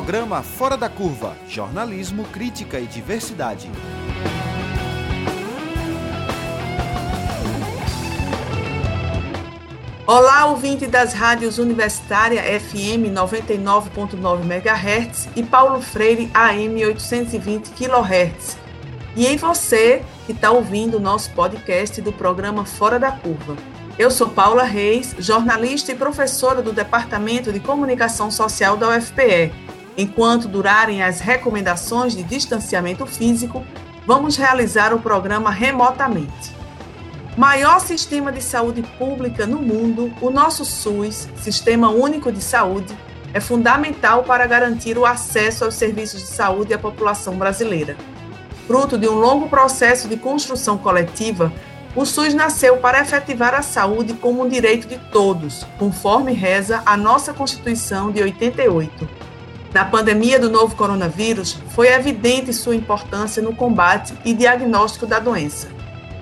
Programa 0.00 0.42
Fora 0.42 0.78
da 0.78 0.88
Curva 0.88 1.36
Jornalismo, 1.46 2.24
Crítica 2.32 2.80
e 2.80 2.86
Diversidade. 2.86 3.70
Olá, 10.06 10.46
ouvinte 10.46 10.86
das 10.86 11.12
rádios 11.12 11.58
Universitária 11.58 12.40
FM 12.58 13.12
99.9 13.12 14.40
MHz 14.40 15.28
e 15.36 15.42
Paulo 15.42 15.82
Freire 15.82 16.30
AM 16.32 16.82
820 16.82 17.68
kHz. 17.72 18.56
E 19.14 19.26
em 19.26 19.36
você 19.36 20.02
que 20.24 20.32
está 20.32 20.50
ouvindo 20.50 20.96
o 20.96 21.00
nosso 21.00 21.30
podcast 21.32 22.00
do 22.00 22.10
programa 22.10 22.64
Fora 22.64 22.98
da 22.98 23.12
Curva. 23.12 23.54
Eu 23.98 24.10
sou 24.10 24.30
Paula 24.30 24.62
Reis, 24.62 25.14
jornalista 25.18 25.92
e 25.92 25.94
professora 25.94 26.62
do 26.62 26.72
Departamento 26.72 27.52
de 27.52 27.60
Comunicação 27.60 28.30
Social 28.30 28.78
da 28.78 28.96
UFPE. 28.96 29.68
Enquanto 29.96 30.48
durarem 30.48 31.02
as 31.02 31.20
recomendações 31.20 32.14
de 32.14 32.22
distanciamento 32.22 33.04
físico, 33.06 33.64
vamos 34.06 34.36
realizar 34.36 34.94
o 34.94 35.00
programa 35.00 35.50
remotamente. 35.50 36.54
Maior 37.36 37.80
sistema 37.80 38.32
de 38.32 38.42
saúde 38.42 38.82
pública 38.98 39.46
no 39.46 39.58
mundo, 39.58 40.12
o 40.20 40.30
nosso 40.30 40.64
SUS, 40.64 41.28
Sistema 41.36 41.90
Único 41.90 42.30
de 42.32 42.42
Saúde, 42.42 42.96
é 43.32 43.40
fundamental 43.40 44.24
para 44.24 44.46
garantir 44.46 44.98
o 44.98 45.06
acesso 45.06 45.64
aos 45.64 45.74
serviços 45.74 46.20
de 46.20 46.26
saúde 46.26 46.74
à 46.74 46.78
população 46.78 47.36
brasileira. 47.36 47.96
Fruto 48.66 48.98
de 48.98 49.08
um 49.08 49.14
longo 49.14 49.48
processo 49.48 50.08
de 50.08 50.16
construção 50.16 50.76
coletiva, 50.76 51.52
o 51.94 52.04
SUS 52.04 52.34
nasceu 52.34 52.76
para 52.76 53.00
efetivar 53.00 53.54
a 53.54 53.62
saúde 53.62 54.14
como 54.14 54.44
um 54.44 54.48
direito 54.48 54.86
de 54.86 54.98
todos, 55.10 55.66
conforme 55.78 56.32
reza 56.32 56.82
a 56.86 56.96
nossa 56.96 57.32
Constituição 57.32 58.12
de 58.12 58.22
88. 58.22 59.08
Na 59.72 59.84
pandemia 59.84 60.38
do 60.38 60.50
novo 60.50 60.74
coronavírus, 60.74 61.56
foi 61.70 61.88
evidente 61.88 62.52
sua 62.52 62.74
importância 62.74 63.40
no 63.40 63.54
combate 63.54 64.14
e 64.24 64.34
diagnóstico 64.34 65.06
da 65.06 65.20
doença. 65.20 65.68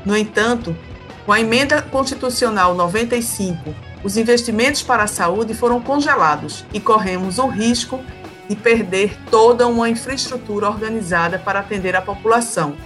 No 0.04 0.16
entanto, 0.16 0.77
com 1.24 1.32
a 1.32 1.41
emenda 1.41 1.80
constitucional 1.80 2.74
95, 2.74 3.74
os 4.04 4.16
investimentos 4.16 4.82
para 4.82 5.04
a 5.04 5.08
saúde 5.08 5.54
foram 5.54 5.80
congelados 5.80 6.64
e 6.72 6.80
corremos 6.80 7.38
o 7.38 7.46
risco 7.46 8.00
de 8.48 8.54
perder 8.54 9.19
toda 9.30 9.66
uma 9.66 9.88
infraestrutura 9.88 10.69
organizada 10.69 11.38
para 11.38 11.60
atender 11.60 11.96
a 11.96 12.02
população, 12.02 12.76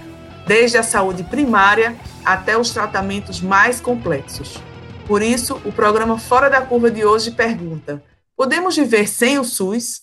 desde 0.47 0.77
a 0.77 0.83
saúde 0.83 1.23
primária 1.23 1.95
até 2.23 2.57
os 2.57 2.71
tratamentos 2.71 3.41
mais 3.41 3.79
complexos. 3.79 4.57
Por 5.07 5.21
isso, 5.21 5.61
o 5.65 5.71
programa 5.71 6.17
Fora 6.17 6.49
da 6.49 6.61
Curva 6.61 6.89
de 6.89 7.05
hoje 7.05 7.31
pergunta: 7.31 8.01
podemos 8.35 8.75
viver 8.75 9.07
sem 9.07 9.37
o 9.37 9.43
SUS? 9.43 10.01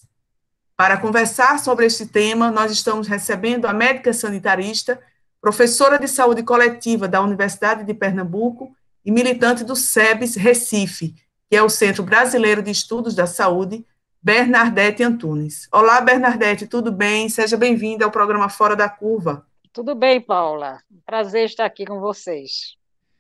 Para 0.80 0.96
conversar 0.96 1.58
sobre 1.58 1.84
este 1.84 2.06
tema, 2.06 2.50
nós 2.50 2.72
estamos 2.72 3.06
recebendo 3.06 3.66
a 3.66 3.72
médica 3.74 4.14
sanitarista, 4.14 4.98
professora 5.38 5.98
de 5.98 6.08
saúde 6.08 6.42
coletiva 6.42 7.06
da 7.06 7.20
Universidade 7.20 7.84
de 7.84 7.92
Pernambuco 7.92 8.74
e 9.04 9.12
militante 9.12 9.62
do 9.62 9.76
SEBS 9.76 10.36
Recife, 10.36 11.14
que 11.50 11.54
é 11.54 11.62
o 11.62 11.68
Centro 11.68 12.02
Brasileiro 12.02 12.62
de 12.62 12.70
Estudos 12.70 13.14
da 13.14 13.26
Saúde, 13.26 13.84
Bernadette 14.22 15.02
Antunes. 15.02 15.68
Olá, 15.70 16.00
Bernadette, 16.00 16.66
tudo 16.66 16.90
bem? 16.90 17.28
Seja 17.28 17.58
bem-vinda 17.58 18.06
ao 18.06 18.10
programa 18.10 18.48
Fora 18.48 18.74
da 18.74 18.88
Curva. 18.88 19.46
Tudo 19.74 19.94
bem, 19.94 20.18
Paula. 20.18 20.80
Prazer 21.04 21.44
estar 21.44 21.66
aqui 21.66 21.84
com 21.84 22.00
vocês. 22.00 22.74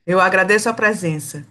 Eu 0.06 0.18
agradeço 0.18 0.70
a 0.70 0.72
presença. 0.72 1.46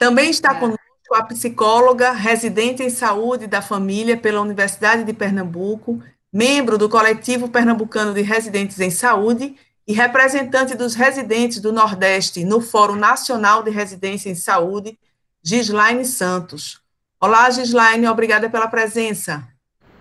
Também 0.00 0.30
está 0.30 0.56
é. 0.56 0.58
conosco 0.58 0.87
a 1.14 1.22
psicóloga, 1.22 2.12
residente 2.12 2.82
em 2.82 2.90
saúde 2.90 3.46
da 3.46 3.62
família 3.62 4.16
pela 4.16 4.40
Universidade 4.40 5.04
de 5.04 5.12
Pernambuco, 5.12 6.02
membro 6.32 6.76
do 6.76 6.88
coletivo 6.88 7.48
pernambucano 7.48 8.12
de 8.12 8.22
residentes 8.22 8.78
em 8.80 8.90
saúde 8.90 9.56
e 9.86 9.92
representante 9.92 10.76
dos 10.76 10.94
residentes 10.94 11.60
do 11.60 11.72
Nordeste 11.72 12.44
no 12.44 12.60
Fórum 12.60 12.94
Nacional 12.94 13.62
de 13.62 13.70
Residência 13.70 14.28
em 14.28 14.34
Saúde, 14.34 14.98
Gislaine 15.42 16.04
Santos. 16.04 16.80
Olá, 17.20 17.48
Gislaine, 17.50 18.06
obrigada 18.06 18.50
pela 18.50 18.68
presença. 18.68 19.48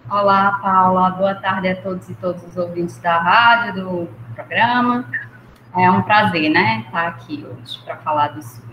Olá, 0.09 0.59
Paula. 0.61 1.09
Boa 1.11 1.35
tarde 1.35 1.69
a 1.69 1.81
todos 1.81 2.09
e 2.09 2.15
todos 2.15 2.43
os 2.43 2.57
ouvintes 2.57 2.97
da 2.97 3.17
rádio, 3.19 3.83
do 3.83 4.09
programa. 4.35 5.09
É 5.75 5.89
um 5.91 6.01
prazer, 6.01 6.49
né, 6.49 6.83
estar 6.85 7.07
aqui 7.07 7.45
hoje 7.45 7.79
para 7.85 7.97
falar 7.97 8.29
do. 8.29 8.66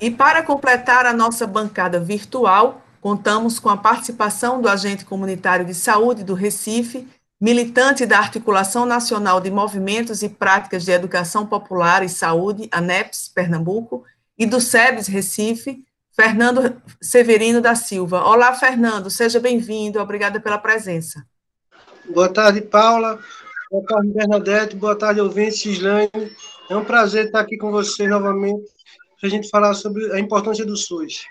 E 0.00 0.10
para 0.10 0.42
completar 0.42 1.04
a 1.04 1.12
nossa 1.12 1.46
bancada 1.46 2.00
virtual, 2.00 2.82
contamos 3.02 3.58
com 3.58 3.68
a 3.68 3.76
participação 3.76 4.60
do 4.60 4.66
agente 4.66 5.04
comunitário 5.04 5.66
de 5.66 5.74
saúde 5.74 6.24
do 6.24 6.32
Recife, 6.32 7.06
militante 7.38 8.06
da 8.06 8.18
Articulação 8.18 8.86
Nacional 8.86 9.42
de 9.42 9.50
Movimentos 9.50 10.22
e 10.22 10.28
Práticas 10.30 10.86
de 10.86 10.90
Educação 10.90 11.46
Popular 11.46 12.02
e 12.02 12.08
Saúde, 12.08 12.66
ANEPS, 12.72 13.28
Pernambuco, 13.28 14.02
e 14.38 14.46
do 14.46 14.58
SEBS 14.58 15.06
Recife, 15.06 15.84
Fernando 16.16 16.80
Severino 16.98 17.60
da 17.60 17.74
Silva. 17.74 18.24
Olá, 18.24 18.54
Fernando, 18.54 19.10
seja 19.10 19.38
bem-vindo, 19.38 20.00
obrigada 20.00 20.40
pela 20.40 20.56
presença. 20.56 21.22
Boa 22.08 22.28
tarde, 22.30 22.62
Paula. 22.62 23.18
Boa 23.70 23.84
tarde, 23.84 24.08
Bernadette. 24.08 24.76
Boa 24.76 24.96
tarde, 24.96 25.20
ouvinte, 25.20 25.70
Gislaine. 25.70 26.10
É 26.70 26.76
um 26.76 26.84
prazer 26.84 27.26
estar 27.26 27.40
aqui 27.40 27.58
com 27.58 27.70
você 27.70 28.08
novamente 28.08 28.79
para 29.20 29.28
a 29.28 29.30
gente 29.30 29.50
falar 29.50 29.74
sobre 29.74 30.10
a 30.12 30.18
importância 30.18 30.64
do 30.64 30.76
SUS. 30.76 31.26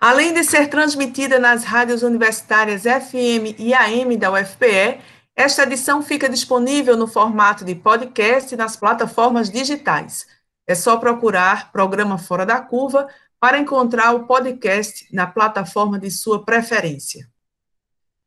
Além 0.00 0.32
de 0.32 0.42
ser 0.42 0.68
transmitida 0.68 1.38
nas 1.38 1.62
rádios 1.62 2.02
universitárias 2.02 2.82
FM 2.82 3.54
e 3.58 3.72
AM 3.74 4.16
da 4.16 4.32
UFPE, 4.32 4.98
esta 5.36 5.62
edição 5.62 6.02
fica 6.02 6.28
disponível 6.28 6.96
no 6.96 7.06
formato 7.06 7.64
de 7.64 7.74
podcast 7.74 8.56
nas 8.56 8.76
plataformas 8.76 9.48
digitais. 9.48 10.26
É 10.66 10.74
só 10.74 10.96
procurar 10.96 11.70
Programa 11.70 12.18
Fora 12.18 12.44
da 12.44 12.60
Curva 12.60 13.06
para 13.38 13.58
encontrar 13.58 14.12
o 14.14 14.26
podcast 14.26 15.06
na 15.12 15.26
plataforma 15.26 15.98
de 15.98 16.10
sua 16.10 16.44
preferência. 16.44 17.28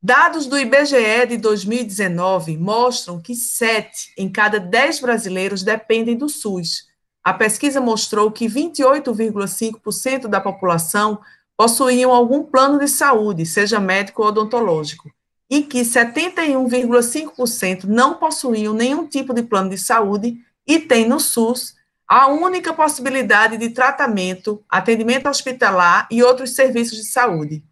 Dados 0.01 0.45
do 0.45 0.57
IBGE 0.57 1.25
de 1.27 1.37
2019 1.37 2.57
mostram 2.57 3.19
que 3.19 3.33
7 3.33 4.13
em 4.17 4.31
cada 4.31 4.59
10 4.59 4.99
brasileiros 4.99 5.63
dependem 5.63 6.15
do 6.15 6.29
SUS. 6.29 6.87
A 7.25 7.33
pesquisa 7.33 7.81
mostrou 7.81 8.31
que 8.31 8.45
28,5% 8.45 10.27
da 10.27 10.39
população 10.39 11.19
possuíam 11.57 12.13
algum 12.13 12.43
plano 12.43 12.77
de 12.77 12.87
saúde, 12.87 13.47
seja 13.47 13.79
médico 13.79 14.21
ou 14.21 14.27
odontológico, 14.27 15.11
e 15.49 15.63
que 15.63 15.81
71,5% 15.81 17.85
não 17.85 18.13
possuíam 18.13 18.75
nenhum 18.75 19.07
tipo 19.07 19.33
de 19.33 19.41
plano 19.41 19.71
de 19.71 19.77
saúde 19.79 20.37
e 20.67 20.79
têm 20.79 21.07
no 21.07 21.19
SUS 21.19 21.73
a 22.07 22.27
única 22.27 22.71
possibilidade 22.71 23.57
de 23.57 23.71
tratamento, 23.71 24.63
atendimento 24.69 25.27
hospitalar 25.27 26.07
e 26.11 26.21
outros 26.21 26.51
serviços 26.51 26.99
de 26.99 27.05
saúde. 27.05 27.63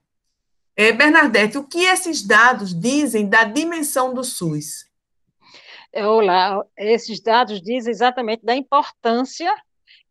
É, 0.76 0.92
Bernadette, 0.92 1.60
o 1.60 1.64
que 1.64 1.84
esses 1.84 2.24
dados 2.24 2.74
dizem 2.74 3.30
da 3.30 3.44
dimensão 3.44 4.16
do 4.16 4.24
SUS? 4.24 4.92
Olá, 5.96 6.66
esses 6.76 7.22
dados 7.22 7.62
dizem 7.62 7.92
exatamente 7.92 8.44
da 8.44 8.56
importância 8.56 9.54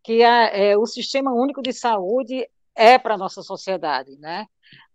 que 0.01 0.23
a, 0.23 0.47
é, 0.47 0.77
o 0.77 0.87
Sistema 0.87 1.33
Único 1.33 1.61
de 1.61 1.73
Saúde 1.73 2.49
é 2.73 2.97
para 2.99 3.15
a 3.15 3.19
nossa 3.19 3.43
sociedade, 3.43 4.17
né? 4.19 4.47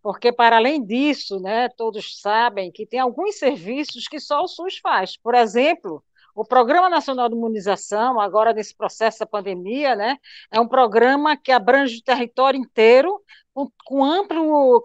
Porque, 0.01 0.31
para 0.31 0.55
além 0.55 0.81
disso, 0.81 1.41
né, 1.41 1.67
todos 1.67 2.21
sabem 2.21 2.71
que 2.71 2.85
tem 2.85 3.01
alguns 3.01 3.37
serviços 3.37 4.07
que 4.07 4.17
só 4.17 4.41
o 4.43 4.47
SUS 4.47 4.77
faz. 4.77 5.17
Por 5.17 5.35
exemplo, 5.35 6.01
o 6.33 6.45
Programa 6.45 6.89
Nacional 6.89 7.27
de 7.27 7.35
Imunização, 7.35 8.17
agora 8.21 8.53
nesse 8.53 8.73
processo 8.73 9.19
da 9.19 9.25
pandemia, 9.25 9.93
né, 9.93 10.17
é 10.49 10.57
um 10.57 10.67
programa 10.69 11.35
que 11.35 11.51
abrange 11.51 11.97
o 11.97 12.03
território 12.03 12.57
inteiro, 12.57 13.21
com, 13.53 13.69
com 13.85 14.05
amplo 14.05 14.81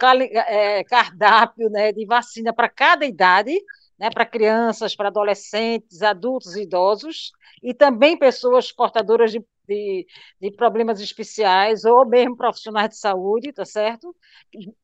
é, 0.48 0.82
cardápio 0.82 1.70
né, 1.70 1.92
de 1.92 2.04
vacina 2.06 2.52
para 2.52 2.68
cada 2.68 3.06
idade, 3.06 3.56
né, 4.02 4.10
para 4.10 4.26
crianças, 4.26 4.96
para 4.96 5.10
adolescentes, 5.10 6.02
adultos 6.02 6.56
idosos, 6.56 7.30
e 7.62 7.72
também 7.72 8.18
pessoas 8.18 8.72
portadoras 8.72 9.30
de 9.30 9.40
de, 9.72 10.06
de 10.40 10.50
problemas 10.56 11.00
especiais 11.00 11.84
ou 11.84 12.06
mesmo 12.06 12.36
profissionais 12.36 12.90
de 12.90 12.96
saúde, 12.96 13.52
tá 13.52 13.64
certo? 13.64 14.14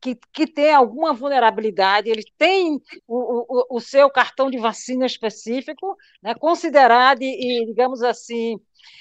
Que, 0.01 0.19
que 0.33 0.47
tem 0.47 0.73
alguma 0.73 1.13
vulnerabilidade, 1.13 2.09
eles 2.09 2.25
têm 2.37 2.81
o, 3.07 3.75
o, 3.75 3.77
o 3.77 3.81
seu 3.81 4.11
cartão 4.11 4.51
de 4.51 4.59
vacina 4.59 5.07
específico, 5.07 5.97
né, 6.23 6.35
considerado 6.35 7.23
e, 7.23 7.65
digamos 7.67 8.03
assim, 8.03 8.59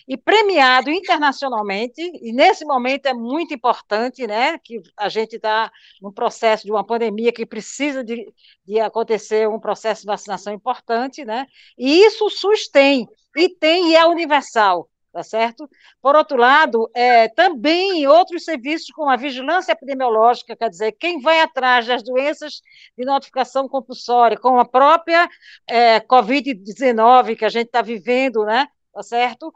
e 0.08 0.18
premiado 0.18 0.90
internacionalmente, 0.90 2.02
e 2.02 2.32
nesse 2.32 2.66
momento 2.66 3.08
é 3.08 3.14
muito 3.14 3.54
importante, 3.54 4.26
né, 4.26 4.58
que 4.60 4.82
a 4.96 5.10
gente 5.10 5.36
está 5.36 5.72
num 6.02 6.12
processo 6.12 6.66
de 6.66 6.72
uma 6.72 6.86
pandemia 6.86 7.32
que 7.32 7.46
precisa 7.46 8.04
de, 8.04 8.32
de 8.66 8.80
acontecer 8.80 9.48
um 9.48 9.60
processo 9.60 10.02
de 10.02 10.08
vacinação 10.08 10.54
importante, 10.54 11.26
né, 11.26 11.46
e 11.78 12.06
isso 12.06 12.26
o 12.26 12.30
SUS 12.30 12.70
tem, 12.70 13.08
e 13.36 13.50
tem 13.50 13.92
e 13.92 13.96
é 13.96 14.06
universal, 14.06 14.90
tá 15.18 15.24
certo? 15.24 15.68
Por 16.00 16.16
outro 16.16 16.38
lado, 16.38 16.88
é, 16.94 17.28
também 17.30 18.06
outros 18.06 18.44
serviços 18.44 18.92
como 18.92 19.10
a 19.10 19.16
vigilância 19.16 19.72
epidemiológica, 19.72 20.56
quer 20.56 20.70
dizer, 20.70 20.92
quem 20.92 21.20
vai 21.20 21.42
atrás 21.42 21.88
das 21.88 22.04
doenças 22.04 22.62
de 22.96 23.04
notificação 23.04 23.68
compulsória, 23.68 24.38
como 24.38 24.60
a 24.60 24.66
própria 24.66 25.28
é, 25.68 26.00
Covid-19 26.02 27.36
que 27.36 27.46
a 27.46 27.50
gente 27.50 27.66
está 27.66 27.82
vivendo, 27.82 28.46
né? 28.46 28.68
Tá 28.94 29.02
certo? 29.02 29.52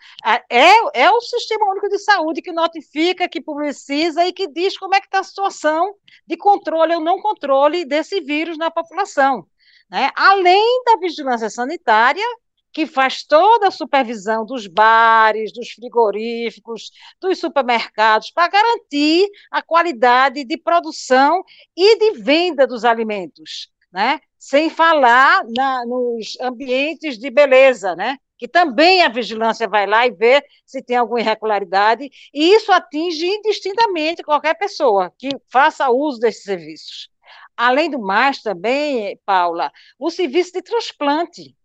É, 0.49 1.03
é 1.03 1.11
o 1.11 1.21
Sistema 1.21 1.69
Único 1.69 1.89
de 1.89 1.99
Saúde 1.99 2.41
que 2.41 2.51
notifica, 2.51 3.29
que 3.29 3.39
publiciza 3.39 4.25
e 4.25 4.33
que 4.33 4.47
diz 4.47 4.75
como 4.79 4.95
é 4.95 4.99
que 4.99 5.05
está 5.05 5.19
a 5.19 5.23
situação 5.23 5.93
de 6.25 6.37
controle 6.37 6.95
ou 6.95 7.01
não 7.01 7.21
controle 7.21 7.85
desse 7.85 8.19
vírus 8.19 8.57
na 8.57 8.71
população. 8.71 9.45
Né? 9.91 10.09
Além 10.15 10.83
da 10.85 10.97
vigilância 10.97 11.51
sanitária, 11.51 12.25
que 12.71 12.85
faz 12.85 13.23
toda 13.23 13.67
a 13.67 13.71
supervisão 13.71 14.45
dos 14.45 14.67
bares, 14.67 15.51
dos 15.53 15.69
frigoríficos, 15.71 16.91
dos 17.19 17.39
supermercados, 17.39 18.31
para 18.31 18.47
garantir 18.47 19.27
a 19.49 19.61
qualidade 19.61 20.43
de 20.43 20.57
produção 20.57 21.43
e 21.75 21.97
de 21.97 22.19
venda 22.19 22.65
dos 22.65 22.85
alimentos, 22.85 23.69
né? 23.91 24.19
sem 24.39 24.69
falar 24.69 25.43
na, 25.55 25.85
nos 25.85 26.37
ambientes 26.41 27.17
de 27.17 27.29
beleza, 27.29 27.95
né? 27.95 28.17
que 28.41 28.47
também 28.47 29.03
a 29.03 29.07
vigilância 29.07 29.67
vai 29.67 29.85
lá 29.85 30.07
e 30.07 30.11
vê 30.11 30.43
se 30.65 30.81
tem 30.81 30.97
alguma 30.97 31.19
irregularidade, 31.19 32.09
e 32.33 32.55
isso 32.55 32.71
atinge 32.71 33.23
indistintamente 33.23 34.23
qualquer 34.23 34.55
pessoa 34.55 35.13
que 35.15 35.29
faça 35.47 35.91
uso 35.91 36.19
desses 36.19 36.43
serviços. 36.43 37.11
Além 37.55 37.91
do 37.91 37.99
mais, 37.99 38.41
também, 38.41 39.19
Paula, 39.27 39.71
o 39.99 40.09
serviço 40.09 40.53
de 40.53 40.63
transplante. 40.63 41.55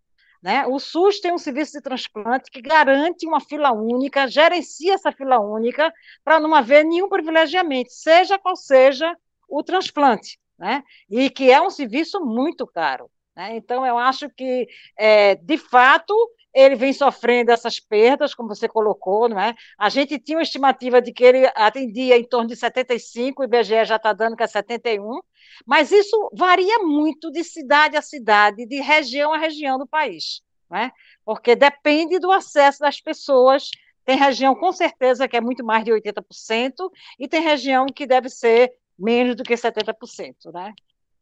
Né? 0.43 0.67
O 0.67 0.79
SUS 0.79 1.21
tem 1.21 1.33
um 1.33 1.39
serviço 1.39 1.73
de 1.73 1.81
transplante 1.81 2.51
que 2.51 2.61
garante 2.61 3.27
uma 3.27 3.41
fila 3.41 3.73
única, 3.73 4.29
gerencia 4.29 4.95
essa 4.95 5.13
fila 5.13 5.39
única, 5.39 5.93
para 6.25 6.39
não 6.39 6.55
haver 6.55 6.85
nenhum 6.85 7.09
privilegiamento, 7.09 7.93
seja 7.93 8.39
qual 8.39 8.57
seja 8.57 9.17
o 9.49 9.63
transplante. 9.63 10.39
Né? 10.59 10.83
E 11.11 11.29
que 11.31 11.51
é 11.51 11.61
um 11.61 11.71
serviço 11.71 12.21
muito 12.25 12.67
caro. 12.67 13.11
Né? 13.37 13.57
Então, 13.57 13.85
eu 13.85 13.99
acho 13.99 14.31
que, 14.31 14.67
é, 14.97 15.35
de 15.35 15.59
fato, 15.59 16.15
ele 16.57 16.75
vem 16.75 16.91
sofrendo 16.91 17.53
essas 17.53 17.79
perdas, 17.79 18.35
como 18.35 18.49
você 18.49 18.67
colocou, 18.67 19.29
não 19.29 19.39
é? 19.39 19.55
A 19.79 19.91
gente 19.91 20.19
tinha 20.19 20.39
uma 20.39 20.43
estimativa 20.43 21.03
de 21.03 21.13
que 21.13 21.23
ele 21.23 21.47
atendia 21.55 22.17
em 22.17 22.25
torno 22.25 22.49
de 22.49 22.57
75, 22.57 23.43
o 23.43 23.45
IBGE 23.45 23.85
já 23.85 23.97
está 23.97 24.15
dando 24.15 24.35
que 24.35 24.43
é 24.43 24.47
71, 24.47 25.21
mas 25.67 25.93
isso 25.93 26.31
varia 26.33 26.79
muito 26.79 27.31
de 27.31 27.45
cidade 27.45 27.95
a 27.95 28.01
cidade, 28.01 28.65
de 28.65 28.81
região 28.81 29.35
a 29.35 29.37
região 29.37 29.77
do 29.77 29.87
país, 29.87 30.41
né? 30.71 30.91
porque 31.27 31.55
depende 31.55 32.19
do 32.19 32.33
acesso 32.33 32.81
das 32.81 33.03
pessoas. 33.03 33.69
Tem 34.03 34.17
região, 34.17 34.55
com 34.55 34.73
certeza, 34.73 35.29
que 35.29 35.37
é 35.37 35.41
muito 35.43 35.63
mais 35.63 35.85
de 35.85 35.91
80%, 35.91 36.73
e 37.19 37.29
tem 37.29 37.43
região 37.43 37.85
que 37.85 38.07
deve 38.07 38.31
ser 38.31 38.73
menos 38.99 39.37
do 39.37 39.43
que 39.43 39.53
70%. 39.53 40.53
Né? 40.55 40.73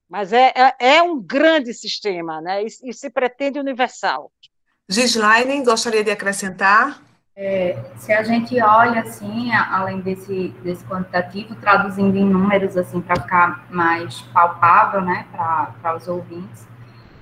Mas 0.09 0.33
é, 0.33 0.53
é, 0.55 0.97
é 0.97 1.03
um 1.03 1.21
grande 1.21 1.75
sistema, 1.75 2.41
né? 2.41 2.63
e, 2.63 2.67
e 2.67 2.95
se 2.95 3.11
pretende 3.11 3.59
universal. 3.59 4.31
Gislaine, 4.89 5.65
gostaria 5.65 6.05
de 6.05 6.11
acrescentar? 6.11 7.01
É, 7.37 7.77
se 7.97 8.13
a 8.13 8.23
gente 8.23 8.61
olha 8.61 9.01
assim, 9.01 9.51
além 9.53 10.01
desse, 10.01 10.55
desse 10.63 10.85
quantitativo, 10.85 11.55
traduzindo 11.57 12.17
em 12.17 12.25
números 12.25 12.77
assim 12.77 13.01
para 13.01 13.21
ficar 13.21 13.67
mais 13.71 14.21
palpável, 14.33 15.01
né, 15.01 15.27
para 15.33 15.97
os 15.97 16.07
ouvintes, 16.07 16.69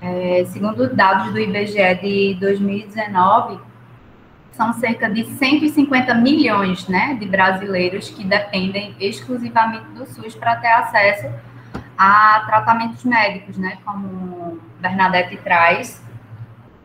é, 0.01 0.45
segundo 0.49 0.93
dados 0.93 1.31
do 1.31 1.39
IBGE 1.39 1.95
de 2.01 2.37
2019, 2.39 3.59
são 4.51 4.73
cerca 4.73 5.09
de 5.09 5.25
150 5.25 6.13
milhões, 6.15 6.87
né, 6.87 7.15
de 7.15 7.25
brasileiros 7.25 8.09
que 8.09 8.23
dependem 8.23 8.95
exclusivamente 8.99 9.85
do 9.95 10.05
SUS 10.05 10.35
para 10.35 10.57
ter 10.57 10.67
acesso 10.67 11.27
a 11.97 12.43
tratamentos 12.45 13.03
médicos, 13.05 13.57
né, 13.57 13.77
como 13.85 14.59
Bernadette 14.79 15.37
traz. 15.37 16.03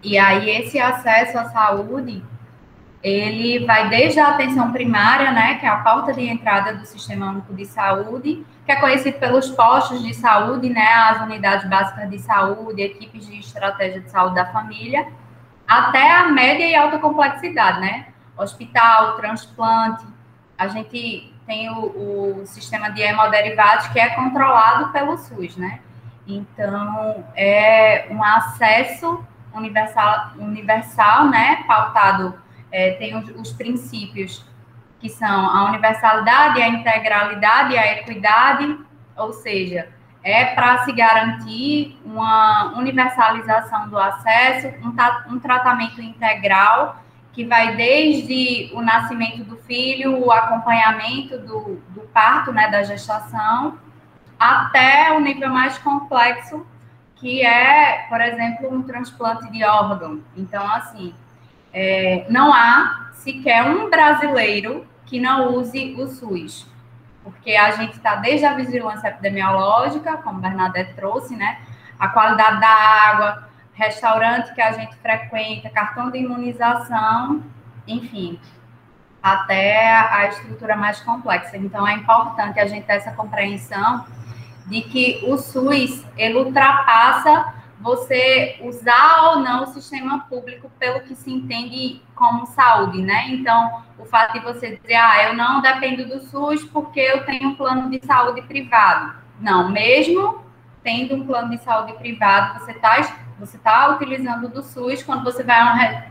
E 0.02 0.16
aí 0.18 0.50
esse 0.50 0.78
acesso 0.78 1.38
à 1.38 1.46
saúde 1.46 2.22
ele 3.02 3.64
vai 3.64 3.88
desde 3.88 4.18
a 4.18 4.28
atenção 4.28 4.72
primária, 4.72 5.30
né, 5.30 5.54
que 5.54 5.66
é 5.66 5.68
a 5.68 5.76
porta 5.76 6.12
de 6.12 6.26
entrada 6.26 6.74
do 6.74 6.84
Sistema 6.84 7.30
Único 7.30 7.54
de 7.54 7.64
Saúde, 7.64 8.44
que 8.66 8.72
é 8.72 8.76
conhecido 8.76 9.18
pelos 9.18 9.50
postos 9.50 10.02
de 10.02 10.12
saúde, 10.14 10.68
né, 10.68 10.86
as 10.92 11.22
unidades 11.22 11.68
básicas 11.68 12.10
de 12.10 12.18
saúde, 12.18 12.82
equipes 12.82 13.26
de 13.26 13.38
estratégia 13.38 14.00
de 14.00 14.10
saúde 14.10 14.34
da 14.34 14.46
família, 14.46 15.06
até 15.66 16.10
a 16.10 16.28
média 16.28 16.66
e 16.66 16.74
alta 16.74 16.98
complexidade, 16.98 17.80
né, 17.80 18.08
hospital, 18.36 19.16
transplante, 19.16 20.04
a 20.56 20.66
gente 20.66 21.32
tem 21.46 21.70
o, 21.70 22.40
o 22.40 22.46
sistema 22.46 22.90
de 22.90 23.00
hemoderivados 23.00 23.86
que 23.88 24.00
é 24.00 24.10
controlado 24.10 24.88
pelo 24.88 25.16
SUS, 25.16 25.56
né, 25.56 25.78
então 26.26 27.24
é 27.36 28.08
um 28.10 28.22
acesso 28.22 29.24
universal, 29.58 30.32
universal, 30.38 31.28
né, 31.28 31.64
pautado 31.66 32.38
é, 32.70 32.92
tem 32.92 33.16
os, 33.16 33.28
os, 33.30 33.52
princípios 33.52 34.44
que 35.00 35.08
são 35.08 35.46
a 35.50 35.64
universalidade, 35.68 36.60
a 36.60 36.68
integralidade 36.68 37.76
a 37.76 37.92
equidade, 37.92 38.78
ou 39.16 39.32
seja, 39.32 39.88
é 40.22 40.46
para 40.54 40.84
se 40.84 40.92
garantir 40.92 41.98
uma 42.04 42.74
universalização 42.76 43.88
do 43.88 43.98
acesso, 43.98 44.68
um, 44.82 45.34
um 45.34 45.38
tratamento 45.38 46.02
integral 46.02 47.02
que 47.32 47.44
vai 47.44 47.76
desde 47.76 48.70
o 48.74 48.82
nascimento 48.82 49.44
do 49.44 49.56
filho, 49.58 50.18
o 50.18 50.32
acompanhamento 50.32 51.38
do, 51.38 51.80
do 51.90 52.00
parto, 52.12 52.52
né, 52.52 52.68
da 52.68 52.82
gestação, 52.82 53.78
até 54.38 55.12
o 55.12 55.20
nível 55.20 55.48
mais 55.48 55.78
complexo, 55.78 56.66
que 57.20 57.44
é, 57.44 58.06
por 58.08 58.20
exemplo, 58.20 58.72
um 58.72 58.82
transplante 58.82 59.50
de 59.50 59.64
órgão. 59.64 60.20
Então, 60.36 60.64
assim, 60.72 61.14
é, 61.72 62.26
não 62.30 62.52
há 62.52 63.10
sequer 63.12 63.64
um 63.64 63.90
brasileiro 63.90 64.86
que 65.04 65.20
não 65.20 65.54
use 65.54 65.94
o 65.98 66.06
SUS, 66.06 66.66
porque 67.24 67.54
a 67.56 67.72
gente 67.72 67.94
está 67.94 68.16
desde 68.16 68.46
a 68.46 68.54
vigilância 68.54 69.08
epidemiológica, 69.08 70.16
como 70.18 70.40
Bernadette 70.40 70.94
trouxe, 70.94 71.34
né? 71.34 71.60
A 71.98 72.08
qualidade 72.08 72.60
da 72.60 72.68
água, 72.68 73.48
restaurante 73.74 74.54
que 74.54 74.60
a 74.60 74.72
gente 74.72 74.94
frequenta, 74.96 75.68
cartão 75.70 76.10
de 76.10 76.18
imunização, 76.18 77.42
enfim, 77.86 78.38
até 79.22 79.92
a 79.92 80.28
estrutura 80.28 80.76
mais 80.76 81.00
complexa. 81.00 81.56
Então, 81.56 81.86
é 81.86 81.94
importante 81.94 82.60
a 82.60 82.66
gente 82.66 82.84
ter 82.86 82.94
essa 82.94 83.12
compreensão 83.12 84.04
de 84.68 84.82
que 84.82 85.24
o 85.26 85.36
SUS, 85.36 86.04
ele 86.16 86.38
ultrapassa 86.38 87.54
você 87.80 88.56
usar 88.62 89.30
ou 89.30 89.40
não 89.40 89.62
o 89.62 89.66
sistema 89.66 90.20
público 90.28 90.70
pelo 90.78 91.00
que 91.00 91.14
se 91.14 91.32
entende 91.32 92.02
como 92.14 92.46
saúde, 92.46 93.00
né? 93.00 93.28
Então, 93.28 93.82
o 93.98 94.04
fato 94.04 94.32
de 94.34 94.40
você 94.40 94.76
dizer, 94.76 94.94
ah, 94.94 95.24
eu 95.24 95.34
não 95.34 95.60
dependo 95.60 96.06
do 96.06 96.20
SUS 96.20 96.64
porque 96.64 97.00
eu 97.00 97.24
tenho 97.24 97.50
um 97.50 97.54
plano 97.54 97.88
de 97.88 98.04
saúde 98.04 98.42
privado. 98.42 99.14
Não, 99.40 99.70
mesmo 99.70 100.42
tendo 100.82 101.14
um 101.14 101.26
plano 101.26 101.50
de 101.50 101.62
saúde 101.62 101.92
privado, 101.94 102.58
você 102.58 102.72
está 102.72 103.00
você 103.38 103.56
tá 103.58 103.90
utilizando 103.90 104.48
do 104.48 104.62
SUS 104.62 105.02
quando 105.02 105.22
você 105.22 105.44
vai 105.44 105.60
a 105.60 105.72
um, 105.72 105.76
re, 105.76 106.02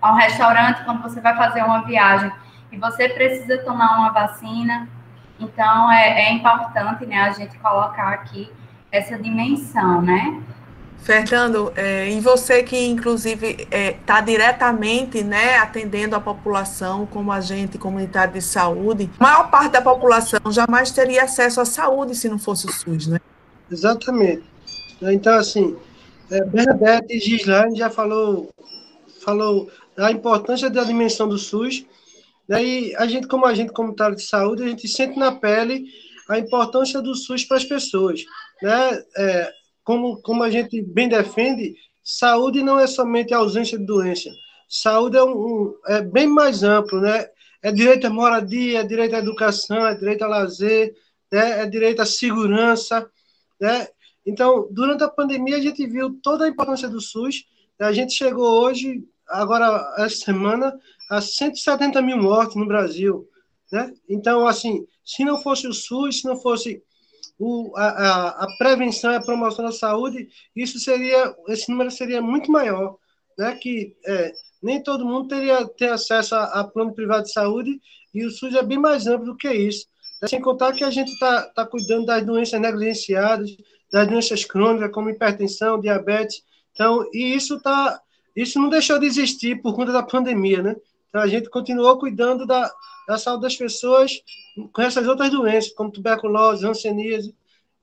a 0.00 0.12
um 0.12 0.14
restaurante, 0.14 0.84
quando 0.84 1.02
você 1.02 1.20
vai 1.20 1.36
fazer 1.36 1.64
uma 1.64 1.82
viagem 1.82 2.30
e 2.70 2.76
você 2.76 3.08
precisa 3.08 3.58
tomar 3.58 3.98
uma 3.98 4.10
vacina. 4.10 4.88
Então, 5.40 5.90
é, 5.90 6.28
é 6.28 6.32
importante, 6.32 7.06
né, 7.06 7.20
a 7.20 7.32
gente 7.32 7.56
colocar 7.58 8.08
aqui 8.08 8.50
essa 8.90 9.18
dimensão, 9.18 10.02
né? 10.02 10.42
Fernando, 10.98 11.72
é, 11.76 12.10
e 12.10 12.20
você 12.20 12.62
que 12.62 12.76
inclusive 12.86 13.50
está 13.70 13.76
é, 13.76 13.92
tá 13.92 14.20
diretamente 14.20 15.22
né, 15.22 15.56
atendendo 15.56 16.16
a 16.16 16.20
população 16.20 17.06
como 17.06 17.30
agente 17.30 17.78
comunitário 17.78 18.34
de 18.34 18.42
saúde, 18.42 19.08
a 19.18 19.22
maior 19.22 19.50
parte 19.50 19.72
da 19.72 19.80
população 19.80 20.40
jamais 20.50 20.90
teria 20.90 21.22
acesso 21.22 21.60
à 21.60 21.64
saúde 21.64 22.14
se 22.14 22.28
não 22.28 22.38
fosse 22.38 22.66
o 22.66 22.72
SUS, 22.72 23.06
né? 23.06 23.20
Exatamente. 23.70 24.42
Então, 25.00 25.34
assim, 25.36 25.76
é, 26.30 26.44
Bernadette 26.44 27.16
e 27.16 27.20
Gislaine 27.20 27.78
já 27.78 27.88
falou, 27.88 28.50
falou 29.24 29.70
da 29.96 30.10
importância 30.10 30.68
da 30.68 30.84
dimensão 30.84 31.28
do 31.28 31.38
SUS, 31.38 31.86
né, 32.48 32.64
e 32.64 32.96
a 32.96 33.06
gente, 33.06 33.26
como 33.26 33.44
agente 33.44 33.72
comunitário 33.72 34.16
de 34.16 34.22
saúde, 34.22 34.62
a 34.62 34.68
gente 34.68 34.88
sente 34.88 35.18
na 35.18 35.32
pele 35.32 35.84
a 36.28 36.38
importância 36.38 37.00
do 37.00 37.14
SUS 37.14 37.44
para 37.44 37.56
as 37.56 37.64
pessoas. 37.64 38.24
Né? 38.62 39.04
É, 39.16 39.52
como, 39.84 40.20
como 40.22 40.42
a 40.42 40.50
gente 40.50 40.80
bem 40.82 41.08
defende, 41.08 41.74
saúde 42.02 42.62
não 42.62 42.78
é 42.78 42.86
somente 42.86 43.34
a 43.34 43.38
ausência 43.38 43.78
de 43.78 43.84
doença. 43.84 44.30
Saúde 44.68 45.16
é, 45.16 45.22
um, 45.22 45.74
é 45.86 46.02
bem 46.02 46.26
mais 46.26 46.62
amplo, 46.62 47.00
né? 47.00 47.26
É 47.62 47.72
direito 47.72 48.06
à 48.06 48.10
moradia, 48.10 48.80
é 48.80 48.84
direito 48.84 49.16
à 49.16 49.18
educação, 49.18 49.86
é 49.86 49.94
direito 49.94 50.22
a 50.22 50.28
lazer, 50.28 50.94
né? 51.32 51.62
é 51.62 51.66
direito 51.66 52.02
à 52.02 52.06
segurança, 52.06 53.10
né? 53.58 53.88
Então, 54.26 54.68
durante 54.70 55.02
a 55.02 55.08
pandemia, 55.08 55.56
a 55.56 55.60
gente 55.60 55.86
viu 55.86 56.18
toda 56.22 56.44
a 56.44 56.48
importância 56.48 56.86
do 56.86 57.00
SUS. 57.00 57.46
A 57.80 57.92
gente 57.92 58.12
chegou 58.12 58.62
hoje, 58.62 59.02
agora, 59.26 59.94
essa 59.96 60.16
semana, 60.16 60.78
a 61.08 61.20
170 61.20 62.00
mil 62.02 62.18
mortes 62.18 62.56
no 62.56 62.66
Brasil. 62.66 63.28
Né? 63.72 63.92
Então, 64.08 64.46
assim, 64.46 64.86
se 65.04 65.24
não 65.24 65.40
fosse 65.40 65.66
o 65.66 65.72
SUS, 65.72 66.20
se 66.20 66.26
não 66.26 66.36
fosse 66.36 66.82
o, 67.38 67.72
a, 67.76 68.44
a, 68.44 68.46
prevenção 68.58 69.12
e 69.12 69.16
a 69.16 69.20
promoção 69.20 69.64
da 69.64 69.72
saúde, 69.72 70.28
isso 70.54 70.78
seria, 70.78 71.34
esse 71.48 71.70
número 71.70 71.90
seria 71.90 72.20
muito 72.20 72.50
maior, 72.50 72.96
né? 73.38 73.54
Que 73.54 73.96
é, 74.04 74.32
nem 74.60 74.82
todo 74.82 75.06
mundo 75.06 75.28
teria 75.28 75.66
ter 75.68 75.90
acesso 75.90 76.34
a, 76.34 76.44
a, 76.44 76.64
plano 76.64 76.92
privado 76.92 77.24
de 77.24 77.32
saúde 77.32 77.80
e 78.12 78.24
o 78.24 78.30
SUS 78.30 78.54
é 78.54 78.62
bem 78.62 78.78
mais 78.78 79.06
amplo 79.06 79.26
do 79.26 79.36
que 79.36 79.50
isso. 79.52 79.86
Sem 80.26 80.40
contar 80.40 80.72
que 80.72 80.82
a 80.82 80.90
gente 80.90 81.12
está 81.12 81.42
tá 81.42 81.64
cuidando 81.64 82.06
das 82.06 82.26
doenças 82.26 82.60
negligenciadas, 82.60 83.56
das 83.92 84.08
doenças 84.08 84.44
crônicas 84.44 84.90
como 84.90 85.10
hipertensão, 85.10 85.80
diabetes. 85.80 86.42
Então, 86.72 87.08
e 87.12 87.34
isso 87.34 87.60
tá, 87.60 88.00
isso 88.34 88.58
não 88.58 88.68
deixou 88.68 88.98
de 88.98 89.06
existir 89.06 89.62
por 89.62 89.76
conta 89.76 89.92
da 89.92 90.02
pandemia, 90.02 90.60
né? 90.60 90.76
Então, 91.08 91.20
a 91.20 91.26
gente 91.26 91.48
continuou 91.48 91.98
cuidando 91.98 92.46
da, 92.46 92.70
da 93.06 93.18
saúde 93.18 93.42
das 93.42 93.56
pessoas 93.56 94.22
com 94.72 94.82
essas 94.82 95.06
outras 95.06 95.30
doenças, 95.30 95.72
como 95.72 95.90
tuberculose, 95.90 96.66
hanseníase, 96.66 97.34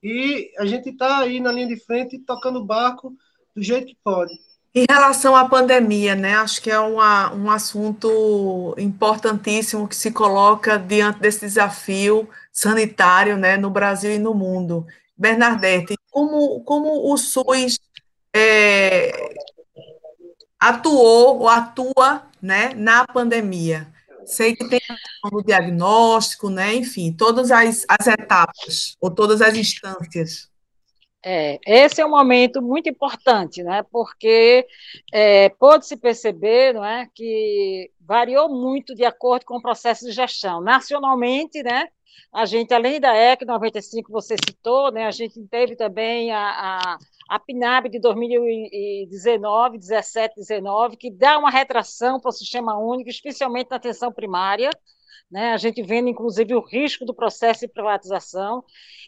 e 0.03 0.51
a 0.57 0.65
gente 0.65 0.89
está 0.89 1.19
aí 1.19 1.39
na 1.39 1.51
linha 1.51 1.67
de 1.67 1.77
frente 1.77 2.19
tocando 2.19 2.59
o 2.59 2.65
barco 2.65 3.13
do 3.55 3.63
jeito 3.63 3.87
que 3.87 3.97
pode. 4.03 4.33
Em 4.73 4.85
relação 4.89 5.35
à 5.35 5.47
pandemia, 5.47 6.15
né, 6.15 6.35
acho 6.35 6.61
que 6.61 6.69
é 6.69 6.77
uma, 6.77 7.33
um 7.33 7.49
assunto 7.49 8.75
importantíssimo 8.77 9.87
que 9.87 9.95
se 9.95 10.11
coloca 10.11 10.77
diante 10.77 11.19
desse 11.19 11.39
desafio 11.39 12.29
sanitário 12.51 13.37
né, 13.37 13.55
no 13.55 13.69
Brasil 13.69 14.11
e 14.11 14.19
no 14.19 14.33
mundo. 14.33 14.85
Bernadette, 15.17 15.95
como, 16.11 16.61
como 16.65 17.09
o 17.09 17.17
SUS 17.17 17.79
é, 18.33 19.33
atuou 20.69 21.39
ou 21.39 21.49
atua 21.49 22.23
né, 22.41 22.73
na 22.75 23.05
pandemia? 23.05 23.87
Sei 24.25 24.55
que 24.55 24.67
tem 24.67 24.81
o 25.31 25.41
diagnóstico, 25.41 26.49
né? 26.49 26.73
Enfim, 26.73 27.13
todas 27.13 27.51
as, 27.51 27.85
as 27.87 28.07
etapas, 28.07 28.97
ou 28.99 29.11
todas 29.11 29.41
as 29.41 29.55
instâncias. 29.55 30.49
É, 31.27 31.59
esse 31.65 32.01
é 32.01 32.05
um 32.05 32.11
momento 32.11 32.61
muito 32.61 32.87
importante, 32.87 33.63
né? 33.63 33.83
Porque 33.91 34.65
é, 35.11 35.49
pôde-se 35.49 35.97
perceber, 35.97 36.73
não 36.73 36.85
é, 36.85 37.07
que 37.13 37.89
variou 37.99 38.47
muito 38.49 38.93
de 38.93 39.03
acordo 39.03 39.45
com 39.45 39.57
o 39.57 39.61
processo 39.61 40.05
de 40.05 40.11
gestão. 40.11 40.61
Nacionalmente, 40.61 41.63
né? 41.63 41.87
A 42.31 42.45
gente, 42.45 42.73
além 42.73 42.99
da 42.99 43.15
EC 43.15 43.43
95, 43.43 44.11
você 44.11 44.35
citou, 44.45 44.91
né? 44.91 45.07
A 45.07 45.11
gente 45.11 45.41
teve 45.47 45.75
também 45.75 46.31
a, 46.31 46.79
a 46.79 46.97
a 47.27 47.39
PNAB 47.39 47.89
de 47.89 47.99
2019, 47.99 49.77
17, 49.77 50.35
19, 50.35 50.97
que 50.97 51.11
dá 51.11 51.37
uma 51.37 51.49
retração 51.49 52.19
para 52.19 52.29
o 52.29 52.33
sistema 52.33 52.77
único, 52.77 53.09
especialmente 53.09 53.69
na 53.69 53.77
atenção 53.77 54.11
primária, 54.11 54.69
né? 55.29 55.53
a 55.53 55.57
gente 55.57 55.81
vendo, 55.81 56.07
inclusive, 56.07 56.53
o 56.53 56.65
risco 56.65 57.05
do 57.05 57.13
processo 57.13 57.61
de 57.61 57.67
privatização. 57.67 58.63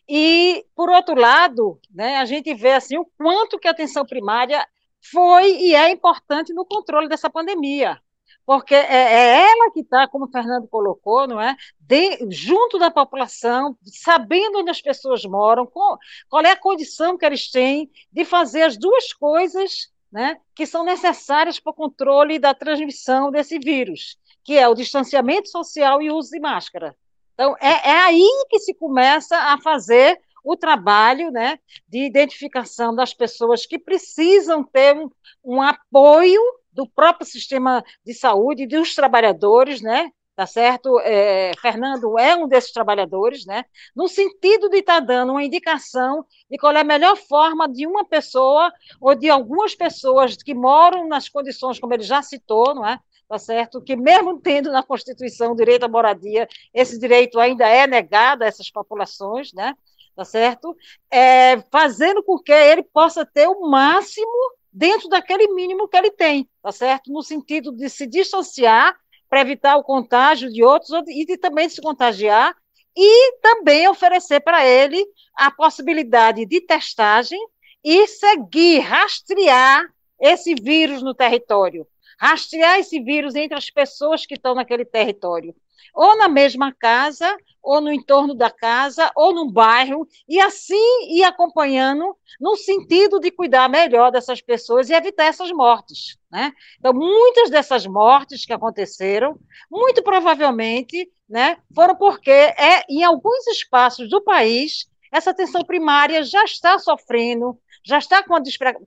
E, 0.07 0.65
por 0.75 0.89
outro 0.89 1.15
lado, 1.15 1.79
né, 1.93 2.17
a 2.17 2.25
gente 2.25 2.53
vê 2.53 2.73
assim, 2.73 2.97
o 2.97 3.05
quanto 3.17 3.59
que 3.59 3.67
a 3.67 3.71
atenção 3.71 4.05
primária 4.05 4.65
foi 5.11 5.57
e 5.57 5.75
é 5.75 5.91
importante 5.91 6.53
no 6.53 6.65
controle 6.65 7.07
dessa 7.07 7.29
pandemia 7.29 8.01
porque 8.47 8.73
é, 8.73 8.79
é 8.79 9.51
ela 9.51 9.71
que 9.71 9.81
está, 9.81 10.07
como 10.07 10.23
o 10.23 10.31
Fernando 10.31 10.69
colocou, 10.69 11.27
não 11.27 11.39
é? 11.39 11.53
De, 11.81 12.31
junto 12.31 12.79
da 12.79 12.89
população, 12.89 13.77
sabendo 13.83 14.59
onde 14.59 14.71
as 14.71 14.81
pessoas 14.81 15.25
moram, 15.25 15.65
qual, 15.67 15.99
qual 16.29 16.41
é 16.43 16.51
a 16.51 16.55
condição 16.55 17.17
que 17.17 17.25
eles 17.25 17.51
têm 17.51 17.91
de 18.09 18.23
fazer 18.23 18.63
as 18.63 18.77
duas 18.77 19.11
coisas 19.11 19.91
né, 20.09 20.37
que 20.55 20.65
são 20.65 20.85
necessárias 20.85 21.59
para 21.59 21.71
o 21.71 21.75
controle 21.75 22.39
da 22.39 22.53
transmissão 22.53 23.29
desse 23.29 23.59
vírus, 23.59 24.17
que 24.45 24.57
é 24.57 24.65
o 24.65 24.73
distanciamento 24.73 25.49
social 25.49 26.01
e 26.01 26.09
o 26.09 26.15
uso 26.15 26.29
de 26.29 26.39
máscara. 26.39 26.95
Então, 27.33 27.53
é, 27.59 27.89
é 27.89 28.01
aí 28.03 28.45
que 28.49 28.59
se 28.59 28.73
começa 28.73 29.37
a 29.37 29.59
fazer 29.59 30.21
o 30.41 30.55
trabalho 30.55 31.31
né, 31.31 31.59
de 31.85 32.05
identificação 32.05 32.95
das 32.95 33.13
pessoas 33.13 33.65
que 33.65 33.77
precisam 33.77 34.63
ter 34.63 34.95
um, 34.95 35.11
um 35.43 35.61
apoio 35.61 36.41
do 36.77 36.87
próprio 36.87 37.25
sistema 37.25 37.83
de 38.05 38.13
saúde, 38.13 38.67
dos 38.67 38.93
trabalhadores, 38.93 39.81
né? 39.81 40.11
Tá 40.35 40.45
certo? 40.45 40.99
É, 40.99 41.51
Fernando 41.59 42.19
é 42.19 42.35
um 42.35 42.47
desses 42.47 42.71
trabalhadores, 42.71 43.47
né? 43.47 43.65
No 43.95 44.07
sentido 44.07 44.69
de 44.69 44.77
estar 44.77 44.99
tá 44.99 45.07
dando 45.07 45.31
uma 45.31 45.43
indicação 45.43 46.23
de 46.47 46.55
qual 46.59 46.71
é 46.73 46.81
a 46.81 46.83
melhor 46.83 47.17
forma 47.17 47.67
de 47.67 47.87
uma 47.87 48.05
pessoa 48.05 48.71
ou 49.01 49.15
de 49.15 49.27
algumas 49.27 49.73
pessoas 49.73 50.35
que 50.35 50.53
moram 50.53 51.07
nas 51.07 51.27
condições, 51.27 51.79
como 51.79 51.95
ele 51.95 52.03
já 52.03 52.21
citou, 52.21 52.75
não 52.75 52.85
é? 52.85 52.99
Tá 53.27 53.39
certo? 53.39 53.81
Que 53.81 53.95
mesmo 53.95 54.39
tendo 54.39 54.71
na 54.71 54.83
Constituição 54.83 55.53
o 55.53 55.55
direito 55.55 55.85
à 55.85 55.87
moradia, 55.87 56.47
esse 56.71 56.99
direito 56.99 57.39
ainda 57.39 57.67
é 57.67 57.87
negado 57.87 58.43
a 58.43 58.47
essas 58.47 58.69
populações, 58.69 59.51
né? 59.51 59.73
Tá 60.15 60.23
certo? 60.23 60.77
É, 61.11 61.59
fazendo 61.71 62.23
com 62.23 62.37
que 62.37 62.51
ele 62.51 62.83
possa 62.83 63.25
ter 63.25 63.47
o 63.47 63.67
máximo 63.67 64.57
dentro 64.77 65.09
daquele 65.09 65.47
mínimo 65.53 65.87
que 65.87 65.97
ele 65.97 66.11
tem, 66.11 66.47
tá 66.61 66.71
certo? 66.71 67.11
No 67.11 67.23
sentido 67.23 67.71
de 67.71 67.89
se 67.89 68.05
distanciar 68.05 68.95
para 69.27 69.41
evitar 69.41 69.75
o 69.75 69.83
contágio 69.83 70.53
de 70.53 70.63
outros 70.63 70.91
e 71.07 71.25
de 71.25 71.35
também 71.35 71.67
se 71.67 71.81
contagiar 71.81 72.55
e 72.95 73.33
também 73.41 73.87
oferecer 73.87 74.39
para 74.39 74.65
ele 74.65 75.03
a 75.35 75.49
possibilidade 75.49 76.45
de 76.45 76.61
testagem 76.61 77.39
e 77.83 78.07
seguir, 78.07 78.79
rastrear 78.79 79.83
esse 80.21 80.53
vírus 80.53 81.01
no 81.01 81.13
território, 81.13 81.87
rastrear 82.19 82.79
esse 82.79 82.99
vírus 82.99 83.33
entre 83.33 83.57
as 83.57 83.71
pessoas 83.71 84.27
que 84.27 84.35
estão 84.35 84.53
naquele 84.53 84.85
território, 84.85 85.55
ou 85.93 86.17
na 86.17 86.27
mesma 86.27 86.73
casa, 86.73 87.37
ou 87.61 87.81
no 87.81 87.91
entorno 87.91 88.33
da 88.33 88.49
casa, 88.49 89.11
ou 89.15 89.33
no 89.33 89.51
bairro, 89.51 90.07
e 90.27 90.39
assim 90.39 91.09
ir 91.09 91.23
acompanhando 91.23 92.15
no 92.39 92.55
sentido 92.55 93.19
de 93.19 93.31
cuidar 93.31 93.67
melhor 93.67 94.11
dessas 94.11 94.41
pessoas 94.41 94.89
e 94.89 94.93
evitar 94.93 95.25
essas 95.25 95.51
mortes. 95.51 96.17
Né? 96.31 96.53
Então, 96.79 96.93
muitas 96.93 97.49
dessas 97.49 97.85
mortes 97.85 98.45
que 98.45 98.53
aconteceram, 98.53 99.37
muito 99.69 100.01
provavelmente, 100.01 101.11
né, 101.27 101.57
foram 101.75 101.95
porque 101.95 102.31
é, 102.31 102.85
em 102.89 103.03
alguns 103.03 103.45
espaços 103.47 104.09
do 104.09 104.21
país 104.21 104.87
essa 105.11 105.31
atenção 105.31 105.63
primária 105.63 106.23
já 106.23 106.43
está 106.43 106.77
sofrendo, 106.79 107.57
já 107.83 107.97
está 107.97 108.23
com 108.23 108.35
a, 108.35 108.41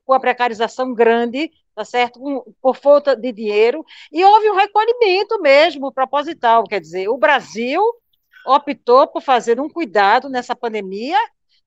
com 0.05 0.13
a 0.13 0.21
precarização 0.21 0.95
grande, 0.95 1.51
tá 1.75 1.85
certo? 1.85 2.21
por 2.61 2.77
falta 2.77 3.15
de 3.17 3.33
dinheiro, 3.33 3.85
e 4.13 4.25
houve 4.25 4.51
um 4.51 4.57
recolhimento 4.57 5.41
mesmo 5.41 5.93
proposital, 5.93 6.65
quer 6.65 6.81
dizer, 6.81 7.09
o 7.09 7.19
Brasil 7.19 7.83
optou 8.47 9.07
por 9.07 9.23
fazer 9.23 9.61
um 9.61 9.69
cuidado 9.69 10.29
nessa 10.29 10.57
pandemia 10.57 11.19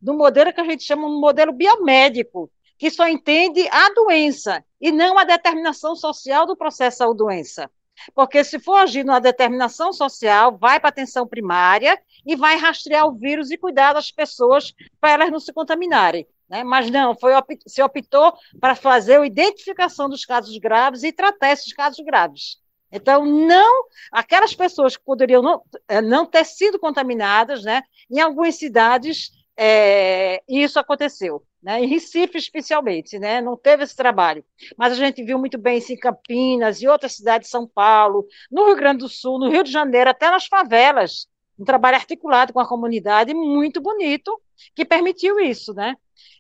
do 0.01 0.13
modelo 0.13 0.51
que 0.51 0.60
a 0.60 0.65
gente 0.65 0.83
chama 0.83 1.07
de 1.07 1.15
modelo 1.15 1.53
biomédico, 1.53 2.51
que 2.77 2.89
só 2.89 3.07
entende 3.07 3.67
a 3.69 3.89
doença 3.93 4.63
e 4.81 4.91
não 4.91 5.17
a 5.17 5.24
determinação 5.24 5.95
social 5.95 6.45
do 6.45 6.57
processo 6.57 6.98
saúde-doença. 6.98 7.69
Porque 8.13 8.43
se 8.43 8.60
for 8.60 8.75
agir 8.75 9.05
numa 9.05 9.22
determinação 9.22 9.93
social, 9.93 10.57
vai 10.57 10.79
para 10.79 10.89
a 10.89 10.91
atenção 10.91 11.27
primária 11.27 11.98
e 12.25 12.36
vai 12.36 12.57
rastrear 12.57 13.07
o 13.07 13.13
vírus 13.13 13.51
e 13.51 13.57
cuidar 13.57 13.93
das 13.93 14.12
pessoas 14.12 14.74
para 15.00 15.12
elas 15.12 15.31
não 15.31 15.39
se 15.39 15.53
contaminarem. 15.53 16.27
Né? 16.50 16.63
Mas 16.63 16.89
não, 16.89 17.15
foi, 17.15 17.33
se 17.67 17.81
optou 17.81 18.33
para 18.59 18.75
fazer 18.75 19.19
a 19.19 19.25
identificação 19.25 20.09
dos 20.09 20.25
casos 20.25 20.57
graves 20.57 21.03
e 21.03 21.12
tratar 21.12 21.51
esses 21.51 21.73
casos 21.73 22.03
graves. 22.05 22.57
Então, 22.91 23.25
não, 23.25 23.85
aquelas 24.12 24.53
pessoas 24.53 24.95
que 24.95 25.03
poderiam 25.03 25.41
não, 25.41 25.63
eh, 25.88 26.01
não 26.01 26.27
ter 26.27 26.45
sido 26.45 26.77
contaminadas, 26.77 27.63
né, 27.63 27.81
em 28.09 28.19
algumas 28.19 28.55
cidades, 28.55 29.31
é, 29.57 30.43
isso 30.47 30.79
aconteceu. 30.79 31.43
Né, 31.62 31.81
em 31.81 31.88
Recife, 31.88 32.38
especialmente, 32.38 33.17
né, 33.17 33.39
não 33.41 33.55
teve 33.57 33.83
esse 33.83 33.95
trabalho. 33.95 34.43
Mas 34.77 34.93
a 34.93 34.95
gente 34.95 35.23
viu 35.23 35.39
muito 35.39 35.57
bem 35.57 35.77
isso 35.77 35.93
em 35.93 35.97
Campinas 35.97 36.81
e 36.81 36.88
outras 36.88 37.15
cidades 37.15 37.47
de 37.47 37.51
São 37.51 37.65
Paulo, 37.65 38.27
no 38.51 38.65
Rio 38.65 38.75
Grande 38.75 39.00
do 39.00 39.09
Sul, 39.09 39.39
no 39.39 39.50
Rio 39.50 39.63
de 39.63 39.71
Janeiro, 39.71 40.09
até 40.09 40.29
nas 40.29 40.45
favelas. 40.45 41.25
Um 41.57 41.63
trabalho 41.63 41.95
articulado 41.95 42.51
com 42.51 42.59
a 42.59 42.67
comunidade 42.67 43.33
muito 43.33 43.79
bonito, 43.81 44.39
que 44.75 44.83
permitiu 44.83 45.39
isso, 45.39 45.73
né? 45.73 45.95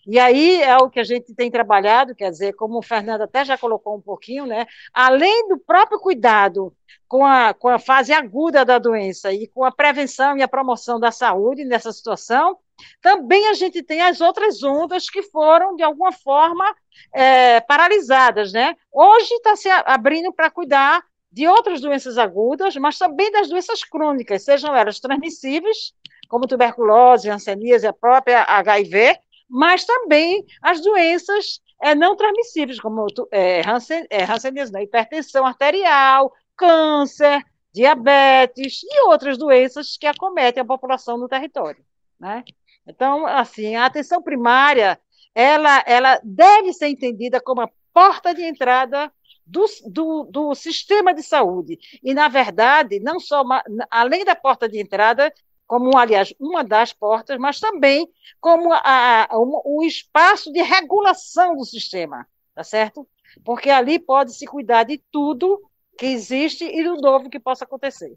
E 0.05 0.19
aí 0.19 0.61
é 0.61 0.77
o 0.77 0.89
que 0.89 0.99
a 0.99 1.03
gente 1.03 1.33
tem 1.33 1.49
trabalhado, 1.49 2.15
quer 2.15 2.29
dizer, 2.29 2.53
como 2.53 2.77
o 2.77 2.81
Fernando 2.81 3.21
até 3.21 3.45
já 3.45 3.57
colocou 3.57 3.95
um 3.95 4.01
pouquinho, 4.01 4.45
né? 4.45 4.65
Além 4.93 5.47
do 5.47 5.57
próprio 5.57 5.99
cuidado 5.99 6.75
com 7.07 7.25
a, 7.25 7.53
com 7.53 7.69
a 7.69 7.79
fase 7.79 8.11
aguda 8.11 8.65
da 8.65 8.77
doença 8.77 9.31
e 9.31 9.47
com 9.47 9.63
a 9.63 9.71
prevenção 9.71 10.37
e 10.37 10.41
a 10.41 10.47
promoção 10.47 10.99
da 10.99 11.11
saúde 11.11 11.63
nessa 11.63 11.91
situação, 11.91 12.57
também 13.01 13.47
a 13.47 13.53
gente 13.53 13.81
tem 13.83 14.01
as 14.01 14.19
outras 14.19 14.63
ondas 14.63 15.09
que 15.09 15.21
foram, 15.23 15.75
de 15.75 15.83
alguma 15.83 16.11
forma, 16.11 16.65
é, 17.13 17.61
paralisadas, 17.61 18.51
né? 18.51 18.75
Hoje 18.91 19.33
está 19.35 19.55
se 19.55 19.69
abrindo 19.69 20.33
para 20.33 20.49
cuidar 20.49 21.03
de 21.31 21.47
outras 21.47 21.81
doenças 21.81 22.17
agudas, 22.17 22.75
mas 22.75 22.97
também 22.97 23.31
das 23.31 23.49
doenças 23.49 23.83
crônicas, 23.83 24.43
sejam 24.43 24.75
elas 24.75 24.99
transmissíveis, 24.99 25.93
como 26.29 26.47
tuberculose, 26.47 27.29
hanseníase, 27.29 27.87
a 27.87 27.93
própria 27.93 28.43
HIV, 28.43 29.17
mas 29.53 29.85
também 29.85 30.43
as 30.63 30.81
doenças 30.81 31.61
é, 31.79 31.93
não 31.93 32.15
transmissíveis, 32.15 32.79
como 32.79 33.05
é, 33.31 33.61
Hansen, 33.61 34.07
é, 34.09 34.25
né? 34.71 34.81
hipertensão 34.81 35.45
arterial, 35.45 36.33
câncer, 36.57 37.45
diabetes 37.71 38.81
e 38.83 39.01
outras 39.01 39.37
doenças 39.37 39.95
que 39.95 40.07
acometem 40.07 40.61
a 40.61 40.65
população 40.65 41.19
no 41.19 41.27
território, 41.27 41.85
né? 42.19 42.43
Então, 42.87 43.27
assim, 43.27 43.75
a 43.75 43.85
atenção 43.85 44.23
primária, 44.23 44.99
ela, 45.35 45.83
ela 45.85 46.19
deve 46.23 46.73
ser 46.73 46.87
entendida 46.87 47.39
como 47.39 47.61
a 47.61 47.69
porta 47.93 48.33
de 48.33 48.41
entrada 48.41 49.13
do, 49.45 49.65
do, 49.85 50.23
do, 50.23 50.55
sistema 50.55 51.13
de 51.13 51.21
saúde. 51.21 51.77
E, 52.01 52.11
na 52.11 52.27
verdade, 52.27 52.99
não 52.99 53.19
só 53.19 53.43
uma, 53.43 53.63
além 53.91 54.25
da 54.25 54.35
porta 54.35 54.67
de 54.67 54.79
entrada, 54.79 55.31
como, 55.67 55.97
aliás, 55.97 56.33
uma 56.39 56.63
das 56.63 56.93
portas, 56.93 57.37
mas 57.39 57.59
também 57.59 58.07
como 58.39 58.71
a, 58.73 59.27
a, 59.29 59.39
um, 59.39 59.81
espaço 59.83 60.51
de 60.51 60.61
regulação 60.61 61.55
do 61.55 61.65
sistema, 61.65 62.27
tá 62.53 62.63
certo? 62.63 63.07
Porque 63.43 63.69
ali 63.69 63.97
pode 63.97 64.33
se 64.33 64.45
cuidar 64.45 64.83
de 64.83 65.01
tudo 65.11 65.61
que 65.97 66.05
existe 66.05 66.65
e 66.65 66.83
do 66.83 66.97
novo 66.97 67.29
que 67.29 67.39
possa 67.39 67.63
acontecer. 67.63 68.13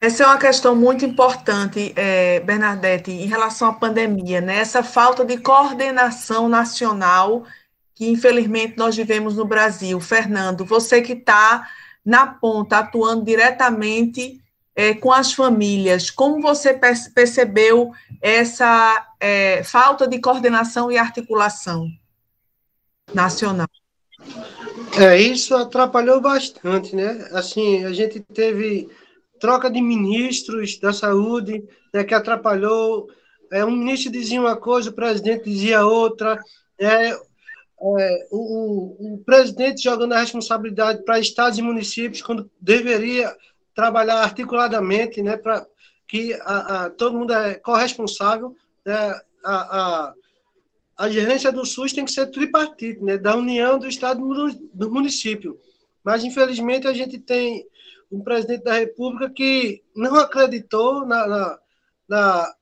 Essa 0.00 0.24
é 0.24 0.26
uma 0.26 0.38
questão 0.38 0.74
muito 0.74 1.04
importante, 1.04 1.92
é, 1.96 2.40
Bernadette, 2.40 3.10
em 3.10 3.26
relação 3.26 3.68
à 3.68 3.72
pandemia, 3.72 4.40
né? 4.40 4.56
Essa 4.56 4.82
falta 4.82 5.24
de 5.24 5.38
coordenação 5.38 6.48
nacional 6.48 7.44
que, 7.94 8.10
infelizmente, 8.10 8.76
nós 8.76 8.96
vivemos 8.96 9.36
no 9.36 9.44
Brasil. 9.44 10.00
Fernando, 10.00 10.64
você 10.64 11.00
que 11.00 11.12
está 11.12 11.68
na 12.04 12.26
ponta, 12.26 12.78
atuando 12.78 13.24
diretamente 13.24 14.41
é, 14.74 14.94
com 14.94 15.12
as 15.12 15.32
famílias, 15.32 16.10
como 16.10 16.40
você 16.40 16.78
percebeu 17.14 17.92
essa 18.20 19.06
é, 19.20 19.62
falta 19.62 20.06
de 20.06 20.18
coordenação 20.20 20.90
e 20.90 20.96
articulação 20.96 21.88
nacional? 23.12 23.68
É, 24.98 25.20
isso 25.20 25.54
atrapalhou 25.54 26.20
bastante, 26.20 26.94
né? 26.94 27.28
Assim, 27.32 27.84
a 27.84 27.92
gente 27.92 28.20
teve 28.20 28.88
troca 29.40 29.70
de 29.70 29.80
ministros 29.80 30.78
da 30.78 30.92
saúde, 30.92 31.64
né, 31.92 32.04
que 32.04 32.14
atrapalhou. 32.14 33.08
É, 33.50 33.64
um 33.64 33.70
ministro 33.70 34.12
dizia 34.12 34.40
uma 34.40 34.56
coisa, 34.56 34.90
o 34.90 34.94
presidente 34.94 35.44
dizia 35.44 35.84
outra. 35.84 36.38
É, 36.78 37.10
é, 37.10 38.28
o, 38.30 39.14
o, 39.14 39.18
presidente 39.26 39.82
jogando 39.82 40.12
a 40.12 40.20
responsabilidade 40.20 41.02
para 41.04 41.18
estados 41.18 41.58
e 41.58 41.62
municípios, 41.62 42.22
quando 42.22 42.48
deveria 42.60 43.34
trabalhar 43.74 44.22
articuladamente, 44.22 45.22
né, 45.22 45.36
para 45.36 45.66
que 46.06 46.34
a, 46.42 46.84
a, 46.84 46.90
todo 46.90 47.18
mundo 47.18 47.32
é 47.32 47.54
corresponsável. 47.54 48.54
Né, 48.84 49.20
a, 49.44 50.14
a, 50.96 51.10
gerência 51.10 51.50
do 51.50 51.64
SUS 51.64 51.92
tem 51.92 52.04
que 52.04 52.12
ser 52.12 52.26
tripartite, 52.26 53.02
né, 53.02 53.16
da 53.16 53.36
União, 53.36 53.78
do 53.78 53.88
Estado 53.88 54.20
do 54.74 54.90
município. 54.90 55.58
Mas, 56.04 56.24
infelizmente, 56.24 56.86
a 56.86 56.92
gente 56.92 57.18
tem 57.18 57.66
um 58.10 58.20
presidente 58.22 58.64
da 58.64 58.74
República 58.74 59.30
que 59.30 59.82
não 59.96 60.16
acreditou 60.16 61.06
na, 61.06 61.26
na, 61.26 61.58
na, 62.08 62.54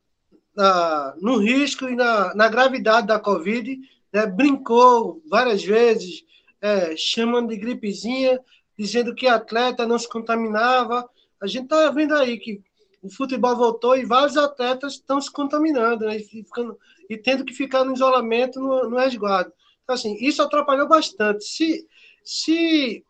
na 0.55 1.14
no 1.21 1.38
risco 1.38 1.88
e 1.88 1.97
na, 1.97 2.35
na 2.35 2.49
gravidade 2.49 3.09
da 3.09 3.19
Covid, 3.19 3.79
né, 4.12 4.26
brincou 4.26 5.21
várias 5.29 5.64
vezes, 5.64 6.25
é, 6.61 6.95
chamando 6.97 7.49
de 7.49 7.57
gripezinha, 7.57 8.38
dizendo 8.81 9.15
que 9.15 9.27
atleta 9.27 9.87
não 9.87 9.99
se 9.99 10.09
contaminava. 10.09 11.07
A 11.39 11.47
gente 11.47 11.65
está 11.65 11.91
vendo 11.91 12.15
aí 12.15 12.39
que 12.39 12.63
o 13.03 13.11
futebol 13.11 13.55
voltou 13.55 13.95
e 13.95 14.07
vários 14.07 14.39
atletas 14.39 14.95
estão 14.95 15.21
se 15.21 15.31
contaminando 15.31 16.07
né, 16.07 16.17
e, 16.17 16.23
ficando, 16.23 16.79
e 17.09 17.19
tendo 17.19 17.45
que 17.45 17.53
ficar 17.53 17.85
no 17.85 17.93
isolamento, 17.93 18.59
no, 18.59 18.89
no 18.89 18.97
resguardo. 18.97 19.53
Então, 19.83 19.95
assim, 19.95 20.17
isso 20.19 20.43
atrapalhou 20.43 20.89
bastante. 20.89 21.45
Se, 21.45 21.87
se 22.25 23.05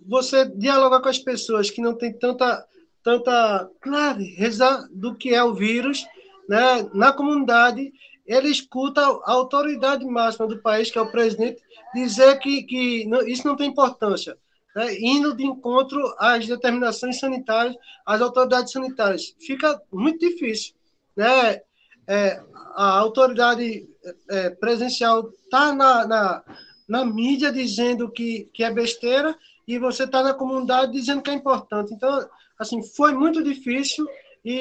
você 0.00 0.46
dialogar 0.46 1.02
com 1.02 1.08
as 1.10 1.18
pessoas 1.18 1.68
que 1.68 1.82
não 1.82 1.94
têm 1.94 2.18
tanta, 2.18 2.66
tanta 3.02 3.70
clareza 3.82 4.88
do 4.90 5.14
que 5.14 5.34
é 5.34 5.44
o 5.44 5.52
vírus, 5.52 6.02
né, 6.48 6.88
na 6.94 7.12
comunidade, 7.12 7.92
ele 8.24 8.48
escuta 8.48 9.02
a 9.02 9.32
autoridade 9.32 10.02
máxima 10.06 10.46
do 10.46 10.62
país, 10.62 10.90
que 10.90 10.96
é 10.96 11.02
o 11.02 11.12
presidente, 11.12 11.60
dizer 11.94 12.38
que, 12.38 12.62
que 12.62 13.04
não, 13.04 13.20
isso 13.20 13.46
não 13.46 13.54
tem 13.54 13.68
importância 13.68 14.34
né, 14.74 14.98
indo 14.98 15.34
de 15.34 15.44
encontro 15.44 16.00
às 16.18 16.46
determinações 16.46 17.18
sanitárias, 17.18 17.76
às 18.04 18.20
autoridades 18.20 18.72
sanitárias. 18.72 19.34
Fica 19.38 19.80
muito 19.92 20.18
difícil. 20.18 20.74
Né? 21.16 21.60
É, 22.06 22.42
a 22.74 22.98
autoridade 22.98 23.88
é, 24.28 24.50
presencial 24.50 25.30
está 25.44 25.72
na, 25.74 26.06
na, 26.06 26.44
na, 26.88 27.04
mídia 27.04 27.52
dizendo 27.52 28.10
que, 28.10 28.50
que 28.52 28.64
é 28.64 28.70
besteira 28.70 29.36
e 29.66 29.78
você 29.78 30.04
está 30.04 30.22
na 30.22 30.34
comunidade 30.34 30.92
dizendo 30.92 31.22
que 31.22 31.30
é 31.30 31.34
importante. 31.34 31.94
Então, 31.94 32.28
assim, 32.58 32.82
foi 32.82 33.14
muito 33.14 33.42
difícil 33.42 34.06
e, 34.44 34.52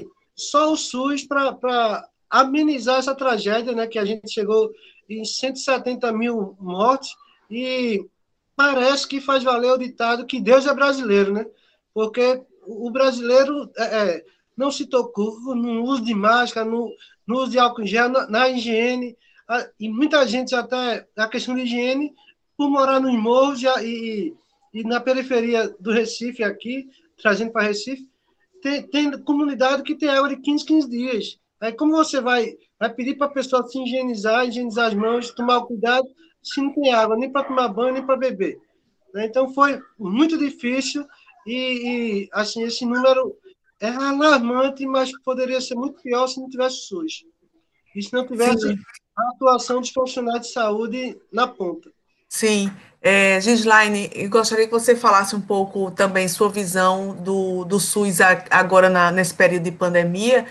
e 0.00 0.06
só 0.34 0.72
o 0.72 0.76
SUS 0.76 1.24
para 1.24 2.06
amenizar 2.28 2.98
essa 2.98 3.14
tragédia, 3.14 3.72
né, 3.72 3.86
que 3.86 3.98
a 3.98 4.04
gente 4.04 4.30
chegou 4.30 4.70
em 5.08 5.24
170 5.24 6.12
mil 6.12 6.56
mortes 6.58 7.10
e 7.50 8.04
parece 8.56 9.06
que 9.06 9.20
faz 9.20 9.42
valer 9.42 9.72
o 9.72 9.78
ditado 9.78 10.26
que 10.26 10.40
Deus 10.40 10.66
é 10.66 10.74
brasileiro, 10.74 11.32
né? 11.32 11.46
Porque 11.94 12.42
o 12.66 12.90
brasileiro 12.90 13.70
é, 13.76 13.84
é, 13.84 14.24
não 14.56 14.70
se 14.70 14.86
tocou 14.86 15.54
no 15.54 15.82
uso 15.84 16.04
de 16.04 16.14
máscara, 16.14 16.68
no, 16.68 16.90
no 17.26 17.38
uso 17.40 17.50
de 17.50 17.58
álcool 17.58 17.82
em 17.82 17.86
gel, 17.86 18.08
na, 18.08 18.26
na 18.26 18.48
higiene, 18.48 19.16
a, 19.48 19.66
e 19.78 19.88
muita 19.88 20.26
gente 20.26 20.54
até 20.54 21.06
a 21.16 21.28
questão 21.28 21.54
de 21.54 21.62
higiene, 21.62 22.14
por 22.56 22.70
morar 22.70 23.00
nos 23.00 23.14
morros 23.14 23.62
e, 23.62 23.66
e, 23.82 24.34
e 24.72 24.84
na 24.84 25.00
periferia 25.00 25.68
do 25.80 25.92
Recife 25.92 26.44
aqui, 26.44 26.88
trazendo 27.20 27.52
para 27.52 27.66
Recife, 27.66 28.08
tem, 28.62 28.82
tem 28.82 29.22
comunidade 29.22 29.82
que 29.82 29.96
tem 29.96 30.08
água 30.08 30.28
de 30.28 30.36
15, 30.36 30.64
15 30.64 30.90
dias. 30.90 31.38
Aí 31.60 31.72
como 31.72 31.92
você 31.92 32.20
vai, 32.20 32.56
vai 32.78 32.92
pedir 32.92 33.16
para 33.16 33.26
a 33.26 33.30
pessoa 33.30 33.66
se 33.66 33.80
higienizar, 33.82 34.46
higienizar 34.46 34.88
as 34.88 34.94
mãos, 34.94 35.30
tomar 35.30 35.62
cuidado, 35.62 36.06
se 36.42 36.60
não 36.60 36.72
tem 36.74 36.92
água 36.92 37.16
nem 37.16 37.30
para 37.30 37.44
tomar 37.44 37.68
banho, 37.68 37.94
nem 37.94 38.04
para 38.04 38.16
beber. 38.16 38.60
Né? 39.14 39.26
Então 39.26 39.52
foi 39.52 39.80
muito 39.98 40.36
difícil 40.38 41.06
e, 41.46 42.24
e, 42.24 42.28
assim 42.32 42.62
esse 42.62 42.84
número 42.84 43.36
é 43.80 43.88
alarmante, 43.88 44.86
mas 44.86 45.10
poderia 45.22 45.60
ser 45.60 45.74
muito 45.74 46.00
pior 46.00 46.26
se 46.26 46.40
não 46.40 46.48
tivesse 46.48 46.86
SUS. 46.86 47.24
E 47.94 48.02
se 48.02 48.12
não 48.12 48.26
tivesse 48.26 48.68
Sim. 48.68 48.78
a 49.16 49.28
atuação 49.30 49.80
dos 49.80 49.90
profissionais 49.90 50.42
de 50.42 50.52
saúde 50.52 51.20
na 51.32 51.46
ponta. 51.46 51.90
Sim. 52.28 52.70
É, 53.02 53.40
Gislaine, 53.40 54.08
eu 54.14 54.30
gostaria 54.30 54.66
que 54.66 54.72
você 54.72 54.94
falasse 54.94 55.34
um 55.34 55.40
pouco 55.40 55.90
também 55.90 56.28
sua 56.28 56.48
visão 56.48 57.16
do, 57.16 57.64
do 57.64 57.80
SUS 57.80 58.20
agora 58.48 58.88
na, 58.88 59.10
nesse 59.10 59.34
período 59.34 59.64
de 59.64 59.72
pandemia. 59.72 60.46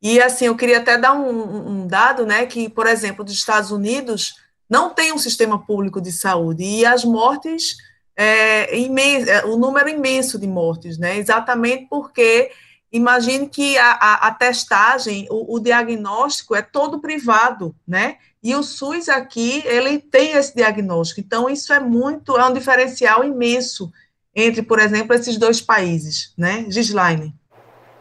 E 0.00 0.20
assim, 0.20 0.46
eu 0.46 0.56
queria 0.56 0.78
até 0.78 0.96
dar 0.96 1.12
um, 1.14 1.82
um 1.82 1.86
dado, 1.86 2.24
né, 2.24 2.46
que, 2.46 2.68
por 2.68 2.86
exemplo, 2.86 3.24
dos 3.24 3.34
Estados 3.34 3.72
Unidos, 3.72 4.36
não 4.68 4.90
tem 4.90 5.12
um 5.12 5.18
sistema 5.18 5.58
público 5.58 6.00
de 6.00 6.10
saúde 6.10 6.64
e 6.64 6.84
as 6.84 7.04
mortes, 7.04 7.76
é, 8.16 8.76
imenso, 8.78 9.30
é, 9.30 9.44
o 9.44 9.56
número 9.56 9.88
imenso 9.88 10.38
de 10.38 10.46
mortes, 10.46 10.98
né? 10.98 11.16
Exatamente 11.16 11.86
porque 11.88 12.50
imagine 12.90 13.48
que 13.48 13.76
a, 13.78 13.92
a, 13.92 14.14
a 14.28 14.30
testagem, 14.32 15.26
o, 15.30 15.56
o, 15.56 15.60
diagnóstico 15.60 16.54
é 16.54 16.62
todo 16.62 17.00
privado, 17.00 17.74
né? 17.86 18.16
E 18.42 18.54
o 18.54 18.62
SUS 18.62 19.08
aqui, 19.08 19.62
ele 19.66 19.98
tem 19.98 20.32
esse 20.32 20.54
diagnóstico. 20.54 21.20
Então, 21.20 21.48
isso 21.48 21.72
é 21.72 21.80
muito, 21.80 22.36
é 22.36 22.44
um 22.44 22.52
diferencial 22.52 23.24
imenso 23.24 23.92
entre, 24.34 24.62
por 24.62 24.78
exemplo, 24.78 25.14
esses 25.14 25.36
dois 25.36 25.60
países, 25.60 26.32
né? 26.36 26.64
Gislaine. 26.68 27.34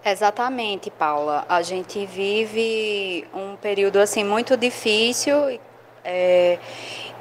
Exatamente, 0.04 0.92
Paula. 0.92 1.46
A 1.50 1.64
gente 1.64 2.06
vive 2.06 3.26
um 3.34 3.56
período 3.56 3.98
assim 3.98 4.24
muito 4.24 4.56
difícil 4.56 5.60
é, 6.06 6.60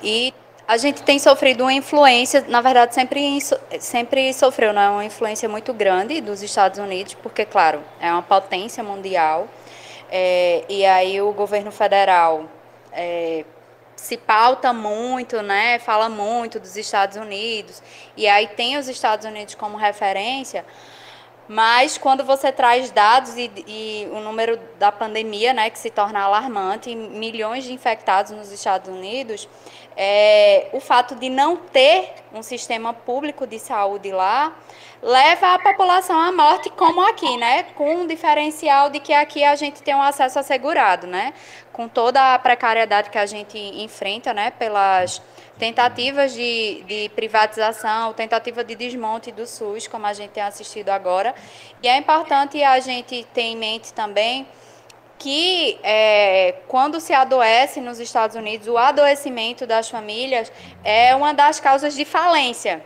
e 0.02 0.34
a 0.66 0.76
gente 0.76 1.02
tem 1.02 1.18
sofrido 1.18 1.62
uma 1.62 1.72
influência, 1.72 2.44
na 2.48 2.60
verdade 2.60 2.94
sempre, 2.94 3.38
sempre 3.80 4.32
sofreu 4.32 4.72
né, 4.72 4.88
uma 4.88 5.04
influência 5.04 5.48
muito 5.48 5.72
grande 5.74 6.20
dos 6.20 6.42
Estados 6.42 6.78
Unidos, 6.78 7.14
porque, 7.14 7.44
claro, 7.44 7.82
é 8.00 8.10
uma 8.10 8.22
potência 8.22 8.82
mundial, 8.82 9.48
é, 10.10 10.64
e 10.68 10.84
aí 10.84 11.20
o 11.20 11.32
governo 11.32 11.72
federal 11.72 12.44
é, 12.92 13.44
se 13.96 14.16
pauta 14.16 14.72
muito, 14.72 15.42
né, 15.42 15.78
fala 15.78 16.08
muito 16.08 16.60
dos 16.60 16.76
Estados 16.76 17.16
Unidos, 17.16 17.82
e 18.16 18.26
aí 18.26 18.46
tem 18.46 18.76
os 18.76 18.88
Estados 18.88 19.26
Unidos 19.26 19.54
como 19.54 19.76
referência, 19.76 20.64
mas 21.48 21.98
quando 21.98 22.24
você 22.24 22.50
traz 22.50 22.90
dados 22.90 23.36
e, 23.36 23.50
e, 23.66 24.08
o 24.12 24.20
número 24.20 24.58
da 24.78 24.90
pandemia, 24.90 25.52
né, 25.52 25.68
que 25.70 25.78
se 25.78 25.90
torna 25.90 26.20
alarmante, 26.20 26.94
milhões 26.94 27.64
de 27.64 27.72
infectados 27.72 28.32
nos 28.32 28.50
Estados 28.50 28.88
Unidos, 28.88 29.48
é, 29.96 30.68
o 30.72 30.80
fato 30.80 31.14
de 31.14 31.28
não 31.28 31.56
ter 31.56 32.14
um 32.32 32.42
sistema 32.42 32.92
público 32.92 33.46
de 33.46 33.58
saúde 33.58 34.10
lá 34.10 34.52
leva 35.02 35.54
a 35.54 35.58
população 35.58 36.18
à 36.18 36.32
morte, 36.32 36.70
como 36.70 37.06
aqui, 37.06 37.36
né? 37.36 37.64
Com 37.74 37.94
um 37.94 38.06
diferencial 38.06 38.88
de 38.88 38.98
que 38.98 39.12
aqui 39.12 39.44
a 39.44 39.54
gente 39.54 39.82
tem 39.82 39.94
um 39.94 40.02
acesso 40.02 40.38
assegurado, 40.38 41.06
né? 41.06 41.34
Com 41.72 41.86
toda 41.86 42.34
a 42.34 42.38
precariedade 42.38 43.10
que 43.10 43.18
a 43.18 43.26
gente 43.26 43.58
enfrenta, 43.58 44.32
né? 44.32 44.50
Pelas 44.50 45.20
tentativas 45.58 46.32
de, 46.32 46.82
de 46.86 47.08
privatização, 47.10 48.12
tentativa 48.12 48.64
de 48.64 48.74
desmonte 48.74 49.30
do 49.30 49.46
SUS, 49.46 49.86
como 49.86 50.06
a 50.06 50.12
gente 50.12 50.30
tem 50.30 50.42
assistido 50.42 50.90
agora. 50.90 51.34
E 51.82 51.88
é 51.88 51.96
importante 51.96 52.62
a 52.62 52.80
gente 52.80 53.26
ter 53.32 53.42
em 53.42 53.56
mente 53.56 53.92
também 53.92 54.46
que 55.18 55.78
é, 55.82 56.56
quando 56.68 57.00
se 57.00 57.14
adoece 57.14 57.80
nos 57.80 57.98
Estados 58.00 58.36
Unidos, 58.36 58.66
o 58.66 58.76
adoecimento 58.76 59.66
das 59.66 59.88
famílias 59.88 60.52
é 60.82 61.14
uma 61.14 61.32
das 61.32 61.60
causas 61.60 61.94
de 61.94 62.04
falência. 62.04 62.84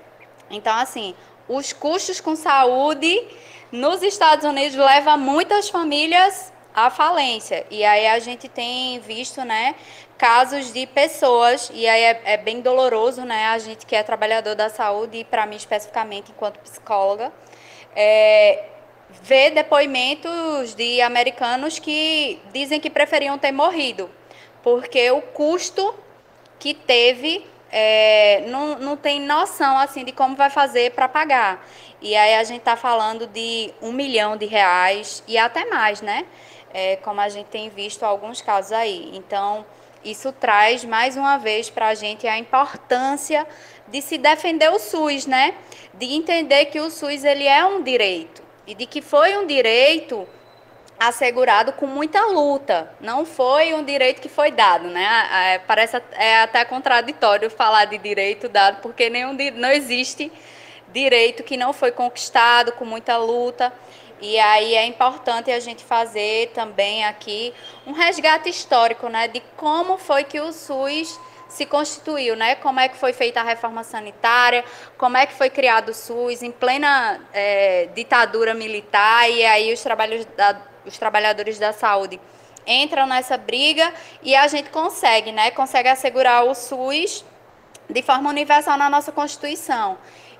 Então, 0.50 0.76
assim, 0.76 1.14
os 1.48 1.72
custos 1.72 2.20
com 2.20 2.36
saúde 2.36 3.26
nos 3.72 4.02
Estados 4.02 4.44
Unidos 4.44 4.76
levam 4.76 5.18
muitas 5.18 5.68
famílias 5.68 6.52
à 6.86 6.90
falência. 6.90 7.66
E 7.70 7.84
aí 7.84 8.06
a 8.06 8.18
gente 8.18 8.48
tem 8.48 9.00
visto, 9.00 9.44
né, 9.44 9.74
casos 10.16 10.72
de 10.72 10.86
pessoas, 10.86 11.70
e 11.72 11.86
aí 11.86 12.02
é, 12.02 12.20
é 12.24 12.36
bem 12.36 12.60
doloroso, 12.60 13.22
né, 13.24 13.46
a 13.46 13.58
gente 13.58 13.86
que 13.86 13.94
é 13.94 14.02
trabalhador 14.02 14.54
da 14.54 14.68
saúde, 14.68 15.18
e 15.18 15.24
para 15.24 15.46
mim 15.46 15.56
especificamente 15.56 16.30
enquanto 16.30 16.58
psicóloga, 16.60 17.32
é, 17.94 18.64
ver 19.22 19.50
depoimentos 19.50 20.74
de 20.74 21.00
americanos 21.00 21.78
que 21.78 22.40
dizem 22.52 22.80
que 22.80 22.90
preferiam 22.90 23.38
ter 23.38 23.52
morrido, 23.52 24.10
porque 24.62 25.10
o 25.10 25.22
custo 25.22 25.94
que 26.58 26.74
teve 26.74 27.46
é, 27.70 28.44
não, 28.48 28.78
não 28.78 28.96
tem 28.96 29.20
noção 29.20 29.78
assim 29.78 30.04
de 30.04 30.12
como 30.12 30.34
vai 30.34 30.50
fazer 30.50 30.92
para 30.92 31.08
pagar. 31.08 31.66
E 32.00 32.16
aí 32.16 32.34
a 32.36 32.44
gente 32.44 32.60
está 32.60 32.76
falando 32.76 33.26
de 33.26 33.72
um 33.82 33.92
milhão 33.92 34.36
de 34.36 34.46
reais 34.46 35.22
e 35.26 35.36
até 35.36 35.64
mais, 35.66 36.00
né? 36.00 36.24
É, 36.72 36.96
como 36.96 37.20
a 37.20 37.28
gente 37.28 37.46
tem 37.46 37.68
visto 37.68 38.02
alguns 38.02 38.40
casos 38.40 38.72
aí. 38.72 39.10
Então, 39.14 39.64
isso 40.04 40.32
traz 40.32 40.84
mais 40.84 41.16
uma 41.16 41.38
vez 41.38 41.70
para 41.70 41.88
a 41.88 41.94
gente 41.94 42.26
a 42.26 42.38
importância 42.38 43.46
de 43.88 44.00
se 44.02 44.18
defender 44.18 44.70
o 44.70 44.78
SUS, 44.78 45.26
né? 45.26 45.54
De 45.94 46.06
entender 46.14 46.66
que 46.66 46.80
o 46.80 46.90
SUS 46.90 47.24
ele 47.24 47.46
é 47.46 47.64
um 47.64 47.82
direito 47.82 48.42
e 48.66 48.74
de 48.74 48.86
que 48.86 49.00
foi 49.00 49.36
um 49.36 49.46
direito 49.46 50.28
assegurado 50.98 51.72
com 51.72 51.86
muita 51.86 52.26
luta. 52.26 52.92
Não 53.00 53.24
foi 53.24 53.72
um 53.72 53.84
direito 53.84 54.20
que 54.20 54.28
foi 54.28 54.50
dado, 54.50 54.88
né? 54.88 55.28
É, 55.54 55.58
parece 55.58 56.00
é 56.12 56.40
até 56.40 56.64
contraditório 56.64 57.48
falar 57.50 57.84
de 57.86 57.98
direito 57.98 58.48
dado, 58.48 58.80
porque 58.82 59.08
nenhum 59.08 59.36
não 59.54 59.70
existe 59.70 60.30
direito 60.92 61.42
que 61.42 61.56
não 61.56 61.72
foi 61.72 61.92
conquistado 61.92 62.72
com 62.72 62.84
muita 62.84 63.16
luta. 63.16 63.72
E 64.20 64.38
aí 64.38 64.74
é 64.74 64.84
importante 64.84 65.50
a 65.50 65.60
gente 65.60 65.84
fazer 65.84 66.50
também 66.54 67.04
aqui 67.04 67.54
um 67.86 67.92
resgate 67.92 68.48
histórico, 68.48 69.08
né, 69.08 69.28
de 69.28 69.40
como 69.56 69.96
foi 69.96 70.24
que 70.24 70.40
o 70.40 70.52
SUS 70.52 71.18
se 71.48 71.64
constituiu, 71.64 72.36
né? 72.36 72.54
Como 72.56 72.78
é 72.78 72.88
que 72.88 72.96
foi 72.96 73.12
feita 73.12 73.40
a 73.40 73.42
reforma 73.42 73.82
sanitária, 73.82 74.64
como 74.98 75.16
é 75.16 75.24
que 75.24 75.32
foi 75.32 75.48
criado 75.48 75.90
o 75.90 75.94
SUS 75.94 76.42
em 76.42 76.50
plena 76.50 77.20
é, 77.32 77.88
ditadura 77.94 78.52
militar 78.52 79.30
e 79.30 79.44
aí 79.44 79.72
os, 79.72 79.82
trabalhos 79.82 80.26
da, 80.36 80.60
os 80.84 80.98
trabalhadores 80.98 81.58
da 81.58 81.72
saúde 81.72 82.20
entram 82.66 83.06
nessa 83.06 83.38
briga 83.38 83.92
e 84.22 84.36
a 84.36 84.46
gente 84.46 84.68
consegue, 84.68 85.32
né? 85.32 85.50
Consegue 85.50 85.88
assegurar 85.88 86.44
o 86.44 86.54
SUS 86.54 87.24
de 87.88 88.02
forma 88.02 88.28
universal 88.28 88.76
na 88.76 88.90
nossa 88.90 89.10
Constituição. 89.10 89.96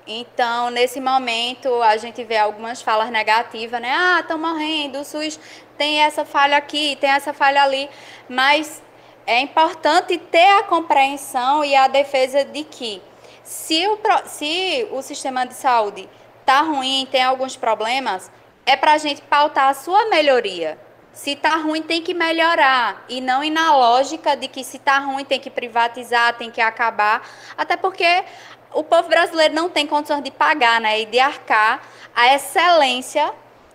Então, 0.07 0.69
nesse 0.69 0.99
momento, 0.99 1.81
a 1.83 1.97
gente 1.97 2.23
vê 2.23 2.37
algumas 2.37 2.81
falas 2.81 3.09
negativas, 3.09 3.79
né? 3.81 3.91
Ah, 3.91 4.19
estão 4.21 4.37
morrendo, 4.37 4.99
o 4.99 5.05
SUS 5.05 5.39
tem 5.77 5.99
essa 6.01 6.25
falha 6.25 6.57
aqui, 6.57 6.97
tem 6.99 7.09
essa 7.09 7.33
falha 7.33 7.63
ali, 7.63 7.89
mas 8.27 8.81
é 9.25 9.39
importante 9.39 10.17
ter 10.17 10.47
a 10.57 10.63
compreensão 10.63 11.63
e 11.63 11.75
a 11.75 11.87
defesa 11.87 12.43
de 12.43 12.63
que 12.63 13.01
se 13.43 13.87
o, 13.87 13.99
se 14.25 14.87
o 14.91 15.01
sistema 15.01 15.45
de 15.45 15.53
saúde 15.53 16.09
está 16.41 16.61
ruim, 16.61 17.07
tem 17.11 17.23
alguns 17.23 17.55
problemas, 17.55 18.31
é 18.65 18.75
para 18.75 18.93
a 18.93 18.97
gente 18.97 19.21
pautar 19.21 19.69
a 19.69 19.73
sua 19.73 20.05
melhoria. 20.09 20.77
Se 21.11 21.31
está 21.31 21.55
ruim, 21.57 21.81
tem 21.81 22.01
que 22.01 22.13
melhorar. 22.13 23.03
E 23.09 23.19
não 23.19 23.43
ir 23.43 23.49
na 23.49 23.75
lógica 23.75 24.37
de 24.37 24.47
que 24.47 24.63
se 24.63 24.77
está 24.77 24.99
ruim, 24.99 25.25
tem 25.25 25.39
que 25.39 25.49
privatizar, 25.49 26.37
tem 26.37 26.49
que 26.49 26.61
acabar. 26.61 27.27
Até 27.57 27.75
porque 27.75 28.23
o 28.73 28.83
povo 28.83 29.09
brasileiro 29.09 29.53
não 29.53 29.69
tem 29.69 29.87
condições 29.87 30.23
de 30.23 30.31
pagar 30.31 30.79
né, 30.79 31.01
e 31.01 31.05
de 31.05 31.19
arcar 31.19 31.81
a 32.15 32.35
excelência 32.35 33.33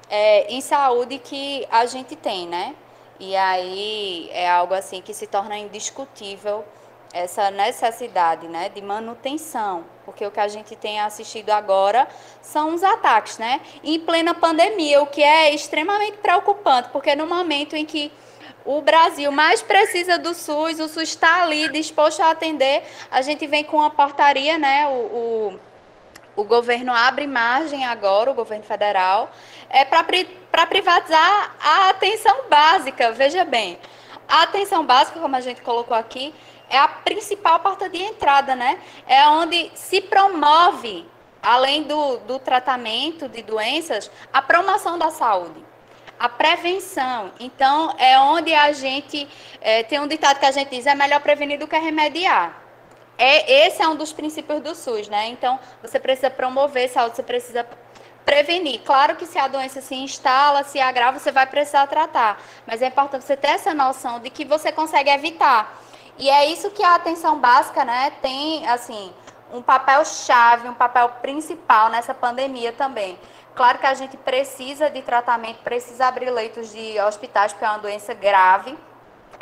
é, 0.09 0.53
em 0.53 0.61
saúde 0.61 1.19
que 1.19 1.67
a 1.71 1.87
gente 1.87 2.15
tem, 2.15 2.47
né? 2.47 2.75
E 3.19 3.35
aí 3.37 4.29
é 4.33 4.51
algo 4.51 4.75
assim 4.75 5.01
que 5.01 5.15
se 5.15 5.27
torna 5.27 5.57
indiscutível 5.57 6.65
essa 7.13 7.49
necessidade 7.51 8.49
né, 8.49 8.69
de 8.69 8.83
manutenção, 8.83 9.85
porque 10.05 10.27
o 10.27 10.33
que 10.33 10.41
a 10.41 10.49
gente 10.49 10.75
tem 10.75 10.99
assistido 11.01 11.51
agora 11.51 12.09
são 12.43 12.75
os 12.75 12.83
ataques, 12.83 13.39
né? 13.39 13.61
Em 13.85 14.01
plena 14.01 14.35
pandemia, 14.35 15.01
o 15.01 15.07
que 15.07 15.23
é 15.23 15.55
extremamente 15.55 16.19
preocupante, 16.19 16.89
porque 16.89 17.15
no 17.15 17.27
momento 17.27 17.77
em 17.77 17.87
que 17.87 18.13
o 18.65 18.81
Brasil 18.81 19.31
mais 19.31 19.63
precisa 19.63 20.19
do 20.19 20.35
SUS, 20.35 20.81
o 20.81 20.89
SUS 20.89 21.11
está 21.11 21.43
ali 21.43 21.69
disposto 21.69 22.21
a 22.21 22.31
atender, 22.31 22.83
a 23.11 23.21
gente 23.21 23.47
vem 23.47 23.63
com 23.63 23.83
a 23.83 23.91
portaria, 23.91 24.57
né? 24.57 24.89
O, 24.89 24.91
o, 24.91 25.61
o 26.37 26.45
governo 26.45 26.93
abre 26.93 27.27
margem 27.27 27.85
agora, 27.85 28.31
o 28.31 28.35
governo 28.35 28.65
federal, 28.65 29.31
é 29.69 29.85
para 29.85 30.67
privatizar 30.67 31.55
a 31.61 31.91
atenção 31.91 32.49
básica. 32.49 33.13
Veja 33.13 33.45
bem, 33.45 33.79
a 34.27 34.43
atenção 34.43 34.85
básica, 34.85 35.21
como 35.21 35.37
a 35.37 35.41
gente 35.41 35.61
colocou 35.61 35.97
aqui, 35.97 36.35
é 36.71 36.79
a 36.79 36.89
principal 36.89 37.61
porta 37.61 37.89
de 37.89 38.03
entrada, 38.03 38.57
né? 38.57 38.81
É 39.07 39.29
onde 39.29 39.71
se 39.75 40.01
promove, 40.01 41.07
além 41.43 41.83
do, 41.83 42.17
do 42.19 42.39
tratamento 42.39 43.29
de 43.29 43.43
doenças, 43.43 44.11
a 44.33 44.41
promoção 44.41 44.99
da 44.99 45.11
saúde 45.11 45.74
a 46.19 46.29
prevenção. 46.29 47.33
Então, 47.41 47.95
é 47.99 48.19
onde 48.19 48.55
a 48.55 48.73
gente 48.73 49.29
é, 49.61 49.83
tem 49.83 50.01
um 50.01 50.07
ditado 50.07 50.39
que 50.39 50.47
a 50.47 50.51
gente 50.51 50.71
diz: 50.71 50.87
é 50.87 50.95
melhor 50.95 51.21
prevenir 51.21 51.59
do 51.59 51.67
que 51.67 51.77
remediar. 51.77 52.63
É, 53.17 53.67
esse 53.67 53.81
é 53.81 53.89
um 53.89 53.97
dos 53.97 54.13
princípios 54.13 54.61
do 54.61 54.75
SUS, 54.75 55.09
né? 55.09 55.29
Então, 55.29 55.59
você 55.81 56.01
precisa 56.01 56.31
promover 56.31 56.89
saúde, 56.89 57.17
você 57.17 57.23
precisa 57.23 57.67
prevenir. 58.25 58.81
Claro 58.85 59.17
que 59.17 59.27
se 59.27 59.39
a 59.39 59.47
doença 59.47 59.81
se 59.81 59.95
instala, 59.95 60.65
se 60.65 60.81
agrava, 60.81 61.19
você 61.19 61.31
vai 61.31 61.47
precisar 61.47 61.87
tratar. 61.87 62.43
Mas 62.67 62.83
é 62.83 62.89
importante 62.89 63.25
você 63.25 63.37
ter 63.37 63.49
essa 63.49 63.73
noção 63.73 64.19
de 64.19 64.31
que 64.31 64.45
você 64.45 64.73
consegue 64.73 65.11
evitar. 65.11 65.81
E 66.19 66.31
é 66.31 66.47
isso 66.47 66.71
que 66.71 66.83
a 66.83 66.95
atenção 66.95 67.39
básica, 67.39 67.85
né, 67.85 68.13
tem, 68.23 68.67
assim, 68.69 69.13
um 69.55 69.63
papel 69.63 70.05
chave, 70.05 70.69
um 70.69 70.75
papel 70.75 71.09
principal 71.23 71.89
nessa 71.89 72.13
pandemia 72.13 72.73
também. 72.73 73.17
Claro 73.55 73.79
que 73.79 73.87
a 73.87 73.95
gente 73.95 74.17
precisa 74.17 74.91
de 74.91 75.01
tratamento, 75.01 75.63
precisa 75.63 76.07
abrir 76.07 76.29
leitos 76.29 76.73
de 76.73 77.01
hospitais, 77.01 77.53
porque 77.53 77.65
é 77.65 77.69
uma 77.69 77.79
doença 77.79 78.13
grave, 78.13 78.77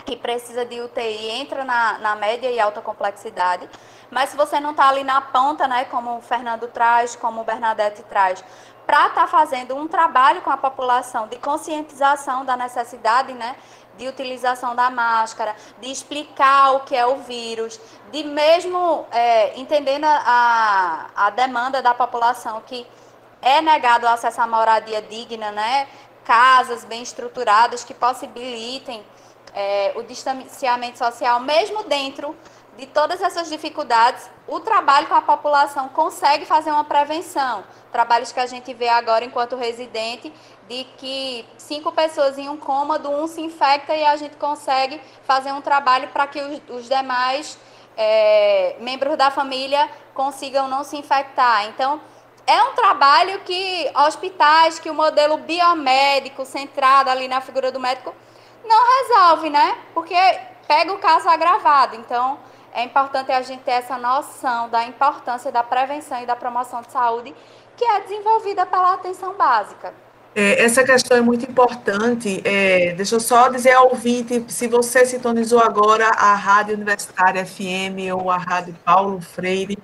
que 0.05 0.15
precisa 0.15 0.67
de 0.67 0.83
UTI, 0.83 1.31
entra 1.31 1.65
na, 1.65 1.99
na 1.99 2.15
média 2.15 2.51
e 2.51 2.61
alta 2.61 2.83
complexidade. 2.83 3.67
Mas 4.11 4.29
se 4.29 4.37
você 4.37 4.61
não 4.61 4.73
está 4.73 4.91
ali 4.91 5.03
na 5.03 5.23
ponta, 5.23 5.67
né, 5.67 5.87
como 5.87 6.19
o 6.19 6.21
Fernando 6.21 6.69
traz, 6.69 7.17
como 7.17 7.41
o 7.41 7.45
Bernadette 7.45 8.03
traz, 8.03 8.45
para 8.87 9.07
estar 9.07 9.23
tá 9.23 9.27
fazendo 9.27 9.75
um 9.75 9.89
trabalho 9.89 10.43
com 10.43 10.51
a 10.51 10.57
população 10.59 11.27
de 11.29 11.39
conscientização 11.39 12.45
da 12.45 12.55
necessidade, 12.55 13.33
né, 13.33 13.57
de 13.97 14.09
utilização 14.09 14.75
da 14.75 14.91
máscara, 14.91 15.55
de 15.81 15.91
explicar 15.91 16.73
o 16.77 16.81
que 16.81 16.97
é 16.97 17.07
o 17.07 17.17
vírus, 17.19 17.81
de 18.11 18.25
mesmo 18.25 19.07
é, 19.11 19.59
entendendo 19.59 20.05
a, 20.05 21.11
a 21.15 21.31
demanda 21.31 21.83
da 21.83 21.95
população 21.95 22.63
que 22.67 22.87
é 23.41 23.61
negado 23.61 24.07
o 24.07 24.09
acesso 24.09 24.41
à 24.41 24.47
moradia 24.47 25.03
digna, 25.03 25.51
né? 25.51 25.89
casas 26.25 26.85
bem 26.85 27.03
estruturadas 27.03 27.85
que 27.85 27.95
possibilitem 27.95 29.05
é, 29.55 29.93
o 29.97 30.03
distanciamento 30.03 30.99
social, 30.99 31.41
mesmo 31.41 31.85
dentro 31.85 32.37
de 32.77 32.87
todas 32.87 33.21
essas 33.21 33.49
dificuldades, 33.49 34.31
o 34.53 34.61
trabalho 34.61 35.07
com 35.07 35.15
a 35.15 35.23
população 35.23 35.89
consegue 35.89 36.45
fazer 36.45 36.71
uma 36.71 36.85
prevenção. 36.85 37.65
Trabalhos 37.91 38.33
que 38.33 38.39
a 38.39 38.45
gente 38.45 38.75
vê 38.75 38.89
agora 38.89 39.25
enquanto 39.25 39.57
residente, 39.57 40.31
de 40.69 40.85
que 40.99 41.49
cinco 41.57 41.91
pessoas 41.91 42.37
em 42.37 42.51
um 42.51 42.59
cômodo, 42.59 43.11
um 43.11 43.27
se 43.27 43.41
infecta 43.41 43.95
e 43.95 44.05
a 44.05 44.15
gente 44.17 44.37
consegue 44.37 45.01
fazer 45.25 45.53
um 45.53 45.63
trabalho 45.63 46.09
para 46.09 46.27
que 46.27 46.39
os, 46.39 46.61
os 46.69 46.89
demais 46.89 47.59
é, 47.97 48.77
membros 48.79 49.17
da 49.17 49.31
família 49.31 49.89
consigam 50.13 50.69
não 50.69 50.85
se 50.85 50.99
infectar. 50.99 51.65
Então, 51.69 51.99
é 52.47 52.63
um 52.63 52.75
trabalho 52.75 53.41
que 53.41 53.91
hospitais, 54.07 54.79
que 54.79 54.91
o 54.91 54.95
modelo 54.95 55.39
biomédico 55.39 56.45
centrado 56.45 57.09
ali 57.09 57.27
na 57.27 57.41
figura 57.41 57.73
do 57.73 57.81
médico 57.81 58.15
não 58.63 59.09
resolve, 59.09 59.49
né? 59.49 59.79
Porque 59.95 60.15
pega 60.69 60.93
o 60.93 60.99
caso 60.99 61.27
agravado. 61.27 61.97
Então, 61.97 62.39
é 62.75 62.85
importante 62.85 63.31
a 63.31 63.43
gente 63.43 63.63
ter 63.63 63.73
essa 63.73 63.99
noção 63.99 64.69
da 64.69 64.85
importância 64.85 65.53
da 65.53 65.63
prevenção 65.63 66.23
e 66.23 66.27
da 66.27 66.37
promoção 66.37 66.83
de 66.83 66.91
saúde 66.91 67.35
que 67.77 67.85
é 67.85 68.01
desenvolvida 68.01 68.67
pela 68.67 68.95
atenção 68.95 69.35
básica. 69.35 69.93
É, 70.35 70.65
essa 70.65 70.83
questão 70.83 71.17
é 71.17 71.21
muito 71.21 71.45
importante. 71.49 72.41
É, 72.45 72.95
deixa 72.95 73.17
eu 73.17 73.21
só 73.21 73.49
dizer 73.49 73.73
ao 73.73 73.91
ouvinte, 73.91 74.45
se 74.49 74.67
você 74.67 75.05
sintonizou 75.05 75.61
agora 75.61 76.09
a 76.09 76.35
Rádio 76.35 76.75
Universitária 76.75 77.45
FM 77.45 78.13
ou 78.15 78.31
a 78.31 78.39
Rádio 78.39 78.75
Paulo 78.85 79.21
Freire, 79.21 79.79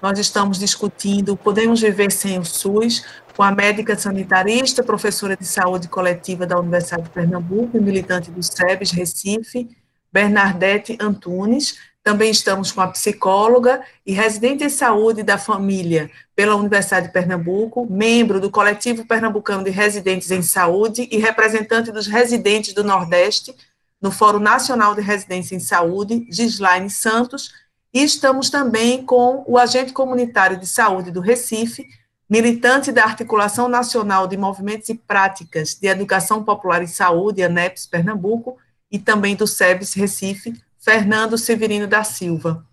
nós 0.00 0.18
estamos 0.18 0.58
discutindo 0.58 1.36
Podemos 1.36 1.80
Viver 1.80 2.10
Sem 2.10 2.38
o 2.38 2.44
SUS, 2.44 3.04
com 3.36 3.44
a 3.44 3.52
médica 3.52 3.96
sanitarista, 3.96 4.82
professora 4.82 5.36
de 5.36 5.46
saúde 5.46 5.86
coletiva 5.88 6.44
da 6.44 6.58
Universidade 6.58 7.04
de 7.04 7.10
Pernambuco 7.10 7.76
e 7.76 7.80
militante 7.80 8.30
do 8.30 8.42
SEBS 8.42 8.90
Recife, 8.90 9.68
Bernadette 10.12 10.98
Antunes. 11.00 11.91
Também 12.02 12.30
estamos 12.30 12.72
com 12.72 12.80
a 12.80 12.88
psicóloga 12.88 13.80
e 14.04 14.12
residente 14.12 14.64
em 14.64 14.68
saúde 14.68 15.22
da 15.22 15.38
família 15.38 16.10
pela 16.34 16.56
Universidade 16.56 17.06
de 17.06 17.12
Pernambuco, 17.12 17.86
membro 17.88 18.40
do 18.40 18.50
Coletivo 18.50 19.06
Pernambucano 19.06 19.62
de 19.62 19.70
Residentes 19.70 20.30
em 20.32 20.42
Saúde 20.42 21.08
e 21.12 21.18
representante 21.18 21.92
dos 21.92 22.08
residentes 22.08 22.74
do 22.74 22.82
Nordeste 22.82 23.54
no 24.00 24.10
Fórum 24.10 24.40
Nacional 24.40 24.96
de 24.96 25.00
Residência 25.00 25.54
em 25.54 25.60
Saúde, 25.60 26.26
Gislaine 26.28 26.90
Santos, 26.90 27.54
e 27.94 28.02
estamos 28.02 28.50
também 28.50 29.04
com 29.04 29.44
o 29.46 29.56
agente 29.56 29.92
comunitário 29.92 30.58
de 30.58 30.66
saúde 30.66 31.12
do 31.12 31.20
Recife, 31.20 31.86
militante 32.28 32.90
da 32.90 33.04
Articulação 33.04 33.68
Nacional 33.68 34.26
de 34.26 34.36
Movimentos 34.36 34.88
e 34.88 34.94
Práticas 34.94 35.74
de 35.74 35.86
Educação 35.86 36.42
Popular 36.42 36.82
e 36.82 36.88
Saúde, 36.88 37.42
ANEPS 37.42 37.86
Pernambuco, 37.86 38.56
e 38.90 38.98
também 38.98 39.36
do 39.36 39.46
SEBS 39.46 39.94
Recife, 39.94 40.54
Fernando 40.82 41.38
Severino 41.38 41.86
da 41.86 42.02
Silva. 42.02 42.66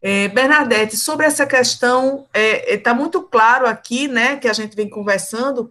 É, 0.00 0.28
Bernadette, 0.28 0.96
sobre 0.96 1.26
essa 1.26 1.44
questão, 1.44 2.26
está 2.32 2.38
é, 2.38 2.74
é 2.74 2.78
tá 2.78 2.94
muito 2.94 3.22
claro 3.22 3.66
aqui, 3.66 4.08
né, 4.08 4.36
que 4.36 4.48
a 4.48 4.52
gente 4.52 4.74
vem 4.76 4.88
conversando, 4.88 5.70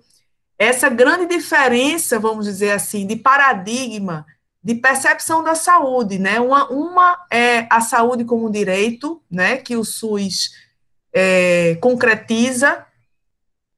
essa 0.58 0.90
grande 0.90 1.26
diferença, 1.26 2.20
vamos 2.20 2.46
dizer 2.46 2.72
assim, 2.72 3.08
de 3.08 3.16
paradigma, 3.16 4.26
de 4.64 4.76
percepção 4.76 5.44
da 5.44 5.56
saúde, 5.56 6.20
né, 6.20 6.40
uma, 6.40 6.70
uma 6.70 7.26
é 7.32 7.68
a 7.70 7.82
saúde 7.82 8.24
como 8.26 8.52
direito, 8.52 9.22
né, 9.30 9.58
que 9.58 9.76
o 9.76 9.84
SUS 9.84 10.52
é, 11.14 11.76
concretiza, 11.82 12.86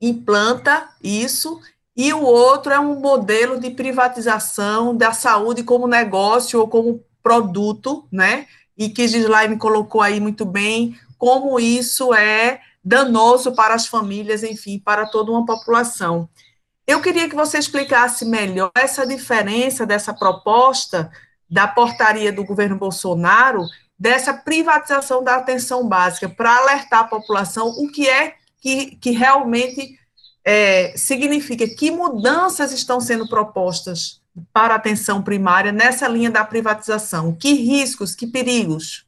implanta 0.02 0.90
isso, 1.02 1.60
e 1.96 2.12
o 2.12 2.22
outro 2.22 2.74
é 2.74 2.80
um 2.80 3.00
modelo 3.00 3.60
de 3.60 3.70
privatização 3.70 4.96
da 4.96 5.14
saúde 5.14 5.64
como 5.64 5.88
negócio 5.88 6.60
ou 6.60 6.68
como 6.68 7.04
produto, 7.24 8.06
né? 8.12 8.46
E 8.78 8.90
que 8.90 9.08
Gislaine 9.08 9.58
colocou 9.58 10.02
aí 10.02 10.20
muito 10.20 10.46
bem 10.46 10.96
como 11.18 11.60
isso 11.60 12.14
é 12.14 12.60
danoso 12.84 13.54
para 13.54 13.74
as 13.74 13.88
famílias, 13.88 14.44
enfim, 14.44 14.78
para 14.78 15.06
toda 15.06 15.32
uma 15.32 15.46
população. 15.46 16.30
Eu 16.86 17.02
queria 17.02 17.30
que 17.30 17.36
você 17.36 17.58
explicasse 17.58 18.26
melhor 18.26 18.72
essa 18.76 19.08
diferença 19.08 19.86
dessa 19.86 20.14
proposta 20.14 21.10
da 21.50 21.66
portaria 21.66 22.34
do 22.34 22.44
governo 22.44 22.78
Bolsonaro, 22.78 23.66
dessa 23.98 24.34
privatização 24.34 25.24
da 25.24 25.36
atenção 25.36 25.88
básica, 25.88 26.28
para 26.28 26.58
alertar 26.58 27.02
a 27.02 27.08
população 27.08 27.70
o 27.70 27.90
que 27.90 28.10
é 28.10 28.36
que, 28.60 28.98
que 28.98 29.12
realmente 29.12 29.98
é, 30.44 30.94
significa, 30.98 31.68
que 31.68 31.90
mudanças 31.90 32.74
estão 32.74 33.00
sendo 33.00 33.30
propostas 33.30 34.23
para 34.52 34.74
a 34.74 34.78
atenção 34.78 35.22
primária 35.22 35.72
nessa 35.72 36.08
linha 36.08 36.32
da 36.32 36.44
privatização? 36.44 37.36
Que 37.36 37.54
riscos, 37.54 38.16
que 38.16 38.28
perigos? 38.28 39.06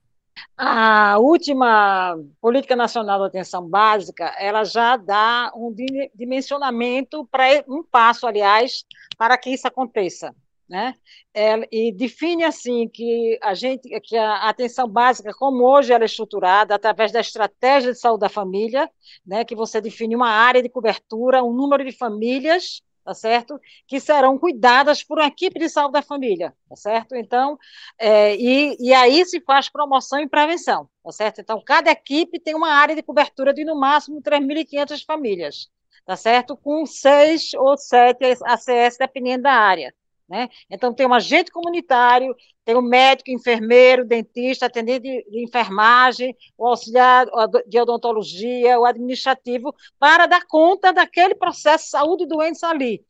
A 0.58 1.18
última 1.20 2.18
Política 2.40 2.76
Nacional 2.76 3.20
de 3.20 3.28
Atenção 3.28 3.68
Básica, 3.68 4.26
ela 4.40 4.64
já 4.64 4.96
dá 4.96 5.52
um 5.56 5.74
dimensionamento 6.14 7.26
para 7.26 7.64
um 7.68 7.84
passo, 7.84 8.26
aliás, 8.26 8.86
para 9.18 9.38
que 9.38 9.50
isso 9.50 9.68
aconteça, 9.68 10.34
né? 10.70 10.94
É, 11.34 11.68
e 11.72 11.92
define 11.92 12.46
assim 12.46 12.88
que 12.88 13.38
a 13.42 13.54
gente, 13.54 13.90
que 14.02 14.16
a 14.16 14.48
atenção 14.48 14.88
básica, 14.88 15.34
como 15.34 15.64
hoje 15.64 15.92
ela 15.92 16.04
é 16.04 16.06
estruturada, 16.06 16.76
através 16.76 17.12
da 17.12 17.20
estratégia 17.20 17.92
de 17.92 18.00
saúde 18.00 18.22
da 18.22 18.30
família, 18.30 18.90
né? 19.26 19.44
Que 19.44 19.56
você 19.56 19.82
define 19.82 20.16
uma 20.16 20.30
área 20.30 20.64
de 20.64 20.70
cobertura, 20.70 21.44
um 21.44 21.54
número 21.54 21.84
de 21.84 21.92
famílias 21.92 22.82
tá 23.06 23.14
certo? 23.14 23.60
Que 23.88 24.00
serão 24.02 24.38
cuidadas 24.40 25.04
por 25.04 25.20
uma 25.20 25.28
equipe 25.28 25.60
de 25.60 25.70
saúde 25.70 25.94
da 25.94 26.02
família, 26.02 26.56
tá 26.70 26.76
certo? 26.76 27.16
Então, 27.16 27.58
é, 28.00 28.36
e, 28.36 28.76
e 28.80 28.94
aí 28.94 29.26
se 29.26 29.40
faz 29.42 29.70
promoção 29.70 30.20
e 30.20 30.28
prevenção, 30.30 30.90
tá 31.04 31.12
certo? 31.12 31.42
Então, 31.42 31.62
cada 31.64 31.92
equipe 31.92 32.40
tem 32.40 32.56
uma 32.56 32.72
área 32.72 32.96
de 32.96 33.04
cobertura 33.04 33.54
de 33.54 33.64
no 33.64 33.76
máximo 33.80 34.22
3.500 34.22 35.04
famílias, 35.04 35.70
tá 36.06 36.16
certo? 36.18 36.58
Com 36.58 36.86
seis 36.86 37.54
ou 37.54 37.78
sete 37.78 38.26
ACS, 38.44 38.98
dependendo 38.98 39.44
da 39.44 39.54
área. 39.54 39.94
Né? 40.28 40.50
Então, 40.70 40.94
tem 40.94 41.06
um 41.06 41.14
agente 41.14 41.52
comunitário, 41.52 42.36
tem 42.64 42.76
um 42.76 42.82
médico, 42.82 43.30
enfermeiro, 43.30 44.04
dentista, 44.04 44.66
atendente 44.66 45.24
de, 45.30 45.44
enfermagem, 45.44 46.36
o 46.58 46.66
auxiliar 46.66 47.28
de 47.68 47.80
odontologia, 47.80 48.80
o 48.80 48.86
administrativo, 48.86 49.74
para 50.00 50.26
dar 50.26 50.46
conta 50.48 50.92
daquele 50.92 51.36
processo 51.36 51.86
de 51.86 51.90
saúde 51.92 52.24
e 52.24 52.28
doença 52.28 52.68
ali, 52.68 53.06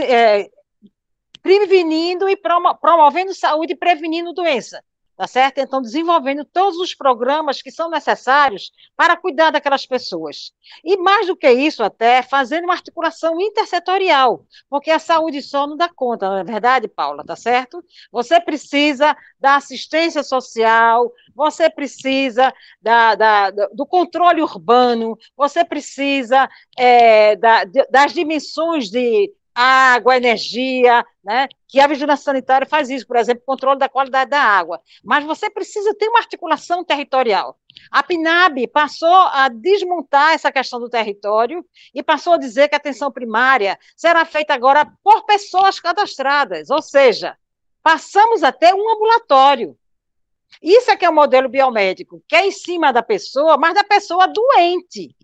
é, 0.00 0.48
prevenindo 1.42 2.28
e 2.28 2.36
promovendo 2.36 3.34
saúde 3.34 3.72
e 3.72 3.76
prevenindo 3.76 4.32
doença 4.32 4.82
tá 5.16 5.26
certo? 5.26 5.58
Então, 5.58 5.80
desenvolvendo 5.80 6.44
todos 6.44 6.78
os 6.78 6.94
programas 6.94 7.62
que 7.62 7.70
são 7.70 7.88
necessários 7.88 8.72
para 8.96 9.16
cuidar 9.16 9.50
daquelas 9.50 9.86
pessoas. 9.86 10.52
E 10.84 10.96
mais 10.96 11.26
do 11.26 11.36
que 11.36 11.50
isso, 11.50 11.82
até 11.82 12.22
fazendo 12.22 12.64
uma 12.64 12.74
articulação 12.74 13.40
intersetorial, 13.40 14.44
porque 14.68 14.90
a 14.90 14.98
saúde 14.98 15.40
só 15.42 15.66
não 15.66 15.76
dá 15.76 15.88
conta, 15.88 16.28
não 16.28 16.38
é 16.38 16.44
verdade, 16.44 16.88
Paula, 16.88 17.24
tá 17.24 17.36
certo? 17.36 17.84
Você 18.10 18.40
precisa 18.40 19.16
da 19.38 19.56
assistência 19.56 20.22
social, 20.22 21.12
você 21.34 21.70
precisa 21.70 22.52
da, 22.80 23.14
da, 23.14 23.50
do 23.50 23.86
controle 23.86 24.42
urbano, 24.42 25.16
você 25.36 25.64
precisa 25.64 26.48
é, 26.76 27.36
da, 27.36 27.64
das 27.90 28.12
dimensões 28.12 28.90
de 28.90 29.32
água, 29.54 30.16
energia, 30.16 31.04
né? 31.22 31.48
Que 31.68 31.80
a 31.80 31.86
vigilância 31.86 32.24
sanitária 32.24 32.66
faz 32.66 32.90
isso, 32.90 33.06
por 33.06 33.16
exemplo, 33.16 33.44
controle 33.46 33.78
da 33.78 33.88
qualidade 33.88 34.30
da 34.30 34.40
água. 34.40 34.80
Mas 35.02 35.24
você 35.24 35.48
precisa 35.48 35.94
ter 35.94 36.08
uma 36.08 36.18
articulação 36.18 36.84
territorial. 36.84 37.58
A 37.90 38.02
PNAB 38.02 38.66
passou 38.68 39.14
a 39.14 39.48
desmontar 39.48 40.32
essa 40.32 40.50
questão 40.50 40.80
do 40.80 40.88
território 40.88 41.64
e 41.94 42.02
passou 42.02 42.34
a 42.34 42.38
dizer 42.38 42.68
que 42.68 42.74
a 42.74 42.78
atenção 42.78 43.10
primária 43.10 43.78
será 43.96 44.24
feita 44.24 44.54
agora 44.54 44.90
por 45.02 45.24
pessoas 45.24 45.78
cadastradas, 45.78 46.70
ou 46.70 46.82
seja, 46.82 47.36
passamos 47.82 48.42
a 48.42 48.50
ter 48.50 48.74
um 48.74 48.90
ambulatório. 48.90 49.76
Isso 50.62 50.90
é 50.90 50.96
que 50.96 51.04
é 51.04 51.10
o 51.10 51.14
modelo 51.14 51.48
biomédico, 51.48 52.22
que 52.28 52.36
é 52.36 52.46
em 52.46 52.52
cima 52.52 52.92
da 52.92 53.02
pessoa, 53.02 53.56
mas 53.56 53.74
da 53.74 53.84
pessoa 53.84 54.26
doente, 54.26 55.14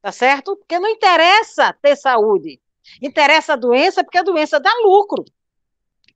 tá 0.00 0.12
certo? 0.12 0.56
Porque 0.56 0.78
não 0.78 0.88
interessa 0.88 1.72
ter 1.82 1.96
saúde, 1.96 2.60
Interessa 3.02 3.54
a 3.54 3.56
doença 3.56 4.02
porque 4.02 4.18
a 4.18 4.22
doença 4.22 4.60
dá 4.60 4.72
lucro. 4.82 5.24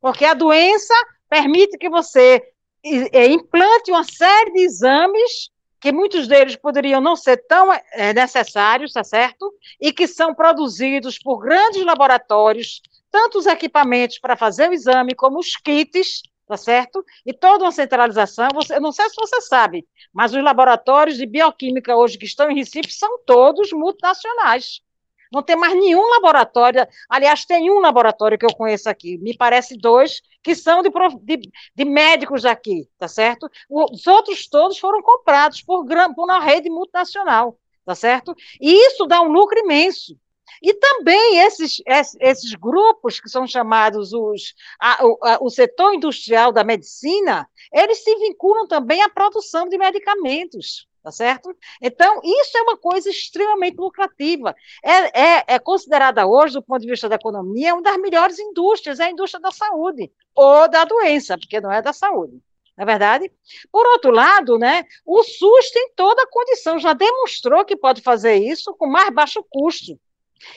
Porque 0.01 0.25
a 0.25 0.35
doença 0.35 0.95
permite 1.29 1.77
que 1.79 1.89
você 1.89 2.43
é, 2.83 3.27
implante 3.27 3.91
uma 3.91 4.05
série 4.05 4.53
de 4.53 4.61
exames 4.61 5.51
que 5.81 5.93
muitos 5.93 6.29
deles 6.29 6.57
poderiam 6.57 7.01
não 7.01 7.17
ser 7.17 7.39
tão 7.47 7.73
é, 7.73 8.13
necessários, 8.13 8.93
tá 8.93 9.03
certo? 9.03 9.53
E 9.81 9.93
que 9.93 10.07
são 10.07 10.35
produzidos 10.35 11.19
por 11.19 11.39
grandes 11.39 11.83
laboratórios, 11.85 12.83
tanto 13.11 13.39
os 13.39 13.47
equipamentos 13.47 14.19
para 14.19 14.37
fazer 14.37 14.69
o 14.69 14.75
exame 14.75 15.15
como 15.15 15.39
os 15.39 15.57
kits, 15.57 16.23
tá 16.47 16.57
certo? 16.57 17.03
E 17.25 17.33
toda 17.33 17.65
uma 17.65 17.73
centralização, 17.73 18.49
você, 18.53 18.77
eu 18.77 18.81
não 18.81 18.93
sei 18.93 19.09
se 19.09 19.17
você 19.17 19.41
sabe, 19.41 19.87
mas 20.13 20.35
os 20.35 20.43
laboratórios 20.43 21.17
de 21.17 21.25
bioquímica 21.25 21.97
hoje 21.97 22.19
que 22.19 22.27
estão 22.27 22.51
em 22.51 22.57
Recife 22.57 22.93
são 22.93 23.19
todos 23.25 23.73
multinacionais. 23.73 24.83
Não 25.31 25.43
tem 25.43 25.57
mais 25.57 25.75
nenhum 25.75 26.09
laboratório. 26.09 26.87
Aliás, 27.09 27.45
tem 27.45 27.71
um 27.71 27.79
laboratório 27.79 28.39
que 28.39 28.45
eu 28.45 28.55
conheço 28.55 28.89
aqui, 28.89 29.17
me 29.19 29.37
parece 29.37 29.77
dois, 29.77 30.21
que 30.43 30.55
são 30.55 30.83
de, 30.83 30.91
de, 31.23 31.51
de 31.75 31.85
médicos 31.85 32.43
daqui, 32.43 32.89
tá 32.99 33.07
certo? 33.07 33.49
Os 33.69 34.07
outros 34.07 34.49
todos 34.49 34.79
foram 34.79 35.01
comprados 35.03 35.63
por, 35.63 35.87
por 35.87 36.25
uma 36.25 36.41
rede 36.41 36.69
multinacional, 36.69 37.59
tá 37.85 37.95
certo? 37.95 38.35
E 38.61 38.73
isso 38.89 39.07
dá 39.07 39.23
um 39.23 39.31
lucro 39.31 39.59
imenso. 39.59 40.17
E 40.61 40.75
também 40.75 41.39
esses, 41.39 41.81
esses 42.19 42.53
grupos 42.55 43.21
que 43.21 43.29
são 43.29 43.47
chamados 43.47 44.13
os, 44.13 44.53
a, 44.81 45.03
a, 45.03 45.39
o 45.41 45.49
setor 45.49 45.95
industrial 45.95 46.53
da 46.53 46.65
medicina, 46.65 47.49
eles 47.73 48.03
se 48.03 48.15
vinculam 48.17 48.67
também 48.67 49.01
à 49.01 49.09
produção 49.09 49.69
de 49.69 49.79
medicamentos 49.79 50.90
tá 51.03 51.11
certo? 51.11 51.55
Então, 51.81 52.21
isso 52.23 52.57
é 52.59 52.63
uma 52.63 52.77
coisa 52.77 53.09
extremamente 53.09 53.77
lucrativa. 53.77 54.55
É, 54.83 55.21
é, 55.21 55.45
é, 55.49 55.59
considerada 55.59 56.27
hoje, 56.27 56.55
do 56.55 56.63
ponto 56.63 56.81
de 56.81 56.89
vista 56.89 57.09
da 57.09 57.17
economia, 57.17 57.75
uma 57.75 57.83
das 57.83 57.97
melhores 57.99 58.39
indústrias, 58.39 59.01
é 59.01 59.05
a 59.05 59.11
indústria 59.11 59.41
da 59.41 59.51
saúde, 59.51 60.13
ou 60.35 60.69
da 60.69 60.85
doença, 60.85 61.39
porque 61.39 61.61
não 61.61 61.73
é 61.73 61.81
da 61.81 61.93
saúde. 61.93 62.41
É 62.77 62.85
verdade? 62.85 63.31
Por 63.71 63.87
outro 63.87 64.11
lado, 64.11 64.59
né, 64.59 64.85
o 65.05 65.23
SUS 65.23 65.71
tem 65.71 65.93
toda 65.95 66.23
a 66.23 66.31
condição, 66.31 66.79
já 66.79 66.95
demonstrou 66.95 67.65
que 67.65 67.77
pode 67.77 68.01
fazer 68.01 68.37
isso 68.37 68.75
com 68.75 68.87
mais 68.87 69.13
baixo 69.13 69.45
custo. 69.51 70.01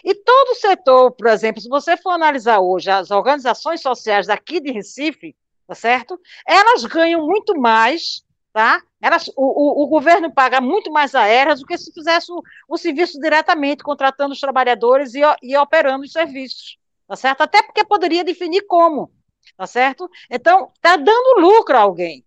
E 0.04 0.16
todo 0.16 0.52
o 0.52 0.56
setor, 0.56 1.12
por 1.12 1.28
exemplo, 1.28 1.62
se 1.62 1.68
você 1.68 1.98
for 1.98 2.12
analisar 2.12 2.62
hoje 2.62 2.90
as 2.90 3.12
organizações 3.12 3.82
sociais 3.82 4.28
daqui 4.28 4.62
de 4.62 4.72
Recife, 4.72 5.36
tá 5.68 5.76
certo? 5.76 6.20
Elas 6.48 6.86
ganham 6.86 7.26
muito 7.26 7.60
mais, 7.60 8.24
tá? 8.54 8.82
Elas, 9.02 9.28
o, 9.30 9.34
o, 9.36 9.84
o 9.84 9.88
governo 9.88 10.32
paga 10.32 10.62
muito 10.62 10.92
mais 10.92 11.16
a 11.16 11.26
elas 11.26 11.60
do 11.60 11.66
que 11.66 11.78
se 11.78 11.92
fizesse 11.92 12.32
o, 12.32 12.42
o 12.70 12.78
serviço 12.78 13.20
diretamente, 13.20 13.84
contratando 13.84 14.32
os 14.32 14.40
trabalhadores 14.40 15.16
e, 15.16 15.22
e 15.42 15.58
operando 15.58 16.06
os 16.06 16.12
serviços, 16.12 16.78
tá 17.08 17.16
certo? 17.16 17.42
Até 17.42 17.64
porque 17.64 17.84
poderia 17.84 18.24
definir 18.24 18.62
como, 18.68 19.12
tá 19.58 19.66
certo? 19.66 20.10
Então, 20.30 20.72
está 20.76 20.96
dando 20.96 21.42
lucro 21.42 21.76
a 21.76 21.82
alguém. 21.82 22.24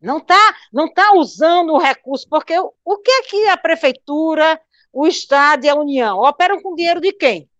Não 0.00 0.18
está 0.18 0.54
não 0.72 0.92
tá 0.92 1.14
usando 1.14 1.72
o 1.72 1.78
recurso, 1.78 2.28
porque 2.28 2.56
o, 2.58 2.72
o 2.84 2.98
que 2.98 3.10
é 3.10 3.22
que 3.22 3.48
a 3.48 3.56
prefeitura, 3.56 4.60
o 4.92 5.08
Estado 5.08 5.64
e 5.64 5.68
a 5.68 5.74
União 5.74 6.20
operam 6.20 6.62
com 6.62 6.76
dinheiro 6.76 7.00
de 7.00 7.12
quem? 7.12 7.50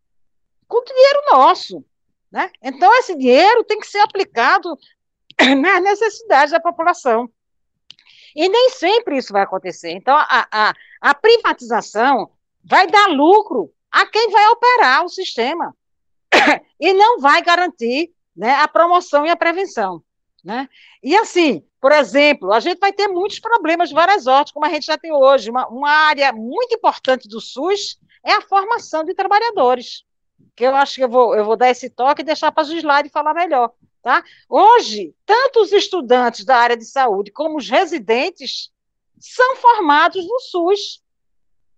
Com 0.68 0.84
dinheiro 0.84 1.22
nosso. 1.32 1.84
Né? 2.30 2.50
Então, 2.62 2.92
esse 2.98 3.16
dinheiro 3.16 3.64
tem 3.64 3.80
que 3.80 3.86
ser 3.86 3.98
aplicado 3.98 4.78
nas 5.60 5.82
necessidades 5.82 6.52
da 6.52 6.60
população. 6.60 7.28
E 8.34 8.48
nem 8.48 8.70
sempre 8.70 9.16
isso 9.16 9.32
vai 9.32 9.42
acontecer. 9.42 9.90
Então, 9.90 10.16
a, 10.16 10.46
a, 10.50 10.74
a 11.00 11.14
privatização 11.14 12.30
vai 12.64 12.86
dar 12.86 13.08
lucro 13.08 13.72
a 13.90 14.06
quem 14.06 14.30
vai 14.30 14.48
operar 14.48 15.04
o 15.04 15.08
sistema 15.08 15.74
e 16.80 16.92
não 16.92 17.20
vai 17.20 17.42
garantir 17.42 18.12
né, 18.36 18.54
a 18.54 18.66
promoção 18.66 19.24
e 19.24 19.30
a 19.30 19.36
prevenção. 19.36 20.02
Né? 20.42 20.68
E 21.02 21.16
assim, 21.16 21.64
por 21.80 21.92
exemplo, 21.92 22.52
a 22.52 22.60
gente 22.60 22.78
vai 22.78 22.92
ter 22.92 23.08
muitos 23.08 23.38
problemas 23.38 23.88
de 23.88 23.94
várias 23.94 24.26
ordens, 24.26 24.52
como 24.52 24.66
a 24.66 24.68
gente 24.68 24.86
já 24.86 24.98
tem 24.98 25.12
hoje. 25.12 25.50
Uma, 25.50 25.66
uma 25.68 25.90
área 25.90 26.32
muito 26.32 26.74
importante 26.74 27.28
do 27.28 27.40
SUS 27.40 27.98
é 28.24 28.32
a 28.32 28.40
formação 28.40 29.04
de 29.04 29.14
trabalhadores, 29.14 30.04
que 30.56 30.64
eu 30.64 30.74
acho 30.74 30.96
que 30.96 31.04
eu 31.04 31.08
vou, 31.08 31.34
eu 31.34 31.44
vou 31.44 31.56
dar 31.56 31.70
esse 31.70 31.88
toque 31.88 32.22
e 32.22 32.24
deixar 32.24 32.50
para 32.50 32.62
a 32.62 32.66
Gislaide 32.66 33.08
falar 33.08 33.34
melhor. 33.34 33.72
Tá? 34.04 34.22
Hoje, 34.50 35.14
tanto 35.24 35.62
os 35.62 35.72
estudantes 35.72 36.44
da 36.44 36.58
área 36.58 36.76
de 36.76 36.84
saúde 36.84 37.32
como 37.32 37.56
os 37.56 37.70
residentes 37.70 38.70
são 39.18 39.56
formados 39.56 40.28
no 40.28 40.40
SUS, 40.40 41.02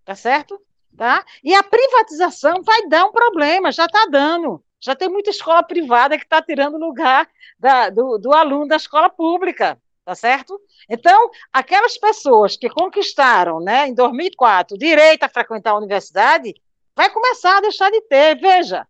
tá 0.03 0.13
certo? 0.13 0.61
Tá? 0.97 1.23
E 1.41 1.55
a 1.55 1.63
privatização 1.63 2.61
vai 2.63 2.85
dar 2.89 3.05
um 3.05 3.13
problema, 3.13 3.71
já 3.71 3.85
está 3.85 4.07
dando. 4.11 4.61
Já 4.77 4.93
tem 4.93 5.07
muita 5.07 5.29
escola 5.29 5.63
privada 5.63 6.17
que 6.17 6.25
está 6.25 6.41
tirando 6.41 6.77
lugar 6.77 7.29
da, 7.57 7.89
do, 7.89 8.17
do 8.17 8.33
aluno 8.33 8.67
da 8.67 8.75
escola 8.75 9.09
pública, 9.09 9.81
tá 10.03 10.13
certo? 10.13 10.59
Então, 10.89 11.31
aquelas 11.53 11.97
pessoas 11.97 12.57
que 12.57 12.69
conquistaram, 12.69 13.61
né, 13.61 13.87
em 13.87 13.93
2004, 13.93 14.77
direito 14.77 15.23
a 15.23 15.29
frequentar 15.29 15.71
a 15.71 15.77
universidade, 15.77 16.53
vai 16.93 17.09
começar 17.09 17.59
a 17.59 17.61
deixar 17.61 17.89
de 17.89 18.01
ter. 18.01 18.37
Veja, 18.37 18.85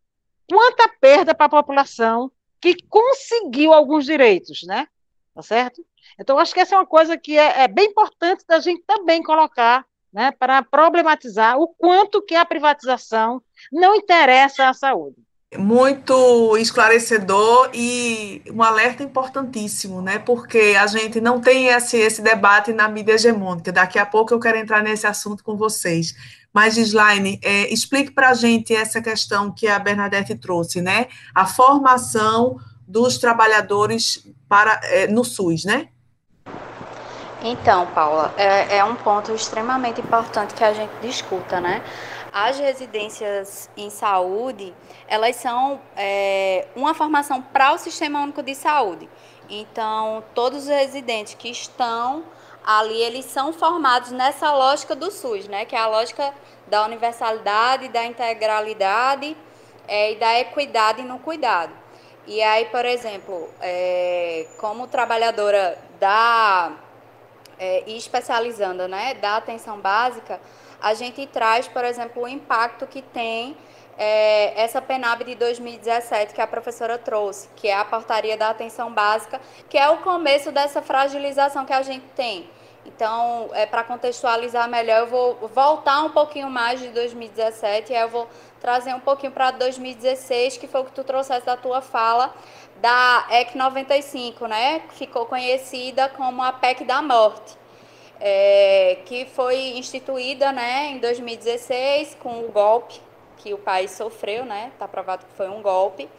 quanta 0.49 0.89
perda 0.99 1.35
para 1.35 1.45
a 1.45 1.49
população 1.49 2.31
que 2.61 2.75
conseguiu 2.87 3.73
alguns 3.73 4.05
direitos, 4.05 4.63
né? 4.63 4.87
Tá 5.33 5.41
certo? 5.41 5.85
Então, 6.19 6.39
acho 6.39 6.53
que 6.53 6.59
essa 6.59 6.75
é 6.75 6.77
uma 6.77 6.85
coisa 6.85 7.17
que 7.17 7.37
é, 7.37 7.63
é 7.63 7.67
bem 7.67 7.87
importante 7.87 8.43
da 8.47 8.59
gente 8.59 8.83
também 8.87 9.21
colocar, 9.21 9.85
né, 10.11 10.31
para 10.31 10.63
problematizar 10.63 11.59
o 11.59 11.67
quanto 11.67 12.21
que 12.21 12.33
a 12.33 12.45
privatização 12.45 13.41
não 13.71 13.95
interessa 13.95 14.67
à 14.67 14.73
saúde 14.73 15.26
muito 15.55 16.57
esclarecedor 16.57 17.69
e 17.73 18.41
um 18.51 18.61
alerta 18.61 19.01
importantíssimo, 19.01 20.01
né? 20.01 20.19
Porque 20.19 20.75
a 20.79 20.87
gente 20.87 21.21
não 21.21 21.39
tem 21.39 21.67
esse, 21.67 21.97
esse 21.97 22.21
debate 22.21 22.73
na 22.73 22.89
mídia 22.89 23.13
hegemônica. 23.13 23.71
Daqui 23.71 23.97
a 23.97 24.05
pouco 24.05 24.33
eu 24.33 24.39
quero 24.39 24.57
entrar 24.57 24.83
nesse 24.83 25.07
assunto 25.07 25.43
com 25.43 25.55
vocês. 25.55 26.13
Mas, 26.53 26.75
Gislaine, 26.75 27.39
é, 27.43 27.71
explique 27.73 28.11
para 28.11 28.29
a 28.29 28.33
gente 28.33 28.75
essa 28.75 29.01
questão 29.01 29.51
que 29.51 29.67
a 29.67 29.79
Bernadette 29.79 30.35
trouxe, 30.35 30.81
né? 30.81 31.07
A 31.33 31.45
formação 31.45 32.57
dos 32.85 33.17
trabalhadores 33.17 34.27
para, 34.49 34.79
é, 34.83 35.07
no 35.07 35.23
SUS, 35.23 35.63
né? 35.63 35.87
Então, 37.43 37.85
Paula, 37.87 38.33
é, 38.35 38.77
é 38.77 38.83
um 38.83 38.95
ponto 38.95 39.31
extremamente 39.31 40.01
importante 40.01 40.53
que 40.53 40.63
a 40.63 40.73
gente 40.73 40.91
discuta, 41.01 41.61
né? 41.61 41.83
As 42.39 42.59
residências 42.59 43.67
em 43.75 43.89
saúde, 43.89 44.71
elas 45.07 45.37
são 45.37 45.81
é, 45.95 46.67
uma 46.75 46.93
formação 46.93 47.41
para 47.41 47.73
o 47.73 47.79
Sistema 47.79 48.21
Único 48.21 48.43
de 48.43 48.53
Saúde. 48.53 49.09
Então, 49.49 50.23
todos 50.35 50.65
os 50.65 50.69
residentes 50.69 51.33
que 51.33 51.49
estão 51.49 52.23
ali, 52.63 53.01
eles 53.01 53.25
são 53.25 53.51
formados 53.51 54.11
nessa 54.11 54.53
lógica 54.53 54.95
do 54.95 55.09
SUS, 55.09 55.47
né? 55.47 55.65
Que 55.65 55.75
é 55.75 55.79
a 55.79 55.87
lógica 55.87 56.31
da 56.67 56.85
universalidade, 56.85 57.87
da 57.89 58.05
integralidade 58.05 59.35
é, 59.87 60.11
e 60.11 60.15
da 60.17 60.39
equidade 60.39 61.01
no 61.01 61.17
cuidado. 61.17 61.73
E 62.27 62.39
aí, 62.43 62.65
por 62.65 62.85
exemplo, 62.85 63.49
é, 63.59 64.45
como 64.59 64.85
trabalhadora 64.85 65.75
da 65.99 66.71
é, 67.57 67.83
especializando, 67.89 68.87
né, 68.87 69.15
da 69.15 69.37
atenção 69.37 69.79
básica, 69.79 70.39
a 70.81 70.93
gente 70.93 71.25
traz, 71.27 71.67
por 71.67 71.83
exemplo, 71.83 72.23
o 72.23 72.27
impacto 72.27 72.85
que 72.85 73.01
tem 73.01 73.57
é, 73.97 74.61
essa 74.61 74.81
PENAB 74.81 75.23
de 75.23 75.35
2017 75.35 76.33
que 76.33 76.41
a 76.41 76.47
professora 76.47 76.97
trouxe, 76.97 77.49
que 77.55 77.67
é 77.67 77.75
a 77.75 77.83
portaria 77.83 78.37
da 78.37 78.49
atenção 78.49 78.91
básica, 78.91 79.41
que 79.69 79.77
é 79.77 79.89
o 79.89 79.97
começo 79.97 80.51
dessa 80.51 80.81
fragilização 80.81 81.65
que 81.65 81.73
a 81.73 81.81
gente 81.81 82.05
tem. 82.15 82.49
Então, 82.85 83.49
é, 83.53 83.65
para 83.65 83.83
contextualizar 83.83 84.69
melhor, 84.69 84.99
eu 84.99 85.07
vou 85.07 85.49
voltar 85.53 86.03
um 86.03 86.11
pouquinho 86.11 86.49
mais 86.49 86.79
de 86.79 86.87
2017 86.89 87.91
e 87.91 87.95
aí 87.95 88.01
eu 88.01 88.07
vou 88.07 88.29
trazer 88.61 88.93
um 88.93 88.99
pouquinho 88.99 89.31
para 89.31 89.51
2016, 89.51 90.57
que 90.57 90.67
foi 90.67 90.81
o 90.81 90.85
que 90.85 90.93
tu 90.93 91.03
trouxeste 91.03 91.45
da 91.45 91.57
tua 91.57 91.81
fala, 91.81 92.33
da 92.77 93.25
EC 93.29 93.55
95, 93.55 94.47
né? 94.47 94.83
Ficou 94.91 95.25
conhecida 95.25 96.07
como 96.09 96.41
a 96.41 96.53
PEC 96.53 96.85
da 96.85 97.01
morte 97.01 97.57
é, 98.19 98.99
que 99.05 99.25
foi 99.25 99.77
instituída 99.77 100.51
né, 100.51 100.91
em 100.91 100.99
2016 100.99 102.15
com 102.19 102.39
o 102.39 102.51
golpe 102.51 102.99
que 103.37 103.53
o 103.53 103.57
país 103.57 103.91
sofreu, 103.91 104.43
né? 104.43 104.71
Está 104.73 104.87
provado 104.87 105.25
que 105.25 105.33
foi 105.33 105.47
um 105.47 105.61
golpe. 105.61 106.09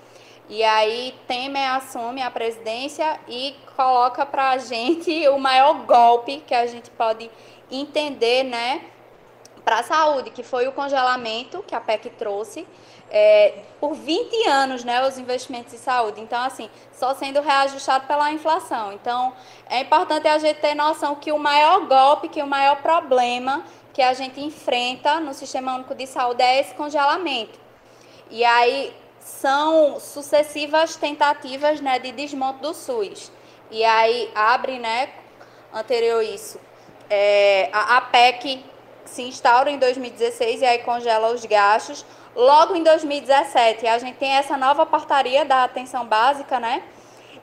E 0.48 0.64
aí 0.64 1.14
Temer 1.26 1.74
assume 1.74 2.22
a 2.22 2.30
presidência 2.30 3.20
e 3.28 3.54
coloca 3.76 4.24
para 4.24 4.50
a 4.50 4.58
gente 4.58 5.28
o 5.28 5.38
maior 5.38 5.84
golpe 5.84 6.42
que 6.46 6.54
a 6.54 6.66
gente 6.66 6.90
pode 6.90 7.30
entender, 7.70 8.44
né? 8.44 8.82
Para 9.68 9.80
a 9.80 9.82
saúde, 9.82 10.30
que 10.30 10.42
foi 10.42 10.66
o 10.66 10.72
congelamento 10.72 11.62
que 11.62 11.74
a 11.74 11.80
PEC 11.80 12.08
trouxe 12.16 12.66
é, 13.10 13.64
por 13.78 13.92
20 13.92 14.48
anos, 14.48 14.82
né, 14.82 15.06
os 15.06 15.18
investimentos 15.18 15.74
em 15.74 15.76
saúde. 15.76 16.22
Então, 16.22 16.42
assim, 16.42 16.70
só 16.90 17.14
sendo 17.14 17.42
reajustado 17.42 18.06
pela 18.06 18.32
inflação. 18.32 18.94
Então, 18.94 19.34
é 19.68 19.80
importante 19.80 20.26
a 20.26 20.38
gente 20.38 20.58
ter 20.58 20.74
noção 20.74 21.16
que 21.16 21.30
o 21.32 21.38
maior 21.38 21.86
golpe, 21.86 22.30
que 22.30 22.42
o 22.42 22.46
maior 22.46 22.76
problema 22.76 23.62
que 23.92 24.00
a 24.00 24.14
gente 24.14 24.40
enfrenta 24.40 25.20
no 25.20 25.34
Sistema 25.34 25.74
Único 25.74 25.94
de 25.94 26.06
Saúde 26.06 26.42
é 26.42 26.60
esse 26.60 26.74
congelamento. 26.74 27.60
E 28.30 28.42
aí 28.46 28.96
são 29.20 30.00
sucessivas 30.00 30.96
tentativas, 30.96 31.78
né, 31.82 31.98
de 31.98 32.10
desmonte 32.12 32.60
do 32.60 32.72
SUS. 32.72 33.30
E 33.70 33.84
aí 33.84 34.30
abre, 34.34 34.78
né, 34.78 35.10
anterior 35.74 36.22
isso, 36.22 36.58
é, 37.10 37.68
a, 37.70 37.98
a 37.98 38.00
PEC 38.00 38.64
se 39.08 39.22
instaura 39.22 39.70
em 39.70 39.78
2016 39.78 40.62
e 40.62 40.64
aí 40.64 40.78
congela 40.78 41.32
os 41.32 41.44
gastos 41.44 42.04
Logo 42.38 42.76
em 42.76 42.84
2017, 42.84 43.84
a 43.88 43.98
gente 43.98 44.16
tem 44.16 44.30
essa 44.30 44.56
nova 44.56 44.86
portaria 44.86 45.44
da 45.44 45.64
atenção 45.64 46.06
básica, 46.06 46.60
né? 46.60 46.84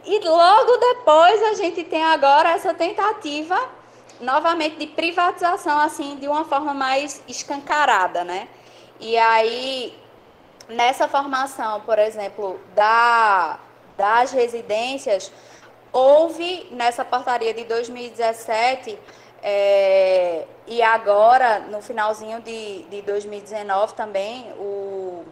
E 0.06 0.20
logo 0.20 0.78
depois 0.78 1.44
a 1.44 1.54
gente 1.56 1.84
tem 1.84 2.02
agora 2.02 2.52
essa 2.52 2.74
tentativa 2.74 3.60
novamente 4.22 4.78
de 4.78 4.88
privatização 4.88 5.78
assim 5.82 6.16
de 6.16 6.30
uma 6.30 6.46
forma 6.46 6.74
mais 6.74 7.22
escancarada, 7.28 8.24
né? 8.24 8.48
E 8.98 9.18
aí 9.18 9.94
nessa 10.70 11.10
formação, 11.10 11.82
por 11.82 12.00
exemplo, 12.00 12.58
da 12.74 13.60
das 13.98 14.32
residências, 14.32 15.30
houve 15.92 16.70
nessa 16.72 17.04
portaria 17.04 17.54
de 17.54 17.66
2017 17.66 18.98
é, 19.44 20.46
e 20.68 20.82
agora, 20.82 21.60
no 21.60 21.82
finalzinho 21.82 22.42
de, 22.42 22.84
de 22.84 23.02
2019 23.04 23.94
também, 23.94 24.52
o, 24.54 25.24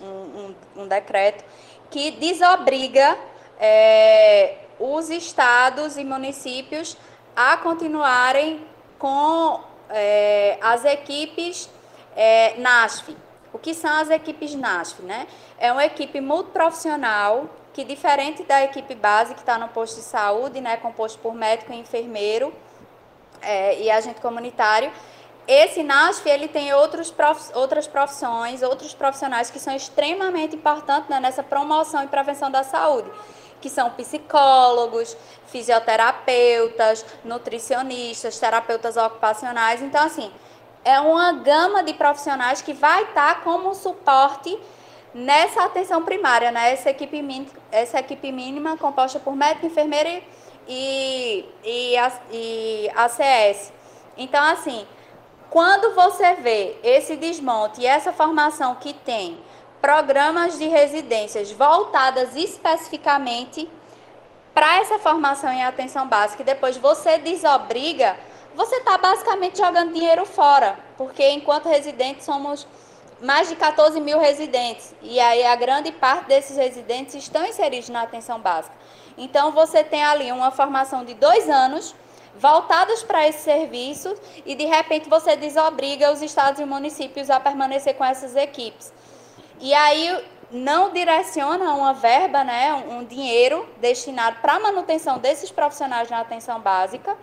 um, 0.00 0.06
um, 0.06 0.54
um 0.82 0.86
decreto 0.86 1.44
que 1.90 2.10
desobriga 2.12 3.16
é, 3.58 4.56
os 4.78 5.08
estados 5.08 5.96
e 5.96 6.04
municípios 6.04 6.96
a 7.34 7.56
continuarem 7.56 8.66
com 8.98 9.60
é, 9.88 10.58
as 10.60 10.84
equipes 10.84 11.70
é, 12.14 12.58
NASF. 12.58 13.16
O 13.52 13.58
que 13.58 13.72
são 13.72 13.90
as 13.90 14.10
equipes 14.10 14.54
NASF? 14.54 15.02
Né? 15.02 15.26
É 15.58 15.72
uma 15.72 15.84
equipe 15.84 16.20
multiprofissional 16.20 17.48
que, 17.72 17.84
diferente 17.84 18.42
da 18.42 18.62
equipe 18.62 18.94
base 18.94 19.34
que 19.34 19.40
está 19.40 19.58
no 19.58 19.68
posto 19.68 19.96
de 19.96 20.02
saúde, 20.02 20.60
né, 20.60 20.78
composto 20.78 21.18
por 21.18 21.34
médico 21.34 21.72
e 21.72 21.76
enfermeiro, 21.76 22.52
é, 23.42 23.80
e 23.80 23.90
agente 23.90 24.20
comunitário, 24.20 24.90
esse 25.46 25.82
NASF 25.82 26.28
ele 26.28 26.48
tem 26.48 26.74
outros 26.74 27.10
prof, 27.10 27.40
outras 27.54 27.86
profissões, 27.86 28.62
outros 28.62 28.92
profissionais 28.92 29.48
que 29.48 29.60
são 29.60 29.74
extremamente 29.74 30.56
importantes 30.56 31.08
né, 31.08 31.20
nessa 31.20 31.42
promoção 31.42 32.02
e 32.02 32.08
prevenção 32.08 32.50
da 32.50 32.64
saúde, 32.64 33.08
que 33.60 33.70
são 33.70 33.90
psicólogos, 33.90 35.16
fisioterapeutas, 35.46 37.06
nutricionistas, 37.24 38.38
terapeutas 38.40 38.96
ocupacionais. 38.96 39.80
Então, 39.82 40.04
assim, 40.04 40.32
é 40.84 40.98
uma 40.98 41.32
gama 41.32 41.82
de 41.84 41.94
profissionais 41.94 42.60
que 42.60 42.72
vai 42.72 43.04
estar 43.04 43.42
como 43.44 43.72
suporte 43.72 44.58
nessa 45.14 45.64
atenção 45.64 46.02
primária, 46.02 46.50
né? 46.50 46.72
Essa 46.72 46.90
equipe, 46.90 47.48
essa 47.72 48.00
equipe 48.00 48.30
mínima 48.32 48.76
composta 48.76 49.18
por 49.18 49.34
médico, 49.34 49.66
enfermeira 49.66 50.08
e, 50.08 50.22
e, 50.66 51.44
e 51.64 51.96
ACS. 52.94 53.72
Então, 54.16 54.42
assim, 54.44 54.86
quando 55.50 55.94
você 55.94 56.34
vê 56.34 56.76
esse 56.82 57.16
desmonte 57.16 57.80
e 57.80 57.86
essa 57.86 58.12
formação 58.12 58.74
que 58.76 58.92
tem 58.92 59.38
programas 59.80 60.58
de 60.58 60.66
residências 60.66 61.52
voltadas 61.52 62.34
especificamente 62.34 63.68
para 64.52 64.80
essa 64.80 64.98
formação 64.98 65.52
em 65.52 65.62
atenção 65.62 66.08
básica 66.08 66.42
e 66.42 66.46
depois 66.46 66.76
você 66.76 67.18
desobriga, 67.18 68.16
você 68.54 68.76
está 68.76 68.96
basicamente 68.96 69.58
jogando 69.58 69.92
dinheiro 69.92 70.24
fora, 70.24 70.78
porque 70.96 71.28
enquanto 71.30 71.68
residentes 71.68 72.24
somos 72.24 72.66
mais 73.20 73.48
de 73.48 73.56
14 73.56 74.00
mil 74.00 74.18
residentes, 74.18 74.94
e 75.02 75.20
aí 75.20 75.44
a 75.44 75.54
grande 75.54 75.92
parte 75.92 76.26
desses 76.26 76.56
residentes 76.56 77.14
estão 77.14 77.46
inseridos 77.46 77.88
na 77.88 78.02
atenção 78.02 78.40
básica. 78.40 78.74
Então 79.16 79.52
você 79.52 79.82
tem 79.82 80.04
ali 80.04 80.30
uma 80.30 80.50
formação 80.50 81.04
de 81.04 81.14
dois 81.14 81.48
anos 81.48 81.94
voltados 82.38 83.02
para 83.02 83.26
esse 83.26 83.40
serviço 83.40 84.14
e 84.44 84.54
de 84.54 84.64
repente 84.66 85.08
você 85.08 85.36
desobriga 85.36 86.12
os 86.12 86.20
estados 86.20 86.60
e 86.60 86.64
municípios 86.64 87.30
a 87.30 87.40
permanecer 87.40 87.94
com 87.94 88.04
essas 88.04 88.36
equipes. 88.36 88.92
E 89.60 89.72
aí 89.72 90.22
não 90.50 90.92
direciona 90.92 91.72
uma 91.72 91.94
verba, 91.94 92.44
né, 92.44 92.72
um 92.88 93.04
dinheiro 93.04 93.68
destinado 93.78 94.36
para 94.40 94.54
a 94.54 94.60
manutenção 94.60 95.18
desses 95.18 95.50
profissionais 95.50 96.10
na 96.10 96.20
atenção 96.20 96.60
básica. 96.60 97.16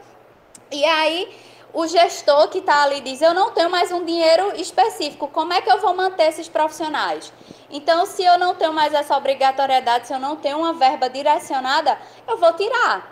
E 0.71 0.83
aí 0.83 1.29
o 1.73 1.87
gestor 1.87 2.47
que 2.49 2.59
está 2.59 2.83
ali 2.83 3.01
diz: 3.01 3.21
Eu 3.21 3.33
não 3.33 3.51
tenho 3.51 3.69
mais 3.69 3.91
um 3.91 4.05
dinheiro 4.05 4.53
específico, 4.55 5.27
como 5.27 5.53
é 5.53 5.61
que 5.61 5.71
eu 5.71 5.79
vou 5.79 5.93
manter 5.95 6.29
esses 6.29 6.47
profissionais? 6.47 7.33
Então, 7.69 8.05
se 8.05 8.23
eu 8.23 8.37
não 8.37 8.53
tenho 8.53 8.71
mais 8.71 8.93
essa 8.93 9.17
obrigatoriedade, 9.17 10.07
se 10.07 10.13
eu 10.13 10.19
não 10.19 10.35
tenho 10.35 10.59
uma 10.59 10.73
verba 10.73 11.09
direcionada, 11.09 11.97
eu 12.27 12.37
vou 12.37 12.53
tirar. 12.53 13.11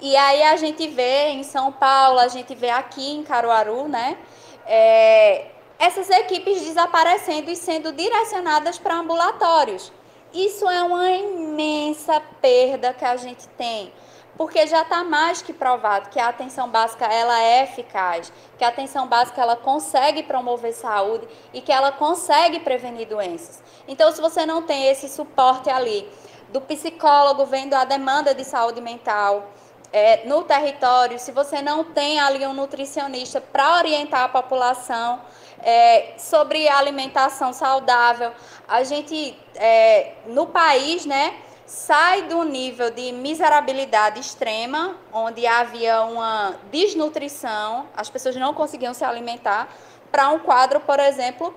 E 0.00 0.16
aí 0.16 0.42
a 0.42 0.56
gente 0.56 0.88
vê 0.88 1.28
em 1.28 1.44
São 1.44 1.70
Paulo, 1.70 2.18
a 2.18 2.26
gente 2.26 2.54
vê 2.54 2.70
aqui 2.70 3.12
em 3.12 3.22
Caruaru, 3.22 3.86
né? 3.86 4.18
É, 4.66 5.46
essas 5.78 6.10
equipes 6.10 6.60
desaparecendo 6.62 7.50
e 7.50 7.56
sendo 7.56 7.92
direcionadas 7.92 8.78
para 8.78 8.96
ambulatórios. 8.96 9.92
Isso 10.32 10.68
é 10.68 10.82
uma 10.82 11.08
imensa 11.10 12.20
perda 12.40 12.92
que 12.92 13.04
a 13.04 13.16
gente 13.16 13.46
tem, 13.50 13.92
porque 14.36 14.66
já 14.66 14.82
está 14.82 15.04
mais 15.04 15.42
que 15.42 15.52
provado 15.52 16.10
que 16.10 16.18
a 16.18 16.28
atenção 16.28 16.68
básica 16.68 17.04
ela 17.06 17.40
é 17.40 17.64
eficaz, 17.64 18.32
que 18.58 18.64
a 18.64 18.68
atenção 18.68 19.06
básica 19.06 19.40
ela 19.40 19.56
consegue 19.56 20.22
promover 20.22 20.72
saúde 20.72 21.26
e 21.52 21.60
que 21.60 21.72
ela 21.72 21.92
consegue 21.92 22.60
prevenir 22.60 23.06
doenças. 23.06 23.62
Então, 23.86 24.10
se 24.10 24.20
você 24.20 24.44
não 24.44 24.62
tem 24.62 24.86
esse 24.86 25.08
suporte 25.08 25.70
ali 25.70 26.08
do 26.50 26.60
psicólogo 26.60 27.44
vendo 27.46 27.74
a 27.74 27.84
demanda 27.84 28.34
de 28.34 28.44
saúde 28.44 28.80
mental, 28.80 29.50
é, 29.92 30.26
no 30.26 30.42
território, 30.42 31.20
se 31.20 31.30
você 31.30 31.62
não 31.62 31.84
tem 31.84 32.18
ali 32.18 32.44
um 32.44 32.52
nutricionista 32.52 33.40
para 33.40 33.76
orientar 33.76 34.24
a 34.24 34.28
população 34.28 35.20
é, 35.62 36.14
sobre 36.18 36.68
alimentação 36.68 37.52
saudável, 37.52 38.32
a 38.66 38.82
gente, 38.82 39.38
é, 39.54 40.14
no 40.26 40.46
país, 40.46 41.06
né, 41.06 41.36
sai 41.66 42.22
do 42.22 42.42
nível 42.44 42.90
de 42.90 43.12
miserabilidade 43.12 44.20
extrema, 44.20 44.96
onde 45.12 45.46
havia 45.46 46.02
uma 46.02 46.56
desnutrição, 46.70 47.86
as 47.96 48.10
pessoas 48.10 48.36
não 48.36 48.52
conseguiam 48.54 48.94
se 48.94 49.04
alimentar, 49.04 49.68
para 50.10 50.28
um 50.28 50.38
quadro, 50.38 50.80
por 50.80 51.00
exemplo, 51.00 51.54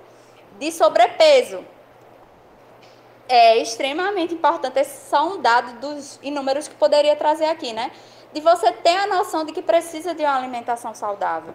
de 0.58 0.72
sobrepeso. 0.72 1.64
É 3.28 3.58
extremamente 3.58 4.34
importante, 4.34 4.78
esse 4.78 5.08
só 5.08 5.28
um 5.28 5.40
dado 5.40 5.80
dos 5.80 6.18
inúmeros 6.22 6.66
que 6.66 6.74
poderia 6.74 7.14
trazer 7.14 7.44
aqui, 7.44 7.72
né? 7.72 7.92
de 8.32 8.40
você 8.40 8.70
ter 8.72 8.96
a 8.96 9.06
noção 9.06 9.44
de 9.44 9.52
que 9.52 9.62
precisa 9.62 10.14
de 10.14 10.22
uma 10.22 10.36
alimentação 10.36 10.94
saudável. 10.94 11.54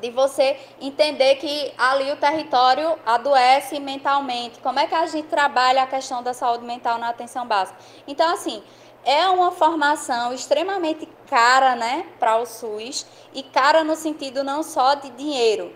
De 0.00 0.10
você 0.10 0.58
entender 0.80 1.36
que 1.36 1.72
ali 1.78 2.12
o 2.12 2.16
território 2.16 2.98
adoece 3.06 3.80
mentalmente. 3.80 4.60
Como 4.60 4.78
é 4.78 4.86
que 4.86 4.94
a 4.94 5.06
gente 5.06 5.28
trabalha 5.28 5.82
a 5.82 5.86
questão 5.86 6.22
da 6.22 6.34
saúde 6.34 6.64
mental 6.64 6.98
na 6.98 7.08
atenção 7.08 7.46
básica? 7.46 7.78
Então, 8.06 8.32
assim, 8.34 8.62
é 9.04 9.28
uma 9.28 9.50
formação 9.50 10.32
extremamente 10.32 11.08
cara, 11.26 11.74
né, 11.74 12.06
para 12.18 12.38
o 12.38 12.46
SUS 12.46 13.06
e 13.32 13.42
cara 13.42 13.84
no 13.84 13.96
sentido 13.96 14.42
não 14.42 14.62
só 14.62 14.94
de 14.94 15.10
dinheiro, 15.10 15.74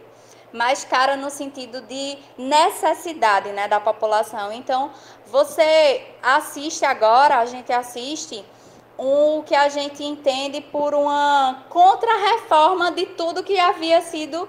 mas 0.53 0.85
cara 0.85 1.17
no 1.17 1.31
sentido 1.31 1.81
de 1.83 2.19
necessidade, 2.37 3.51
né, 3.51 3.69
da 3.69 3.81
população. 3.81 4.53
Então, 4.53 4.91
você 5.27 6.07
assiste 6.23 6.85
agora, 6.85 7.39
a 7.39 7.47
gente 7.47 7.73
assiste 7.73 8.45
o 8.99 9.45
que 9.45 9.55
a 9.55 9.69
gente 9.69 10.03
entende 10.03 10.61
por 10.61 10.93
uma 10.93 11.65
contra-reforma 11.69 12.91
de 12.91 13.07
tudo 13.07 13.45
que 13.45 13.57
havia 13.57 14.01
sido, 14.01 14.49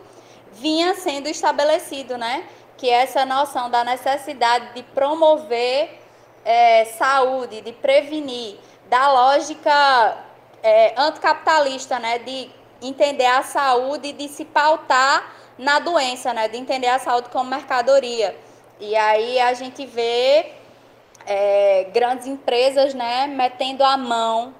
vinha 0.53 0.95
sendo 0.95 1.27
estabelecido, 1.27 2.17
né? 2.17 2.45
Que 2.75 2.89
é 2.89 3.03
essa 3.03 3.23
noção 3.25 3.69
da 3.69 3.83
necessidade 3.83 4.73
de 4.73 4.81
promover 4.81 5.99
é, 6.43 6.85
saúde, 6.85 7.61
de 7.61 7.71
prevenir, 7.73 8.57
da 8.89 9.11
lógica 9.11 10.17
é, 10.63 10.95
anticapitalista, 10.97 11.99
né? 11.99 12.17
De 12.17 12.49
entender 12.81 13.27
a 13.27 13.43
saúde 13.43 14.11
de 14.13 14.27
se 14.29 14.45
pautar 14.45 15.31
na 15.59 15.77
doença, 15.77 16.33
né? 16.33 16.47
De 16.47 16.57
entender 16.57 16.87
a 16.87 16.97
saúde 16.97 17.29
como 17.29 17.47
mercadoria. 17.47 18.35
E 18.79 18.95
aí 18.95 19.39
a 19.39 19.53
gente 19.53 19.85
vê 19.85 20.58
é, 21.29 21.87
grandes 21.93 22.25
empresas, 22.25 22.95
né, 22.95 23.27
metendo 23.27 23.83
a 23.83 23.95
mão 23.95 24.51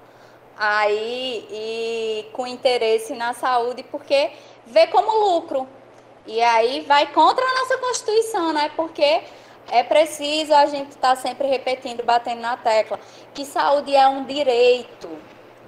aí 0.56 1.48
e 1.50 2.26
com 2.32 2.46
interesse 2.46 3.16
na 3.16 3.34
saúde, 3.34 3.82
porque 3.84 4.30
vê 4.68 4.86
como 4.86 5.34
lucro. 5.34 5.68
E 6.28 6.40
aí 6.44 6.82
vai 6.82 7.12
contra 7.12 7.44
a 7.44 7.54
nossa 7.56 7.78
Constituição, 7.80 8.54
né? 8.54 8.70
Porque 8.76 9.24
é 9.72 9.82
preciso 9.82 10.54
a 10.54 10.68
gente 10.68 10.90
estar 10.90 11.16
tá 11.16 11.16
sempre 11.16 11.48
repetindo, 11.48 12.04
batendo 12.04 12.42
na 12.42 12.56
tecla, 12.56 13.00
que 13.34 13.46
saúde 13.46 13.96
é 13.96 14.08
um 14.08 14.26
direito 14.26 15.10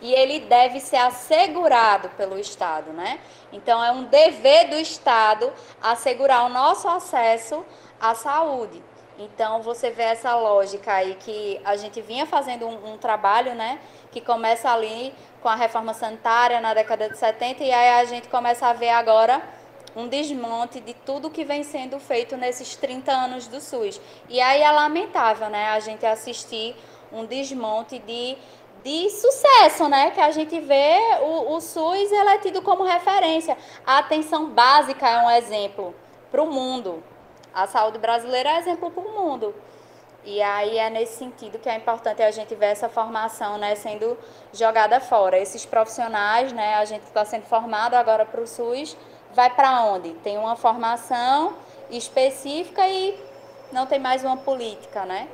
e 0.02 0.14
ele 0.14 0.42
deve 0.42 0.80
ser 0.80 0.98
assegurado 0.98 2.10
pelo 2.10 2.38
Estado, 2.38 2.92
né? 2.94 3.20
Então 3.52 3.84
é 3.84 3.92
um 3.92 4.04
dever 4.04 4.70
do 4.70 4.76
Estado 4.76 5.52
assegurar 5.82 6.46
o 6.46 6.50
nosso 6.50 6.88
acesso 6.88 7.66
à 8.00 8.14
saúde. 8.14 8.84
Então, 9.24 9.62
você 9.62 9.92
vê 9.92 10.04
essa 10.04 10.36
lógica 10.36 10.94
aí 10.94 11.16
que 11.16 11.62
a 11.64 11.76
gente 11.76 12.02
vinha 12.02 12.26
fazendo 12.26 12.66
um, 12.68 12.94
um, 12.94 12.98
trabalho, 12.98 13.54
né? 13.54 13.80
Que 14.12 14.20
começa 14.20 14.70
ali 14.70 15.14
com 15.42 15.48
a 15.48 15.56
reforma 15.56 15.94
sanitária 15.94 16.60
na 16.60 16.74
década 16.74 17.08
de 17.08 17.18
70 17.18 17.64
e 17.64 17.72
aí 17.72 18.02
a 18.02 18.06
gente 18.06 18.28
começa 18.30 18.68
a 18.68 18.74
ver 18.74 18.90
agora 18.90 19.42
um 19.96 20.08
desmonte 20.08 20.80
de 20.80 20.94
tudo 20.94 21.30
que 21.30 21.44
vem 21.44 21.64
sendo 21.64 22.00
feito 22.00 22.36
nesses 22.36 22.76
30 22.76 23.12
anos 23.12 23.48
do 23.48 23.62
SUS. 23.62 24.02
E 24.28 24.42
aí 24.42 24.62
é 24.62 24.72
lamentável, 24.72 25.50
né? 25.50 25.70
A 25.70 25.80
gente 25.80 26.06
assistir 26.06 26.76
um 27.12 27.26
desmonte 27.26 28.00
de, 28.00 28.38
de 28.84 29.10
sucesso, 29.10 29.88
né? 29.88 30.12
Que 30.12 30.22
a 30.22 30.32
gente 30.32 30.60
vê 30.60 30.98
o, 31.22 31.54
o 31.56 31.62
SUS 31.62 32.12
ele 32.12 32.30
é 32.30 32.38
tido 32.40 32.62
como 32.62 32.84
referência. 32.84 33.56
A 33.86 34.00
atenção 34.00 34.50
básica 34.50 35.08
é 35.08 35.18
um 35.24 35.30
exemplo 35.30 35.94
para 36.32 36.42
o 36.42 36.48
mundo. 36.48 37.04
A 37.54 37.68
saúde 37.68 37.98
brasileira 37.98 38.50
é 38.50 38.60
exemplo 38.60 38.90
para 38.92 39.04
o 39.04 39.12
mundo. 39.12 39.54
E 40.24 40.42
aí 40.42 40.78
é 40.78 40.90
nesse 40.90 41.18
sentido 41.18 41.58
que 41.58 41.68
é 41.68 41.76
importante 41.76 42.22
a 42.22 42.30
gente 42.30 42.54
ver 42.54 42.68
essa 42.68 42.88
formação 42.88 43.58
né, 43.58 43.76
sendo 43.76 44.18
jogada 44.54 45.00
fora. 45.00 45.38
Esses 45.38 45.66
profissionais, 45.66 46.54
né, 46.54 46.76
a 46.76 46.86
gente 46.86 47.04
está 47.04 47.26
sendo 47.26 47.46
formado 47.46 47.96
agora 47.96 48.26
para 48.26 48.42
o 48.42 48.48
SUS, 48.48 48.96
vai 49.34 49.50
para 49.50 49.82
onde? 49.86 50.12
Tem 50.24 50.38
uma 50.38 50.56
formação 50.56 51.56
específica 51.90 52.88
e 52.88 53.18
não 53.72 53.88
tem 53.88 54.00
mais 54.00 54.24
uma 54.24 54.38
política, 54.38 55.06
né? 55.06 55.28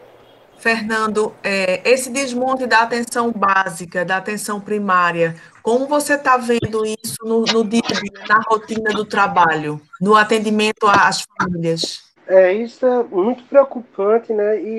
Fernando, 0.58 1.36
é, 1.44 1.88
esse 1.88 2.10
desmonte 2.10 2.66
da 2.66 2.80
atenção 2.80 3.32
básica, 3.32 4.04
da 4.04 4.18
atenção 4.18 4.60
primária, 4.60 5.36
como 5.62 5.86
você 5.86 6.16
está 6.16 6.36
vendo 6.38 6.84
isso 6.84 7.18
no, 7.24 7.42
no 7.42 7.64
dia 7.64 7.82
a 7.86 7.94
dia, 7.94 8.28
na 8.28 8.40
rotina 8.48 8.92
do 8.92 9.06
trabalho, 9.06 9.80
no 10.02 10.16
atendimento 10.16 10.88
às 10.88 11.26
famílias? 11.38 12.07
É, 12.28 12.52
isso 12.54 12.86
é 12.86 13.04
muito 13.04 13.44
preocupante, 13.46 14.34
né? 14.34 14.62
E, 14.62 14.70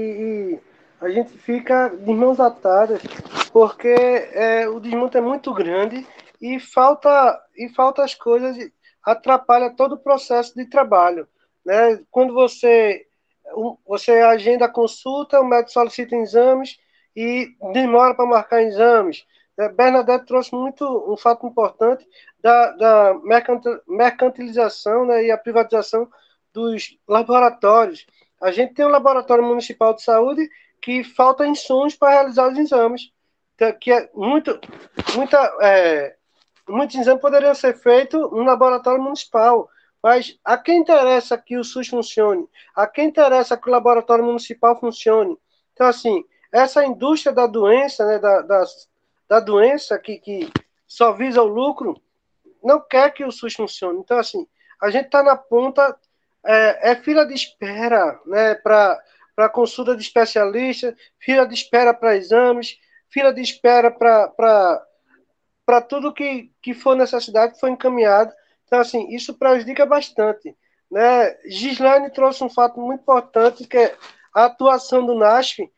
e 0.52 0.60
a 1.00 1.08
gente 1.08 1.30
fica 1.38 1.88
de 1.88 2.12
mãos 2.12 2.38
atadas, 2.38 3.00
porque 3.52 3.88
é, 3.88 4.68
o 4.68 4.78
desmonte 4.78 5.16
é 5.16 5.20
muito 5.20 5.52
grande 5.54 6.06
e 6.40 6.60
falta, 6.60 7.40
e 7.56 7.68
falta 7.70 8.04
as 8.04 8.14
coisas 8.14 8.56
atrapalha 9.02 9.70
todo 9.70 9.94
o 9.94 9.98
processo 9.98 10.54
de 10.54 10.66
trabalho. 10.66 11.26
Né? 11.64 12.00
Quando 12.10 12.34
você, 12.34 13.06
você 13.86 14.12
agenda 14.20 14.66
a 14.66 14.70
consulta, 14.70 15.40
o 15.40 15.44
médico 15.44 15.72
solicita 15.72 16.16
exames 16.16 16.78
e 17.16 17.48
demora 17.72 18.14
para 18.14 18.26
marcar 18.26 18.62
exames. 18.62 19.24
É, 19.58 19.68
Bernadette 19.68 20.26
trouxe 20.26 20.54
muito 20.54 20.84
um 21.10 21.16
fato 21.16 21.46
importante 21.46 22.06
da, 22.40 22.72
da 22.72 23.14
mercantilização 23.86 25.06
né, 25.06 25.24
e 25.24 25.30
a 25.30 25.38
privatização 25.38 26.08
dos 26.58 26.98
laboratórios. 27.06 28.04
A 28.40 28.50
gente 28.50 28.74
tem 28.74 28.84
um 28.84 28.90
laboratório 28.90 29.44
municipal 29.44 29.94
de 29.94 30.02
saúde 30.02 30.48
que 30.82 31.04
falta 31.04 31.46
insumos 31.46 31.94
para 31.94 32.10
realizar 32.10 32.50
os 32.50 32.58
exames, 32.58 33.12
que 33.80 33.92
é 33.92 34.10
muito, 34.14 34.58
muita, 35.14 35.38
é, 35.60 36.16
muitos 36.68 36.96
exames 36.96 37.20
poderiam 37.20 37.54
ser 37.54 37.76
feitos 37.76 38.20
no 38.20 38.42
laboratório 38.42 39.02
municipal, 39.02 39.68
mas 40.02 40.38
a 40.44 40.56
quem 40.56 40.78
interessa 40.78 41.38
que 41.38 41.56
o 41.56 41.64
SUS 41.64 41.88
funcione? 41.88 42.46
A 42.74 42.86
quem 42.86 43.08
interessa 43.08 43.56
que 43.56 43.68
o 43.68 43.72
laboratório 43.72 44.24
municipal 44.24 44.78
funcione? 44.78 45.36
Então, 45.72 45.86
assim, 45.86 46.24
essa 46.52 46.84
indústria 46.84 47.32
da 47.32 47.46
doença, 47.46 48.06
né, 48.06 48.18
da, 48.18 48.42
da, 48.42 48.64
da 49.28 49.40
doença 49.40 49.98
que, 49.98 50.18
que 50.18 50.50
só 50.86 51.12
visa 51.12 51.42
o 51.42 51.46
lucro, 51.46 52.00
não 52.62 52.80
quer 52.80 53.12
que 53.12 53.24
o 53.24 53.32
SUS 53.32 53.54
funcione. 53.54 53.98
Então, 53.98 54.18
assim, 54.18 54.46
a 54.80 54.90
gente 54.90 55.06
está 55.06 55.22
na 55.22 55.36
ponta, 55.36 55.96
é, 56.44 56.92
é, 56.92 56.94
fila 56.96 57.26
de 57.26 57.34
espera 57.34 58.18
né, 58.26 58.54
para 58.54 59.48
consulta 59.50 59.94
de 59.94 60.02
especialista, 60.02 60.96
fila 61.18 61.46
de 61.46 61.54
espera 61.54 61.92
para 61.92 62.16
exames, 62.16 62.78
fila 63.10 63.32
de 63.32 63.40
espera 63.40 63.90
para 63.90 65.80
tudo 65.88 66.12
que, 66.12 66.50
que 66.62 66.74
for 66.74 66.96
necessidade, 66.96 67.54
que 67.54 67.60
foi 67.60 67.70
encaminhado. 67.70 68.32
Então, 68.66 68.80
assim, 68.80 69.08
isso 69.14 69.34
prejudica 69.34 69.86
bastante. 69.86 70.56
Né? 70.90 71.36
Gislaine 71.46 72.10
trouxe 72.10 72.42
um 72.44 72.50
fato 72.50 72.80
muito 72.80 73.00
importante, 73.00 73.66
que 73.66 73.76
é 73.76 73.96
a 74.34 74.44
atuação 74.44 75.04
do 75.04 75.14
NASF, 75.14 75.70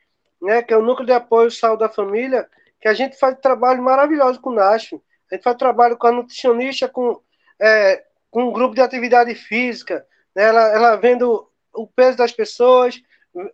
né, 0.42 0.62
que 0.62 0.72
é 0.72 0.76
o 0.76 0.82
Núcleo 0.82 1.06
de 1.06 1.12
Apoio 1.12 1.50
Saúde 1.50 1.80
da 1.80 1.88
Família, 1.88 2.48
que 2.80 2.88
a 2.88 2.94
gente 2.94 3.18
faz 3.18 3.38
trabalho 3.38 3.82
maravilhoso 3.82 4.40
com 4.40 4.50
o 4.50 4.54
NASF. 4.54 5.00
A 5.30 5.34
gente 5.34 5.44
faz 5.44 5.56
trabalho 5.56 5.96
com 5.96 6.06
a 6.06 6.12
nutricionista, 6.12 6.88
com, 6.88 7.20
é, 7.60 8.04
com 8.30 8.44
um 8.44 8.52
grupo 8.52 8.74
de 8.74 8.80
atividade 8.80 9.34
física, 9.34 10.04
ela, 10.34 10.68
ela 10.68 10.96
vendo 10.96 11.48
o 11.72 11.86
peso 11.86 12.16
das 12.16 12.32
pessoas, 12.32 13.00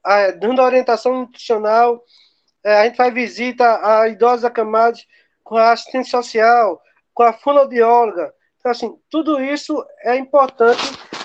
é, 0.06 0.32
dando 0.32 0.62
orientação 0.62 1.20
nutricional. 1.20 2.02
É, 2.64 2.80
a 2.80 2.84
gente 2.84 2.96
faz 2.96 3.12
visita 3.12 3.80
a 3.82 4.08
idosos 4.08 4.44
acamados 4.44 5.06
com 5.44 5.56
a 5.56 5.72
assistente 5.72 6.08
social, 6.08 6.80
com 7.14 7.22
a 7.22 7.32
fonoaudióloga. 7.32 8.32
Então, 8.58 8.72
assim, 8.72 8.98
tudo 9.10 9.40
isso 9.40 9.84
é 10.00 10.16
importante 10.16 10.82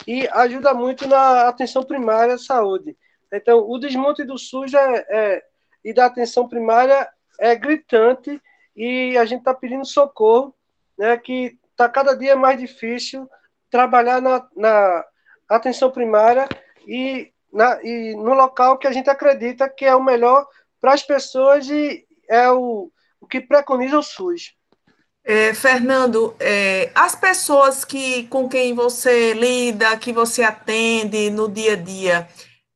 e 0.08 0.28
ajuda 0.28 0.74
muito 0.74 1.08
na 1.08 1.48
atenção 1.48 1.84
primária 1.84 2.36
à 2.36 2.38
saúde. 2.38 2.96
Então, 3.32 3.68
o 3.68 3.80
desmonte 3.80 4.24
do 4.24 4.38
SUS 4.38 4.74
é, 4.74 5.06
é 5.10 5.44
e 5.84 5.94
da 5.94 6.06
atenção 6.06 6.48
primária 6.48 7.10
é 7.40 7.56
gritante 7.56 8.40
e 8.76 9.18
a 9.18 9.26
gente 9.26 9.40
está 9.40 9.54
pedindo 9.54 9.86
socorro, 9.86 10.54
né, 10.98 11.18
que 11.18 11.58
está 11.72 11.90
cada 11.90 12.16
dia 12.16 12.36
mais 12.36 12.60
difícil 12.60 13.28
trabalhar 13.70 14.22
na, 14.22 14.48
na 14.56 15.06
atenção 15.56 15.92
primária 15.92 16.48
e, 16.88 17.32
na, 17.52 17.80
e 17.84 18.16
no 18.16 18.34
local 18.34 18.78
que 18.78 18.88
a 18.88 18.92
gente 18.92 19.10
acredita 19.10 19.70
que 19.70 19.86
é 19.86 19.96
o 19.96 20.04
melhor 20.04 20.46
para 20.80 20.94
as 20.94 21.04
pessoas 21.04 21.70
e 21.70 22.06
é 22.30 22.50
o, 22.50 22.92
o 23.20 23.28
que 23.28 23.42
preconiza 23.42 24.00
o 24.00 24.04
SUS. 24.04 24.54
É, 25.24 25.54
Fernando, 25.54 26.36
é, 26.40 26.90
as 26.96 27.16
pessoas 27.16 27.86
que 27.86 28.26
com 28.28 28.50
quem 28.50 28.74
você 28.74 29.34
lida, 29.34 29.96
que 29.98 30.12
você 30.12 30.42
atende 30.42 31.30
no 31.30 31.48
dia 31.48 31.74
a 31.74 31.76
dia, 31.76 32.28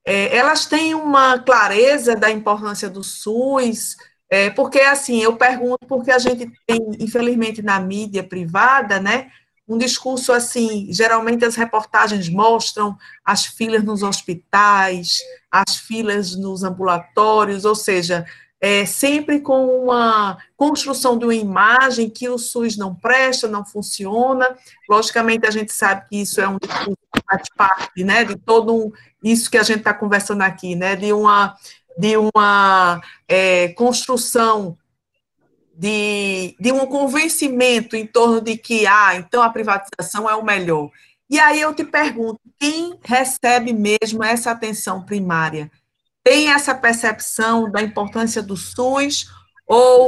é, 0.06 0.38
elas 0.38 0.68
têm 0.68 0.94
uma 0.94 1.40
clareza 1.40 2.16
da 2.16 2.30
importância 2.30 2.88
do 2.88 3.04
SUS, 3.04 3.96
é, 4.30 4.52
porque 4.52 4.80
assim, 4.80 5.24
eu 5.24 5.36
pergunto 5.36 5.88
porque 5.88 6.12
a 6.12 6.20
gente 6.20 6.52
tem, 6.68 6.80
infelizmente, 7.00 7.64
na 7.64 7.80
mídia 7.80 8.24
privada, 8.24 9.00
né, 9.00 9.32
um 9.68 9.78
discurso 9.78 10.32
assim, 10.32 10.88
geralmente 10.92 11.44
as 11.44 11.56
reportagens 11.56 12.30
mostram 12.30 12.98
as 13.24 13.46
filas 13.46 13.84
nos 13.84 14.04
hospitais, 14.04 15.20
as 15.50 15.76
filas 15.76 16.36
nos 16.36 16.64
ambulatórios, 16.64 17.66
ou 17.66 17.74
seja, 17.74 18.26
é, 18.62 18.86
sempre 18.86 19.40
com 19.40 19.84
uma 19.84 20.38
construção 20.56 21.18
de 21.18 21.26
uma 21.26 21.36
imagem 21.36 22.10
que 22.10 22.30
o 22.30 22.38
SUS 22.38 22.78
não 22.78 22.96
presta, 22.96 23.48
não 23.48 23.66
funciona. 23.66 24.56
Logicamente, 24.90 25.46
a 25.46 25.52
gente 25.52 25.74
sabe 25.74 26.08
que 26.10 26.22
isso 26.22 26.40
é 26.40 26.48
um 26.48 26.58
discurso 26.58 26.98
que 27.14 27.22
faz 27.30 27.44
parte 27.56 28.04
né, 28.04 28.24
de 28.24 28.36
todo 28.36 28.74
um, 28.74 28.92
isso 29.24 29.50
que 29.50 29.58
a 29.58 29.64
gente 29.64 29.80
está 29.80 29.94
conversando 29.94 30.42
aqui, 30.42 30.76
né, 30.76 30.96
de 30.96 31.12
uma, 31.12 31.56
de 31.98 32.18
uma 32.18 33.02
é, 33.28 33.70
construção 33.70 34.78
de, 35.78 36.56
de 36.60 36.72
um 36.72 36.86
convencimento 36.86 37.96
em 37.96 38.08
torno 38.08 38.42
de 38.42 38.58
que, 38.58 38.88
ah, 38.88 39.16
então 39.16 39.42
a 39.42 39.50
privatização 39.50 40.30
é 40.30 40.36
o 40.36 40.44
melhor. 40.44 40.90
E 41.30 41.40
aí 41.40 41.60
eu 41.60 41.74
te 41.74 41.84
pergunto, 41.84 42.40
quem 42.60 42.98
recebe 43.04 43.74
mesmo 43.74 44.24
essa 44.24 44.52
atenção 44.52 45.04
primária? 45.04 45.70
Tem 46.24 46.52
essa 46.52 46.74
percepção 46.74 47.70
da 47.70 47.82
importância 47.82 48.42
do 48.42 48.56
SUS 48.56 49.26
ou 49.68 50.08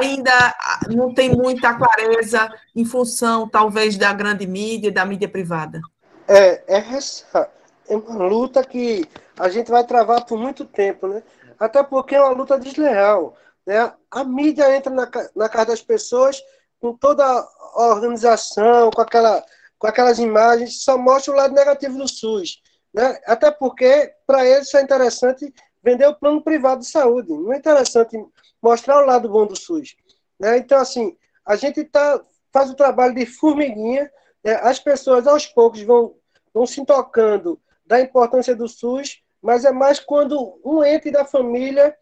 ainda 0.00 0.54
não 0.90 1.12
tem 1.12 1.30
muita 1.30 1.74
clareza 1.74 2.50
em 2.74 2.84
função, 2.84 3.48
talvez, 3.48 3.96
da 3.96 4.12
grande 4.12 4.46
mídia 4.46 4.88
e 4.88 4.92
da 4.92 5.04
mídia 5.04 5.28
privada? 5.28 5.80
É, 6.28 6.62
é 6.66 6.78
essa 6.94 7.50
é 7.88 7.96
uma 7.96 8.26
luta 8.26 8.64
que 8.64 9.04
a 9.38 9.48
gente 9.48 9.70
vai 9.70 9.84
travar 9.84 10.24
por 10.24 10.38
muito 10.38 10.64
tempo, 10.64 11.06
né? 11.06 11.22
Até 11.58 11.82
porque 11.82 12.14
é 12.14 12.20
uma 12.20 12.32
luta 12.32 12.58
desleal. 12.58 13.36
Né? 13.66 13.92
A 14.10 14.24
mídia 14.24 14.74
entra 14.76 14.92
na, 14.92 15.08
na 15.34 15.48
casa 15.48 15.66
das 15.66 15.82
pessoas 15.82 16.42
com 16.80 16.96
toda 16.96 17.24
a 17.24 17.86
organização, 17.94 18.90
com, 18.90 19.00
aquela, 19.00 19.44
com 19.78 19.86
aquelas 19.86 20.18
imagens, 20.18 20.82
só 20.82 20.98
mostra 20.98 21.32
o 21.32 21.36
lado 21.36 21.54
negativo 21.54 21.96
do 21.96 22.08
SUS. 22.08 22.60
Né? 22.92 23.20
Até 23.24 23.50
porque, 23.50 24.12
para 24.26 24.44
eles, 24.44 24.72
é 24.74 24.82
interessante 24.82 25.52
vender 25.82 26.06
o 26.06 26.14
plano 26.14 26.42
privado 26.42 26.80
de 26.80 26.88
saúde. 26.88 27.32
Não 27.32 27.52
é 27.52 27.56
interessante 27.56 28.16
mostrar 28.60 29.02
o 29.02 29.06
lado 29.06 29.28
bom 29.28 29.46
do 29.46 29.56
SUS. 29.56 29.96
Né? 30.38 30.58
Então, 30.58 30.78
assim, 30.78 31.16
a 31.46 31.56
gente 31.56 31.84
tá, 31.84 32.20
faz 32.52 32.70
o 32.70 32.74
trabalho 32.74 33.14
de 33.14 33.26
formiguinha, 33.26 34.10
né? 34.44 34.54
as 34.62 34.78
pessoas 34.78 35.26
aos 35.26 35.46
poucos 35.46 35.82
vão, 35.82 36.14
vão 36.52 36.66
se 36.66 36.84
tocando 36.84 37.60
da 37.86 38.00
importância 38.00 38.56
do 38.56 38.68
SUS, 38.68 39.22
mas 39.40 39.64
é 39.64 39.72
mais 39.72 40.00
quando 40.00 40.60
um 40.64 40.84
ente 40.84 41.10
da 41.10 41.24
família 41.24 41.96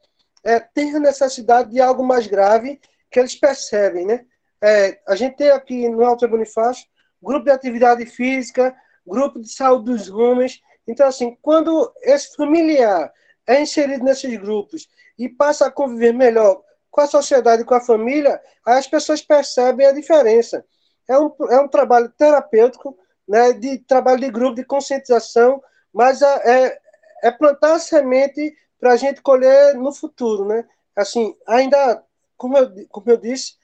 é, 0.44 0.60
tem 0.60 0.94
a 0.94 1.00
necessidade 1.00 1.70
de 1.70 1.80
algo 1.80 2.04
mais 2.04 2.26
grave 2.26 2.80
que 3.10 3.18
eles 3.18 3.34
percebem, 3.34 4.06
né? 4.06 4.24
É, 4.62 5.00
a 5.06 5.16
gente 5.16 5.36
tem 5.36 5.50
aqui 5.50 5.88
no 5.88 6.04
Alto 6.04 6.28
Bonifácio 6.28 6.86
grupo 7.22 7.44
de 7.44 7.50
atividade 7.50 8.06
física, 8.06 8.74
grupo 9.06 9.40
de 9.40 9.52
saúde 9.52 9.86
dos 9.86 10.08
homens. 10.08 10.60
Então, 10.86 11.06
assim, 11.06 11.36
quando 11.42 11.92
esse 12.02 12.34
familiar 12.34 13.12
é 13.46 13.60
inserido 13.60 14.04
nesses 14.04 14.36
grupos 14.38 14.88
e 15.18 15.28
passa 15.28 15.66
a 15.66 15.70
conviver 15.70 16.12
melhor 16.12 16.62
com 16.90 17.00
a 17.00 17.06
sociedade, 17.06 17.64
com 17.64 17.74
a 17.74 17.80
família, 17.80 18.40
aí 18.66 18.78
as 18.78 18.86
pessoas 18.86 19.22
percebem 19.22 19.86
a 19.86 19.92
diferença. 19.92 20.64
É 21.08 21.18
um, 21.18 21.32
é 21.50 21.60
um 21.60 21.68
trabalho 21.68 22.08
terapêutico, 22.16 22.96
né, 23.28 23.52
de 23.52 23.78
trabalho 23.78 24.20
de 24.20 24.30
grupo, 24.30 24.56
de 24.56 24.64
conscientização, 24.64 25.62
mas 25.92 26.22
é, 26.22 26.66
é, 26.66 26.78
é 27.24 27.30
plantar 27.30 27.74
a 27.74 27.78
semente 27.78 28.56
para 28.80 28.92
a 28.92 28.96
gente 28.96 29.20
colher 29.20 29.74
no 29.74 29.92
futuro, 29.92 30.46
né? 30.46 30.66
Assim, 30.96 31.36
ainda, 31.46 32.02
como 32.36 32.56
eu, 32.56 32.88
como 32.88 33.10
eu 33.10 33.16
disse, 33.18 33.54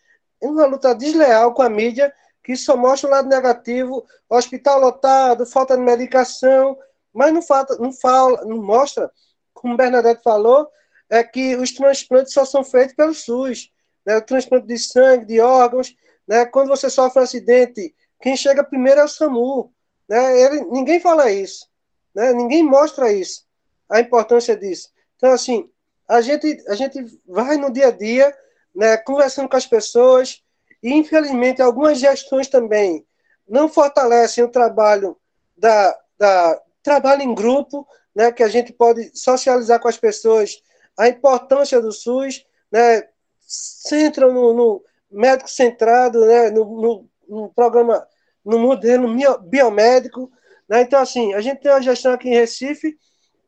é 0.40 0.46
uma 0.46 0.66
luta 0.66 0.94
desleal 0.94 1.54
com 1.54 1.62
a 1.62 1.70
mídia, 1.70 2.12
que 2.44 2.54
só 2.54 2.76
mostra 2.76 3.08
o 3.08 3.10
lado 3.10 3.28
negativo, 3.28 4.04
hospital 4.28 4.78
lotado, 4.78 5.46
falta 5.46 5.76
de 5.76 5.82
medicação, 5.82 6.78
mas 7.12 7.32
não, 7.32 7.42
falta, 7.42 7.76
não, 7.78 7.92
fala, 7.92 8.44
não 8.44 8.58
mostra, 8.58 9.10
como 9.52 9.74
o 9.74 9.76
Bernadette 9.76 10.22
falou, 10.22 10.68
é 11.08 11.24
que 11.24 11.56
os 11.56 11.72
transplantes 11.72 12.32
só 12.32 12.44
são 12.44 12.62
feitos 12.62 12.94
pelo 12.94 13.14
SUS. 13.14 13.72
Né? 14.04 14.16
O 14.16 14.22
transplante 14.22 14.66
de 14.66 14.78
sangue, 14.78 15.24
de 15.24 15.40
órgãos, 15.40 15.96
né? 16.28 16.44
quando 16.46 16.68
você 16.68 16.90
sofre 16.90 17.20
um 17.20 17.24
acidente, 17.24 17.94
quem 18.20 18.36
chega 18.36 18.62
primeiro 18.62 19.00
é 19.00 19.04
o 19.04 19.08
SAMU. 19.08 19.72
Né? 20.08 20.40
Ele, 20.40 20.60
ninguém 20.66 21.00
fala 21.00 21.30
isso, 21.30 21.66
né? 22.14 22.32
ninguém 22.32 22.62
mostra 22.62 23.12
isso, 23.12 23.44
a 23.88 23.98
importância 24.00 24.56
disso. 24.56 24.90
Então, 25.16 25.32
assim, 25.32 25.70
a 26.08 26.20
gente, 26.20 26.62
a 26.68 26.74
gente 26.74 27.04
vai 27.26 27.56
no 27.56 27.72
dia 27.72 27.88
a 27.88 27.90
dia, 27.90 28.36
né, 28.74 28.96
conversando 28.98 29.48
com 29.48 29.56
as 29.56 29.66
pessoas, 29.66 30.42
e 30.82 30.92
infelizmente 30.92 31.62
algumas 31.62 31.98
gestões 31.98 32.48
também 32.48 33.04
não 33.48 33.68
fortalecem 33.68 34.44
o 34.44 34.50
trabalho 34.50 35.16
da, 35.56 35.98
da 36.18 36.60
trabalho 36.82 37.22
em 37.22 37.34
grupo, 37.34 37.86
né, 38.14 38.30
que 38.30 38.42
a 38.42 38.48
gente 38.48 38.72
pode 38.72 39.10
socializar 39.18 39.80
com 39.80 39.88
as 39.88 39.96
pessoas 39.96 40.62
a 40.96 41.08
importância 41.08 41.80
do 41.80 41.92
SUS, 41.92 42.46
né, 42.70 43.08
centram 43.40 44.32
no, 44.32 44.54
no 44.54 44.84
médico 45.10 45.50
centrado, 45.50 46.24
né, 46.24 46.50
no, 46.50 46.64
no, 46.64 47.08
no 47.28 47.48
programa 47.50 48.06
no 48.44 48.58
modelo 48.58 49.08
biomédico. 49.42 50.30
Né? 50.68 50.82
Então, 50.82 51.00
assim, 51.00 51.34
a 51.34 51.40
gente 51.40 51.60
tem 51.60 51.70
uma 51.70 51.82
gestão 51.82 52.12
aqui 52.12 52.28
em 52.28 52.34
Recife 52.34 52.96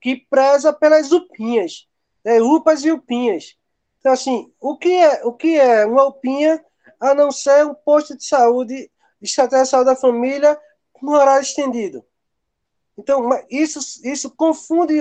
que 0.00 0.16
preza 0.30 0.72
pelas 0.72 1.12
UPinhas, 1.12 1.86
né? 2.24 2.40
UPAs 2.40 2.84
e 2.84 2.92
UPinhas. 2.92 3.56
Então, 3.98 4.12
assim, 4.12 4.52
o 4.60 4.76
que 4.76 4.94
é, 4.94 5.24
o 5.24 5.32
que 5.32 5.58
é 5.58 5.84
uma 5.84 6.04
UPinha 6.04 6.62
a 7.00 7.14
não 7.14 7.30
ser 7.30 7.66
um 7.66 7.74
posto 7.74 8.16
de 8.16 8.24
saúde, 8.24 8.90
estratégia 9.20 9.64
de 9.64 9.70
saúde 9.70 9.90
da 9.90 9.96
família, 9.96 10.58
com 10.92 11.10
horário 11.10 11.42
estendido? 11.42 12.04
Então, 12.96 13.28
isso, 13.50 13.78
isso 14.04 14.30
confunde 14.30 15.00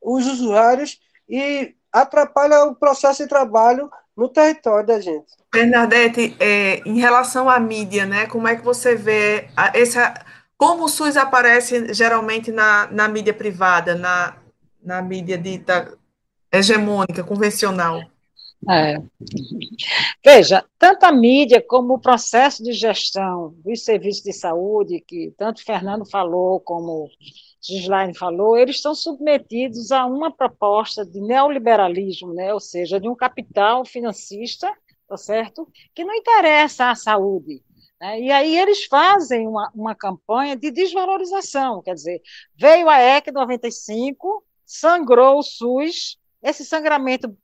os 0.00 0.26
usuários 0.26 1.00
e 1.28 1.74
atrapalha 1.92 2.64
o 2.64 2.74
processo 2.74 3.22
de 3.22 3.28
trabalho 3.28 3.90
no 4.16 4.28
território 4.28 4.86
da 4.86 5.00
gente. 5.00 5.32
Bernadette, 5.52 6.36
é, 6.38 6.82
em 6.84 6.98
relação 6.98 7.48
à 7.48 7.58
mídia, 7.58 8.04
né, 8.04 8.26
como 8.26 8.48
é 8.48 8.56
que 8.56 8.64
você 8.64 8.94
vê 8.94 9.48
a, 9.56 9.76
essa, 9.78 10.14
como 10.56 10.84
o 10.84 10.88
SUS 10.88 11.16
aparece 11.16 11.94
geralmente 11.94 12.50
na, 12.50 12.88
na 12.90 13.08
mídia 13.08 13.32
privada, 13.32 13.94
na, 13.94 14.36
na 14.82 15.02
mídia 15.02 15.38
dita 15.38 15.96
hegemônica, 16.52 17.22
convencional? 17.24 18.02
É. 18.68 19.00
Veja, 20.24 20.64
tanto 20.78 21.04
a 21.04 21.12
mídia 21.12 21.62
como 21.62 21.94
o 21.94 22.00
processo 22.00 22.62
de 22.62 22.72
gestão 22.72 23.54
dos 23.64 23.84
serviços 23.84 24.22
de 24.22 24.32
saúde, 24.32 25.00
que 25.06 25.32
tanto 25.36 25.62
Fernando 25.62 26.04
falou 26.04 26.58
como 26.60 27.08
Gislaine 27.62 28.16
falou, 28.16 28.56
eles 28.56 28.76
estão 28.76 28.94
submetidos 28.94 29.92
a 29.92 30.06
uma 30.06 30.30
proposta 30.30 31.04
de 31.04 31.20
neoliberalismo, 31.20 32.34
né? 32.34 32.52
ou 32.52 32.60
seja, 32.60 33.00
de 33.00 33.08
um 33.08 33.14
capital 33.14 33.84
financista, 33.84 34.72
tá 35.08 35.16
certo? 35.16 35.68
que 35.94 36.04
não 36.04 36.14
interessa 36.14 36.90
à 36.90 36.94
saúde. 36.94 37.62
Né? 38.00 38.20
E 38.22 38.32
aí 38.32 38.56
eles 38.56 38.84
fazem 38.84 39.46
uma, 39.46 39.70
uma 39.74 39.94
campanha 39.94 40.56
de 40.56 40.70
desvalorização, 40.70 41.82
quer 41.82 41.94
dizer, 41.94 42.22
veio 42.56 42.88
a 42.88 43.00
EC 43.00 43.30
95, 43.32 44.44
sangrou 44.68 45.38
o 45.38 45.42
SUS, 45.42 46.18
esse 46.42 46.62
sangramento 46.62 47.34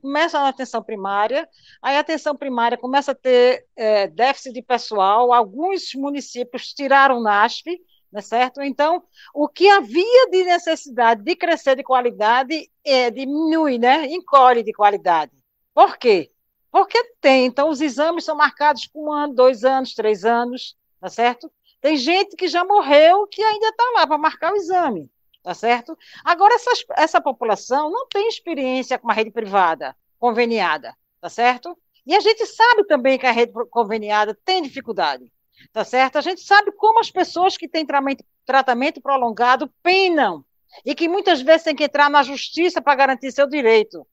começa 0.00 0.40
na 0.40 0.48
atenção 0.48 0.82
primária, 0.82 1.48
aí 1.82 1.96
a 1.96 2.00
atenção 2.00 2.34
primária 2.34 2.76
começa 2.76 3.12
a 3.12 3.14
ter 3.14 3.66
é, 3.76 4.06
déficit 4.06 4.52
de 4.52 4.62
pessoal, 4.62 5.32
alguns 5.32 5.94
municípios 5.94 6.72
tiraram 6.72 7.18
o 7.18 7.22
NASF, 7.22 7.64
não 8.10 8.18
é 8.18 8.22
certo? 8.22 8.62
Então, 8.62 9.02
o 9.34 9.48
que 9.48 9.68
havia 9.68 10.30
de 10.30 10.44
necessidade 10.44 11.22
de 11.22 11.36
crescer 11.36 11.76
de 11.76 11.82
qualidade 11.82 12.70
é, 12.84 13.10
diminui, 13.10 13.78
né? 13.78 14.06
encolhe 14.06 14.62
de 14.62 14.72
qualidade. 14.72 15.32
Por 15.74 15.96
quê? 15.98 16.30
Porque 16.70 17.02
tem, 17.20 17.46
então 17.46 17.68
os 17.68 17.80
exames 17.80 18.24
são 18.24 18.36
marcados 18.36 18.86
com 18.86 19.06
um 19.06 19.12
ano, 19.12 19.34
dois 19.34 19.64
anos, 19.64 19.94
três 19.94 20.24
anos, 20.24 20.76
tá 21.00 21.08
certo? 21.08 21.50
Tem 21.80 21.96
gente 21.96 22.36
que 22.36 22.48
já 22.48 22.64
morreu 22.64 23.26
que 23.26 23.42
ainda 23.42 23.68
está 23.68 23.84
lá 23.94 24.06
para 24.06 24.18
marcar 24.18 24.52
o 24.52 24.56
exame, 24.56 25.10
tá 25.42 25.54
certo? 25.54 25.96
Agora, 26.24 26.54
essas, 26.54 26.84
essa 26.96 27.20
população 27.20 27.90
não 27.90 28.06
tem 28.08 28.28
experiência 28.28 28.98
com 28.98 29.10
a 29.10 29.14
rede 29.14 29.30
privada 29.30 29.96
conveniada, 30.18 30.96
tá 31.20 31.28
certo? 31.28 31.78
E 32.06 32.14
a 32.14 32.20
gente 32.20 32.44
sabe 32.46 32.84
também 32.86 33.18
que 33.18 33.26
a 33.26 33.30
rede 33.30 33.52
conveniada 33.70 34.36
tem 34.44 34.62
dificuldade 34.62 35.30
tá 35.72 35.84
certo? 35.84 36.16
A 36.16 36.20
gente 36.20 36.40
sabe 36.40 36.72
como 36.72 37.00
as 37.00 37.10
pessoas 37.10 37.56
que 37.56 37.68
têm 37.68 37.84
tratamento, 37.84 38.24
tratamento 38.44 39.00
prolongado 39.00 39.72
penam 39.82 40.44
e 40.84 40.94
que 40.94 41.08
muitas 41.08 41.40
vezes 41.40 41.64
têm 41.64 41.74
que 41.74 41.84
entrar 41.84 42.10
na 42.10 42.22
justiça 42.22 42.80
para 42.80 42.94
garantir 42.94 43.32
seu 43.32 43.46
direito. 43.46 44.06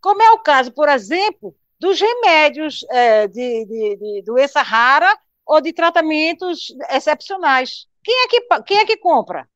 Como 0.00 0.22
é 0.22 0.30
o 0.32 0.38
caso, 0.38 0.72
por 0.72 0.88
exemplo, 0.88 1.54
dos 1.78 2.00
remédios 2.00 2.84
é, 2.90 3.26
de, 3.28 3.64
de, 3.64 3.96
de 3.96 4.22
doença 4.22 4.62
rara 4.62 5.16
ou 5.46 5.60
de 5.60 5.72
tratamentos 5.72 6.74
excepcionais. 6.90 7.86
Quem 8.02 8.14
é 8.24 8.28
que, 8.28 8.62
quem 8.66 8.78
é 8.78 8.84
que 8.84 8.96
compra? 8.96 9.48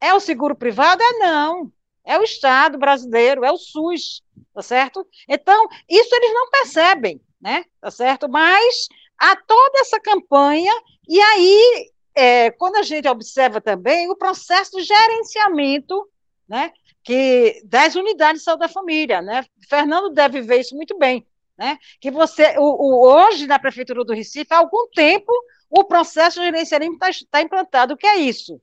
É 0.00 0.14
o 0.14 0.20
seguro 0.20 0.54
privado? 0.54 1.02
É 1.02 1.12
não. 1.18 1.72
É 2.04 2.18
o 2.18 2.22
Estado 2.22 2.78
brasileiro, 2.78 3.44
é 3.44 3.52
o 3.52 3.58
SUS, 3.58 4.22
tá 4.54 4.62
certo? 4.62 5.06
Então, 5.28 5.68
isso 5.88 6.14
eles 6.14 6.32
não 6.32 6.50
percebem, 6.50 7.20
né? 7.40 7.64
Tá 7.80 7.90
certo? 7.90 8.28
Mas 8.28 8.88
há 9.18 9.36
toda 9.36 9.80
essa 9.80 10.00
campanha, 10.00 10.72
e 11.06 11.20
aí, 11.20 11.90
é, 12.14 12.50
quando 12.50 12.76
a 12.76 12.82
gente 12.82 13.06
observa 13.06 13.60
também 13.60 14.10
o 14.10 14.16
processo 14.16 14.76
de 14.78 14.82
gerenciamento 14.82 16.08
né, 16.48 16.72
que, 17.04 17.62
das 17.64 17.94
unidades 17.94 18.40
de 18.40 18.44
saúde 18.44 18.60
da 18.60 18.68
família, 18.68 19.22
né? 19.22 19.44
Fernando 19.68 20.10
deve 20.10 20.40
ver 20.40 20.60
isso 20.60 20.74
muito 20.74 20.98
bem, 20.98 21.24
né? 21.56 21.78
Que 22.00 22.10
você, 22.10 22.56
o, 22.58 22.62
o 22.62 23.06
hoje, 23.06 23.46
na 23.46 23.58
Prefeitura 23.58 24.04
do 24.04 24.14
Recife, 24.14 24.52
há 24.52 24.58
algum 24.58 24.88
tempo, 24.88 25.32
o 25.68 25.84
processo 25.84 26.40
de 26.40 26.46
gerenciamento 26.46 26.94
está 26.94 27.26
tá 27.30 27.42
implantado. 27.42 27.94
O 27.94 27.96
que 27.96 28.06
é 28.06 28.16
isso? 28.16 28.60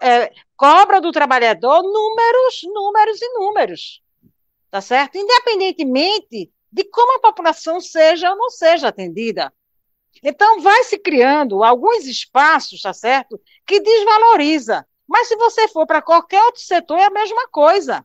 É, 0.00 0.32
cobra 0.56 1.00
do 1.00 1.12
trabalhador 1.12 1.82
números, 1.82 2.60
números 2.64 3.22
e 3.22 3.32
números, 3.34 4.02
tá 4.70 4.80
certo? 4.80 5.16
Independentemente 5.16 6.50
de 6.70 6.84
como 6.84 7.16
a 7.16 7.20
população 7.20 7.80
seja 7.80 8.30
ou 8.30 8.36
não 8.36 8.50
seja 8.50 8.88
atendida. 8.88 9.52
Então, 10.22 10.60
vai 10.60 10.84
se 10.84 10.98
criando 10.98 11.62
alguns 11.62 12.06
espaços, 12.06 12.82
tá 12.82 12.92
certo? 12.92 13.40
Que 13.66 13.80
desvaloriza. 13.80 14.86
Mas 15.06 15.28
se 15.28 15.36
você 15.36 15.68
for 15.68 15.86
para 15.86 16.02
qualquer 16.02 16.42
outro 16.42 16.60
setor, 16.60 16.98
é 16.98 17.04
a 17.04 17.10
mesma 17.10 17.48
coisa. 17.48 18.04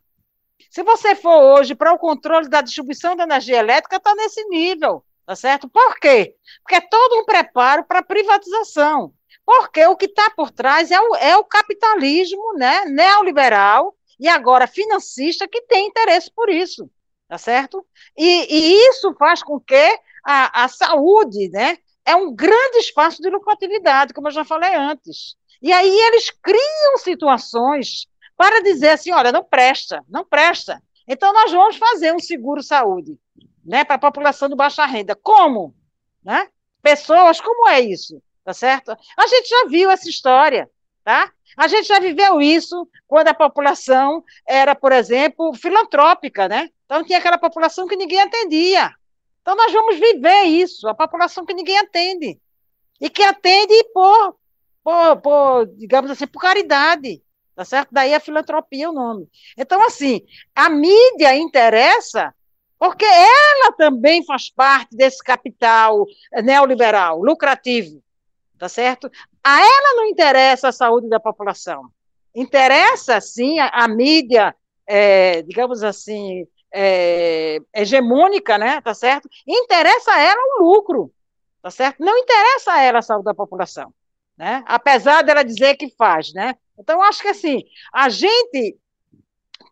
Se 0.70 0.84
você 0.84 1.16
for 1.16 1.60
hoje 1.60 1.76
para 1.76 1.92
o 1.92 2.00
controle 2.00 2.48
da 2.48 2.62
distribuição 2.62 3.16
da 3.16 3.24
energia 3.24 3.58
elétrica, 3.58 3.98
está 3.98 4.16
nesse 4.16 4.44
nível, 4.46 5.04
tá 5.26 5.36
certo? 5.36 5.68
Por 5.68 6.00
quê? 6.00 6.36
Porque 6.62 6.76
é 6.76 6.82
todo 6.82 7.20
um 7.20 7.26
preparo 7.26 7.84
para 7.84 8.02
privatização. 8.02 9.14
Porque 9.46 9.86
o 9.86 9.96
que 9.96 10.06
está 10.06 10.30
por 10.32 10.52
trás 10.52 10.92
é 10.92 11.00
o, 11.00 11.16
é 11.16 11.38
o 11.38 11.44
capitalismo 11.44 12.54
né, 12.54 12.86
neoliberal 12.86 13.96
e 14.20 14.28
agora 14.28 14.68
financista 14.68 15.48
que 15.48 15.62
tem 15.64 15.88
interesse 15.88 16.32
por 16.32 16.50
isso, 16.50 16.90
tá 17.28 17.38
certo? 17.38 17.86
E, 18.18 18.26
e 18.26 18.90
isso 18.90 19.14
faz 19.16 19.44
com 19.44 19.60
que 19.60 20.00
a, 20.24 20.64
a 20.64 20.68
saúde, 20.68 21.50
né, 21.50 21.78
é 22.06 22.16
um 22.16 22.34
grande 22.34 22.78
espaço 22.78 23.22
de 23.22 23.30
lucratividade, 23.30 24.14
como 24.14 24.28
eu 24.28 24.32
já 24.32 24.46
falei 24.46 24.76
antes. 24.76 25.36
E 25.62 25.72
aí 25.72 25.90
eles 25.90 26.30
criam 26.30 26.98
situações 26.98 28.08
para 28.36 28.62
dizer 28.62 28.90
assim, 28.90 29.12
olha, 29.12 29.32
não 29.32 29.44
presta, 29.44 30.04
não 30.10 30.26
presta. 30.26 30.82
Então 31.08 31.34
nós 31.34 31.52
vamos 31.52 31.78
fazer 31.78 32.14
um 32.14 32.20
seguro 32.20 32.64
saúde, 32.64 33.18
né, 33.64 33.84
para 33.84 33.96
a 33.96 34.00
população 34.00 34.48
de 34.48 34.56
baixa 34.56 34.86
renda. 34.86 35.16
Como? 35.16 35.76
Né? 36.24 36.48
Pessoas, 36.82 37.40
como 37.40 37.68
é 37.70 37.82
isso? 37.82 38.22
Tá 38.44 38.54
certo? 38.54 38.92
A 39.18 39.28
gente 39.28 39.48
já 39.48 39.66
viu 39.68 39.90
essa 39.90 40.10
história, 40.10 40.70
tá? 41.04 41.32
A 41.56 41.68
gente 41.68 41.88
já 41.88 42.00
viveu 42.00 42.42
isso 42.42 42.88
quando 43.08 43.30
a 43.30 43.34
população 43.34 44.24
era, 44.48 44.76
por 44.76 44.92
exemplo, 44.92 45.54
filantrópica, 45.54 46.48
né? 46.48 46.70
Então 46.86 47.04
tinha 47.04 47.20
aquela 47.20 47.38
população 47.38 47.88
que 47.88 47.96
ninguém 47.96 48.20
atendia. 48.20 48.94
Então, 49.44 49.56
nós 49.56 49.74
vamos 49.74 49.98
viver 49.98 50.44
isso, 50.44 50.88
a 50.88 50.96
população 50.96 51.46
que 51.46 51.54
ninguém 51.54 51.78
atende. 51.78 52.40
E 53.00 53.10
que 53.10 53.22
atende 53.22 53.74
por, 53.94 54.38
por, 54.82 55.18
por 55.18 55.68
digamos 55.76 56.10
assim, 56.10 56.26
por 56.26 56.42
caridade. 56.42 57.22
Tá 57.54 57.66
certo? 57.66 57.90
Daí 57.92 58.16
a 58.16 58.20
filantropia 58.20 58.86
é 58.86 58.90
o 58.90 58.94
nome. 58.94 59.28
Então, 59.58 59.86
assim, 59.86 60.22
a 60.56 60.70
mídia 60.70 61.36
interessa 61.36 62.34
porque 62.80 63.06
ela 63.06 63.72
também 63.78 64.26
faz 64.26 64.50
parte 64.50 64.96
desse 64.96 65.24
capital 65.24 66.06
neoliberal, 66.44 67.22
lucrativo. 67.22 68.04
Tá 68.58 68.70
certo? 68.70 69.10
A 69.44 69.60
ela 69.60 69.96
não 69.96 70.06
interessa 70.06 70.70
a 70.70 70.72
saúde 70.72 71.10
da 71.10 71.20
população. 71.20 71.90
Interessa, 72.34 73.20
sim, 73.20 73.60
a, 73.60 73.68
a 73.68 73.88
mídia, 73.88 74.56
é, 74.88 75.42
digamos 75.42 75.84
assim, 75.84 76.48
é, 76.74 77.60
hegemônica, 77.74 78.58
né, 78.58 78.82
tá 78.82 78.94
certo? 78.94 79.30
Interessa 79.48 80.12
a 80.12 80.22
ela 80.22 80.42
o 80.60 80.64
lucro, 80.64 81.14
tá 81.62 81.70
certo? 81.70 82.04
Não 82.04 82.18
interessa 82.18 82.74
a 82.74 82.82
ela 82.82 83.00
a 83.00 83.04
saúde 83.04 83.26
da 83.26 83.34
população, 83.34 83.94
né? 84.36 84.64
Apesar 84.66 85.22
dela 85.24 85.44
dizer 85.44 85.76
que 85.76 85.94
faz, 85.96 86.34
né? 86.34 86.56
Então, 86.78 87.02
acho 87.04 87.22
que 87.22 87.28
assim, 87.28 87.64
a 87.94 88.10
gente 88.10 88.76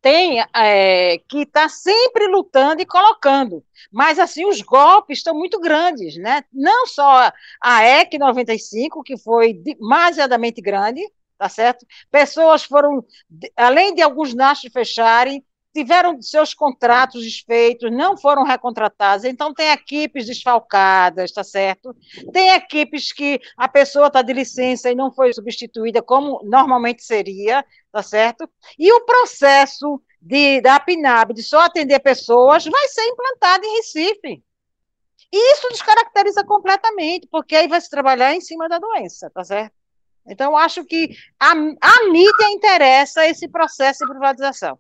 tem 0.02 0.43
é, 0.56 1.20
que 1.30 1.43
estar 1.43 1.64
tá 1.64 1.70
sempre 1.70 2.28
lutando 2.28 2.82
e 2.82 2.86
colocando, 2.86 3.64
mas 3.91 4.18
assim, 4.18 4.45
os 4.45 4.62
golpes 4.62 5.20
estão 5.20 5.36
muito 5.36 5.60
grandes, 5.60 6.18
né? 6.18 6.43
Não 6.52 6.88
só 6.88 7.32
a 7.62 7.86
EC 7.86 8.18
95, 8.18 9.04
que 9.04 9.18
foi 9.18 9.54
demasiadamente 9.54 10.62
grande, 10.62 11.02
tá 11.38 11.47
certo? 11.47 11.86
Pessoas 12.10 12.64
foram, 12.64 13.06
além 13.56 13.93
de 13.93 14.02
alguns 14.02 14.34
nascos 14.34 14.72
fecharem, 14.72 15.43
tiveram 15.74 16.22
seus 16.22 16.53
contratos 16.53 17.24
desfeitos, 17.24 17.91
não 17.91 18.17
foram 18.17 18.43
recontratados, 18.43 19.26
então 19.26 19.53
tem 19.53 19.72
equipes 19.72 20.26
desfalcadas, 20.26 21.32
tá 21.32 21.43
certo? 21.43 21.95
Tem 22.34 22.51
equipes 22.51 23.11
que 23.11 23.39
a 23.57 23.67
pessoa 23.67 24.07
está 24.07 24.22
de 24.22 24.34
licença 24.34 24.91
e 24.91 24.95
não 24.95 25.11
foi 25.11 25.34
substituída 25.34 26.01
como 26.01 26.41
normalmente 26.43 27.03
seria, 27.03 27.65
tá 27.91 28.03
certo? 28.03 28.49
E 28.78 28.91
o 28.91 29.05
processo 29.05 30.01
de, 30.22 30.61
da 30.61 30.80
PNAB 30.80 31.34
de 31.34 31.43
só 31.43 31.61
atender 31.61 31.99
pessoas 31.99 32.65
vai 32.65 32.88
ser 32.88 33.03
implantado 33.07 33.65
em 33.65 33.76
Recife. 33.78 34.43
E 35.34 35.53
isso 35.53 35.69
descaracteriza 35.69 36.43
completamente, 36.43 37.28
porque 37.32 37.55
aí 37.55 37.67
vai 37.67 37.80
se 37.80 37.89
trabalhar 37.89 38.36
em 38.36 38.41
cima 38.41 38.67
da 38.67 38.78
doença, 38.78 39.30
tá 39.30 39.43
certo? 39.43 39.74
Então, 40.28 40.55
acho 40.55 40.84
que 40.86 41.15
a, 41.39 41.51
a 41.51 42.09
mídia 42.11 42.49
interessa 42.51 43.26
esse 43.26 43.47
processo 43.47 44.05
de 44.05 44.11
privatização. 44.11 44.78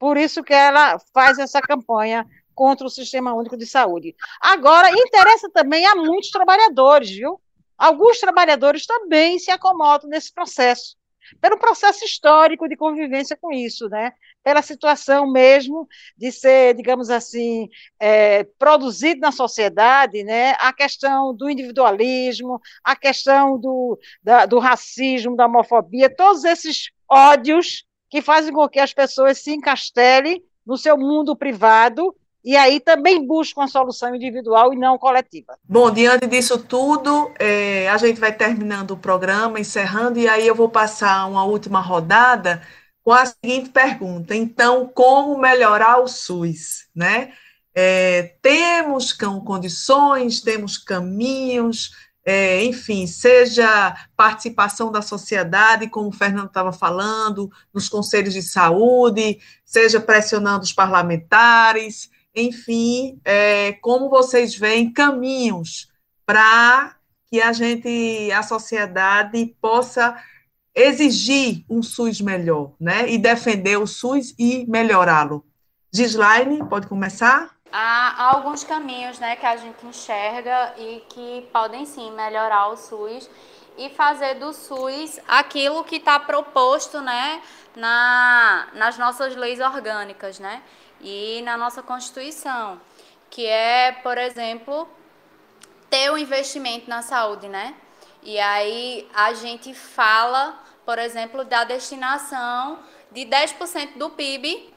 Por 0.00 0.16
isso 0.16 0.42
que 0.42 0.52
ela 0.52 0.98
faz 1.14 1.38
essa 1.38 1.60
campanha 1.60 2.26
contra 2.54 2.86
o 2.86 2.90
Sistema 2.90 3.32
Único 3.32 3.56
de 3.56 3.66
Saúde. 3.66 4.16
Agora, 4.40 4.90
interessa 4.90 5.48
também 5.50 5.86
a 5.86 5.94
muitos 5.94 6.30
trabalhadores, 6.30 7.10
viu? 7.10 7.40
Alguns 7.78 8.18
trabalhadores 8.18 8.84
também 8.84 9.38
se 9.38 9.50
acomodam 9.50 10.10
nesse 10.10 10.32
processo 10.32 10.98
pelo 11.40 11.58
processo 11.58 12.04
histórico 12.04 12.68
de 12.68 12.76
convivência 12.76 13.36
com 13.36 13.52
isso, 13.52 13.88
né? 13.88 14.12
pela 14.42 14.62
situação 14.62 15.30
mesmo 15.30 15.86
de 16.16 16.32
ser, 16.32 16.74
digamos 16.74 17.10
assim, 17.10 17.68
é, 17.98 18.44
produzido 18.58 19.20
na 19.20 19.30
sociedade, 19.30 20.24
né? 20.24 20.52
a 20.58 20.72
questão 20.72 21.34
do 21.34 21.50
individualismo, 21.50 22.60
a 22.82 22.96
questão 22.96 23.58
do, 23.58 23.98
da, 24.22 24.46
do 24.46 24.58
racismo, 24.58 25.36
da 25.36 25.46
homofobia, 25.46 26.14
todos 26.14 26.44
esses 26.44 26.90
ódios 27.08 27.84
que 28.10 28.20
fazem 28.20 28.52
com 28.52 28.68
que 28.68 28.80
as 28.80 28.92
pessoas 28.92 29.38
se 29.38 29.52
encastelem 29.52 30.42
no 30.66 30.76
seu 30.76 30.98
mundo 30.98 31.36
privado 31.36 32.14
e 32.44 32.56
aí 32.56 32.80
também 32.80 33.26
busca 33.26 33.60
uma 33.60 33.68
solução 33.68 34.14
individual 34.14 34.72
e 34.72 34.76
não 34.76 34.98
coletiva. 34.98 35.58
Bom, 35.62 35.90
diante 35.90 36.26
disso 36.26 36.58
tudo, 36.58 37.30
é, 37.38 37.88
a 37.88 37.96
gente 37.98 38.18
vai 38.18 38.32
terminando 38.32 38.92
o 38.92 38.96
programa, 38.96 39.60
encerrando, 39.60 40.18
e 40.18 40.26
aí 40.26 40.46
eu 40.46 40.54
vou 40.54 40.68
passar 40.68 41.26
uma 41.26 41.44
última 41.44 41.80
rodada 41.80 42.62
com 43.02 43.12
a 43.12 43.26
seguinte 43.26 43.68
pergunta: 43.68 44.34
então, 44.34 44.90
como 44.92 45.38
melhorar 45.38 45.98
o 45.98 46.08
SUS? 46.08 46.88
Né? 46.94 47.32
É, 47.74 48.34
temos 48.40 49.12
condições, 49.12 50.40
temos 50.40 50.78
caminhos, 50.78 51.90
é, 52.24 52.62
enfim, 52.64 53.06
seja 53.06 53.96
participação 54.16 54.92
da 54.92 55.02
sociedade, 55.02 55.88
como 55.88 56.08
o 56.08 56.12
Fernando 56.12 56.48
estava 56.48 56.72
falando, 56.72 57.50
nos 57.72 57.88
conselhos 57.88 58.34
de 58.34 58.42
saúde, 58.42 59.38
seja 59.64 60.00
pressionando 60.00 60.64
os 60.64 60.72
parlamentares, 60.72 62.10
enfim, 62.34 63.20
é, 63.24 63.72
como 63.74 64.08
vocês 64.08 64.54
veem 64.54 64.92
caminhos 64.92 65.88
para 66.26 66.96
que 67.30 67.40
a 67.40 67.52
gente, 67.52 68.30
a 68.32 68.42
sociedade, 68.42 69.54
possa 69.60 70.16
exigir 70.74 71.64
um 71.68 71.82
SUS 71.82 72.20
melhor, 72.20 72.74
né? 72.78 73.08
E 73.10 73.18
defender 73.18 73.78
o 73.78 73.86
SUS 73.86 74.34
e 74.38 74.66
melhorá-lo. 74.68 75.44
Gislaine, 75.92 76.64
pode 76.68 76.86
começar? 76.86 77.56
Há 77.72 78.30
alguns 78.32 78.64
caminhos, 78.64 79.18
né, 79.18 79.36
que 79.36 79.46
a 79.46 79.56
gente 79.56 79.86
enxerga 79.86 80.74
e 80.76 81.04
que 81.08 81.48
podem 81.52 81.86
sim 81.86 82.10
melhorar 82.12 82.68
o 82.68 82.76
SUS 82.76 83.30
e 83.78 83.88
fazer 83.90 84.34
do 84.34 84.52
SUS 84.52 85.20
aquilo 85.28 85.84
que 85.84 85.96
está 85.96 86.18
proposto, 86.18 87.00
né, 87.00 87.40
na, 87.76 88.68
nas 88.74 88.98
nossas 88.98 89.36
leis 89.36 89.60
orgânicas, 89.60 90.38
né? 90.38 90.62
e 91.00 91.40
na 91.42 91.56
nossa 91.56 91.82
Constituição, 91.82 92.80
que 93.30 93.46
é, 93.46 93.92
por 94.02 94.18
exemplo, 94.18 94.88
ter 95.88 96.10
o 96.10 96.14
um 96.14 96.18
investimento 96.18 96.88
na 96.88 97.02
saúde, 97.02 97.48
né? 97.48 97.74
E 98.22 98.38
aí 98.38 99.08
a 99.14 99.32
gente 99.32 99.72
fala, 99.72 100.58
por 100.84 100.98
exemplo, 100.98 101.44
da 101.44 101.64
destinação 101.64 102.78
de 103.10 103.22
10% 103.22 103.96
do 103.96 104.10
PIB 104.10 104.72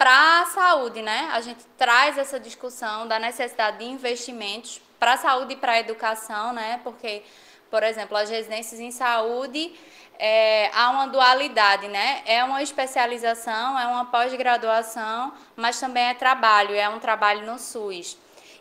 para 0.00 0.40
a 0.40 0.46
saúde, 0.46 1.02
né? 1.02 1.28
A 1.30 1.42
gente 1.42 1.62
traz 1.76 2.16
essa 2.16 2.40
discussão 2.40 3.06
da 3.06 3.18
necessidade 3.18 3.80
de 3.80 3.84
investimentos 3.84 4.80
para 4.98 5.12
a 5.12 5.16
saúde 5.18 5.52
e 5.52 5.56
para 5.56 5.72
a 5.72 5.78
educação, 5.78 6.54
né? 6.54 6.80
Porque, 6.82 7.22
por 7.70 7.82
exemplo, 7.82 8.16
as 8.16 8.30
residências 8.30 8.80
em 8.80 8.90
saúde 8.90 9.74
é, 10.18 10.70
há 10.72 10.88
uma 10.88 11.06
dualidade, 11.06 11.86
né? 11.86 12.22
É 12.24 12.42
uma 12.42 12.62
especialização, 12.62 13.78
é 13.78 13.86
uma 13.88 14.06
pós-graduação, 14.06 15.34
mas 15.54 15.78
também 15.78 16.04
é 16.04 16.14
trabalho, 16.14 16.74
é 16.74 16.88
um 16.88 16.98
trabalho 16.98 17.44
no 17.44 17.58
SUS. 17.58 18.16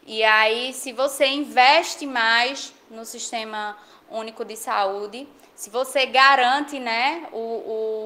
E 0.06 0.22
aí, 0.26 0.74
se 0.74 0.92
você 0.92 1.26
investe 1.26 2.06
mais 2.06 2.74
no 2.92 3.06
sistema 3.06 3.78
único 4.12 4.44
de 4.44 4.58
saúde, 4.58 5.26
se 5.56 5.70
você 5.70 6.06
garante, 6.06 6.78
né, 6.80 7.30
o, 7.32 7.38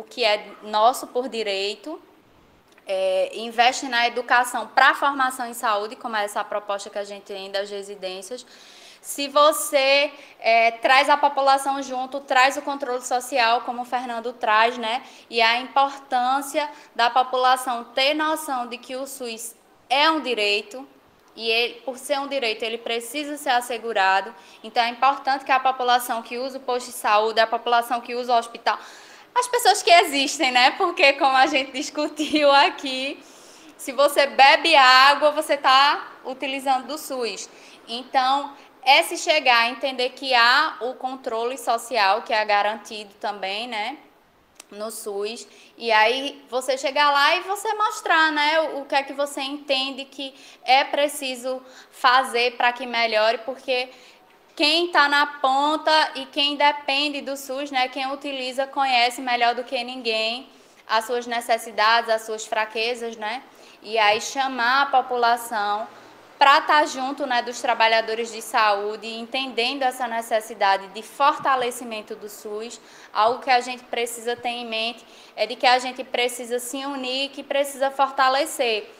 o 0.02 0.06
que 0.08 0.24
é 0.24 0.52
nosso 0.62 1.08
por 1.08 1.28
direito, 1.28 2.00
é, 2.86 3.32
investe 3.36 3.88
na 3.88 4.08
educação 4.08 4.68
para 4.68 4.90
a 4.90 4.94
formação 4.94 5.46
em 5.46 5.54
saúde, 5.54 5.96
como 5.96 6.16
é 6.16 6.24
essa 6.24 6.44
proposta 6.44 6.90
que 6.90 6.98
a 6.98 7.04
gente 7.04 7.24
tem 7.24 7.52
das 7.52 7.70
residências, 7.70 8.46
se 9.04 9.28
você 9.28 10.14
é, 10.40 10.72
traz 10.72 11.10
a 11.10 11.18
população 11.18 11.84
junto, 11.84 12.22
traz 12.22 12.56
o 12.56 12.62
controle 12.62 13.02
social, 13.02 13.60
como 13.62 13.82
o 13.82 13.86
Fernando 13.86 14.32
traz, 14.32 14.78
né? 14.78 15.04
E 15.30 15.42
a 15.42 15.60
importância 15.60 16.70
da 16.96 17.10
população 17.10 17.84
ter 17.84 18.14
noção 18.14 18.66
de 18.66 18.78
que 18.78 18.96
o 18.96 19.06
SUS 19.06 19.56
é 19.90 20.10
um 20.10 20.22
direito, 20.22 20.88
e 21.36 21.50
ele, 21.50 21.82
por 21.82 21.98
ser 21.98 22.18
um 22.20 22.28
direito, 22.30 22.64
ele 22.64 22.78
precisa 22.78 23.36
ser 23.36 23.50
assegurado. 23.50 24.34
Então, 24.64 24.82
é 24.82 24.88
importante 24.88 25.44
que 25.44 25.52
a 25.52 25.60
população 25.60 26.22
que 26.22 26.38
usa 26.38 26.58
o 26.58 26.62
posto 26.62 26.86
de 26.88 26.94
saúde, 26.94 27.42
a 27.42 27.48
população 27.48 28.00
que 28.00 28.16
usa 28.16 28.34
o 28.34 28.38
hospital, 28.38 28.80
as 29.36 29.48
pessoas 29.48 29.82
que 29.82 29.92
existem, 29.92 30.52
né? 30.52 30.72
Porque, 30.72 31.14
como 31.14 31.36
a 31.36 31.48
gente 31.48 31.72
discutiu 31.72 32.52
aqui, 32.52 33.24
se 33.78 33.92
você 33.92 34.28
bebe 34.28 34.76
água, 34.76 35.32
você 35.32 35.56
está 35.56 36.12
utilizando 36.24 36.88
do 36.88 36.98
SUS. 36.98 37.50
Então, 37.88 38.56
é 38.86 39.02
se 39.04 39.18
chegar 39.18 39.64
a 39.64 39.70
entender 39.70 40.10
que 40.12 40.34
há 40.34 40.78
o 40.82 40.94
controle 40.94 41.58
social, 41.58 42.22
que 42.22 42.34
é 42.34 42.46
garantido 42.46 43.14
também, 43.20 43.68
né? 43.68 43.98
No 44.72 44.90
SUS, 44.90 45.48
e 45.78 45.92
aí 45.92 46.44
você 46.50 46.78
chegar 46.78 47.12
lá 47.12 47.36
e 47.36 47.42
você 47.42 47.72
mostrar, 47.76 48.32
né, 48.32 48.60
o 48.76 48.86
que 48.86 48.96
é 48.96 49.04
que 49.04 49.14
você 49.14 49.40
entende 49.40 50.04
que 50.06 50.34
é 50.64 50.84
preciso 50.84 51.62
fazer 51.92 52.58
para 52.58 52.74
que 52.74 52.88
melhore, 52.88 53.38
porque 53.40 53.92
quem 54.56 54.88
está 54.88 55.10
na 55.10 55.26
ponta 55.26 56.12
e 56.16 56.26
quem 56.28 56.56
depende 56.56 57.22
do 57.22 57.36
SUS, 57.36 57.72
né, 57.72 57.88
quem 57.88 58.12
utiliza, 58.12 58.68
conhece 58.68 59.22
melhor 59.22 59.56
do 59.56 59.64
que 59.64 59.84
ninguém 59.84 60.48
as 60.88 61.06
suas 61.06 61.26
necessidades, 61.26 62.10
as 62.10 62.24
suas 62.24 62.46
fraquezas, 62.46 63.16
né? 63.16 63.42
E 63.82 63.98
aí 63.98 64.22
chamar 64.22 64.84
a 64.84 64.86
população 64.86 65.88
para 66.38 66.60
estar 66.60 66.82
tá 66.82 66.86
junto 66.86 67.26
né, 67.26 67.42
dos 67.42 67.62
trabalhadores 67.62 68.32
de 68.32 68.42
saúde, 68.42 69.08
entendendo 69.08 69.84
essa 69.84 70.08
necessidade 70.08 70.88
de 70.88 71.02
fortalecimento 71.02 72.16
do 72.16 72.30
SUS, 72.30 72.82
algo 73.14 73.42
que 73.42 73.50
a 73.50 73.62
gente 73.62 73.84
precisa 73.86 74.36
ter 74.36 74.50
em 74.50 74.66
mente 74.66 75.06
é 75.36 75.48
de 75.48 75.56
que 75.56 75.66
a 75.66 75.80
gente 75.80 76.04
precisa 76.04 76.60
se 76.60 76.78
unir, 76.86 77.30
que 77.30 77.44
precisa 77.44 77.90
fortalecer, 77.90 78.92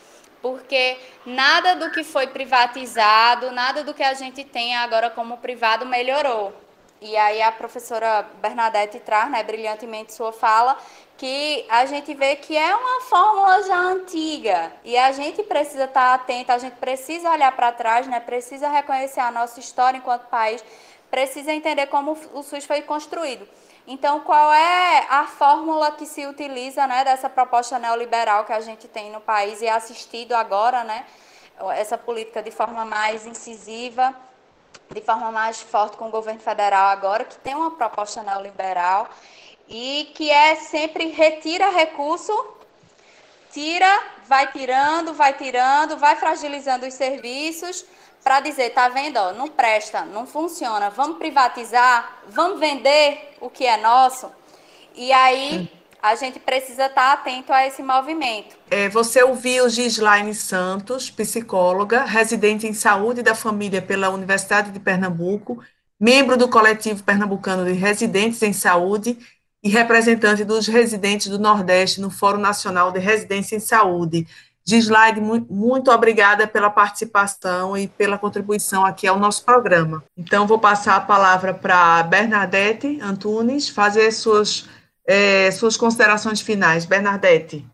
porque 0.44 0.98
nada 1.26 1.74
do 1.74 1.90
que 1.90 2.04
foi 2.04 2.28
privatizado, 2.28 3.50
nada 3.52 3.82
do 3.82 3.94
que 3.94 4.04
a 4.04 4.14
gente 4.14 4.44
tem 4.44 4.76
agora 4.76 5.10
como 5.10 5.38
privado 5.38 5.86
melhorou. 5.86 6.54
E 7.02 7.16
aí 7.16 7.42
a 7.42 7.52
professora 7.52 8.28
Bernadette 8.42 9.00
traz, 9.00 9.32
né, 9.32 9.42
brilhantemente 9.42 10.14
sua 10.14 10.34
fala, 10.34 10.78
que 11.18 11.66
a 11.70 11.86
gente 11.86 12.14
vê 12.14 12.36
que 12.36 12.58
é 12.58 12.76
uma 12.76 13.02
fórmula 13.02 13.64
já 13.64 13.78
antiga 13.78 14.74
e 14.84 14.98
a 14.98 15.14
gente 15.14 15.42
precisa 15.44 15.86
estar 15.86 16.14
atento, 16.14 16.52
a 16.52 16.58
gente 16.58 16.76
precisa 16.76 17.32
olhar 17.32 17.52
para 17.54 17.72
trás, 17.72 18.06
né? 18.08 18.20
Precisa 18.20 18.68
reconhecer 18.68 19.22
a 19.22 19.32
nossa 19.32 19.60
história 19.62 19.98
enquanto 19.98 20.28
país, 20.28 20.64
precisa 21.10 21.54
entender 21.54 21.88
como 21.88 22.18
o 22.34 22.44
SUS 22.44 22.66
foi 22.66 22.82
construído. 22.82 23.48
Então, 23.86 24.22
qual 24.22 24.54
é 24.54 25.06
a 25.10 25.26
fórmula 25.26 25.92
que 25.92 26.06
se 26.06 26.26
utiliza, 26.26 26.88
né, 26.88 27.04
dessa 27.04 27.30
proposta 27.30 27.78
neoliberal 27.78 28.46
que 28.46 28.54
a 28.54 28.62
gente 28.62 28.88
tem 28.88 29.12
no 29.12 29.20
país 29.20 29.62
e 29.62 29.66
é 29.66 29.72
assistido 29.72 30.34
agora, 30.34 30.86
né? 30.86 31.06
Essa 31.76 31.98
política 31.98 32.42
de 32.42 32.50
forma 32.50 32.86
mais 32.86 33.26
incisiva, 33.26 34.16
de 34.90 35.02
forma 35.02 35.32
mais 35.32 35.62
forte 35.62 35.98
com 35.98 36.08
o 36.08 36.12
governo 36.12 36.40
federal 36.40 36.88
agora, 36.88 37.26
que 37.26 37.36
tem 37.38 37.56
uma 37.56 37.72
proposta 37.72 38.24
neoliberal 38.24 39.10
e 39.68 40.12
que 40.16 40.32
é 40.32 40.56
sempre 40.56 41.08
retira 41.08 41.70
recurso, 41.70 42.34
tira, 43.52 44.02
vai 44.26 44.50
tirando, 44.52 45.14
vai 45.14 45.34
tirando, 45.34 45.98
vai 45.98 46.16
fragilizando 46.16 46.86
os 46.86 46.94
serviços 46.94 47.86
para 48.24 48.40
dizer, 48.40 48.70
tá 48.72 48.88
vendo, 48.90 49.18
ó, 49.18 49.34
não 49.34 49.50
presta, 49.50 50.06
não 50.06 50.26
funciona, 50.26 50.90
vamos 50.90 51.18
privatizar, 51.18 52.22
vamos 52.30 52.60
vender 52.60 53.36
o 53.42 53.50
que 53.50 53.66
é 53.66 53.78
nosso. 53.78 54.32
E 54.96 55.12
aí 55.12 55.70
a 56.02 56.16
gente 56.16 56.40
precisa 56.40 56.86
estar 56.86 57.02
tá 57.02 57.14
atento 57.14 57.52
a 57.52 57.66
esse 57.66 57.84
movimento. 57.84 58.56
É, 58.70 58.88
você 58.90 59.24
ouviu 59.24 59.70
Gislaine 59.70 60.34
Santos, 60.34 61.10
psicóloga, 61.10 62.04
residente 62.04 62.68
em 62.68 62.74
saúde 62.74 63.22
da 63.22 63.36
família 63.36 63.82
pela 63.82 64.10
Universidade 64.10 64.72
de 64.72 64.80
Pernambuco, 64.80 65.64
membro 66.00 66.38
do 66.38 66.50
coletivo 66.50 67.04
pernambucano 67.04 67.66
de 67.66 67.74
residentes 67.74 68.42
em 68.42 68.54
saúde 68.54 69.18
e 69.64 69.70
representante 69.70 70.44
dos 70.44 70.68
residentes 70.68 71.28
do 71.28 71.40
Nordeste 71.40 72.02
no 72.02 72.10
Fórum 72.10 72.40
Nacional 72.40 72.92
de 72.92 73.00
Residência 73.00 73.56
em 73.56 73.62
Saúde. 73.62 74.28
Gislaide, 74.66 75.20
muito 75.20 75.92
obrigada 75.92 76.48
pela 76.48 76.70
participação 76.70 77.78
e 77.78 77.88
pela 77.88 78.18
contribuição 78.18 78.86
aqui 78.86 79.06
ao 79.06 79.20
nosso 79.20 79.44
programa. 79.44 80.04
Então, 80.18 80.48
vou 80.48 80.58
passar 80.58 80.96
a 80.96 81.02
palavra 81.02 81.54
para 81.54 82.02
Bernadette 82.04 83.00
Antunes 83.02 83.68
fazer 83.68 84.12
suas, 84.12 84.70
é, 85.06 85.52
suas 85.52 85.76
considerações 85.76 86.40
finais. 86.40 86.86
Bernadette. 86.86 87.66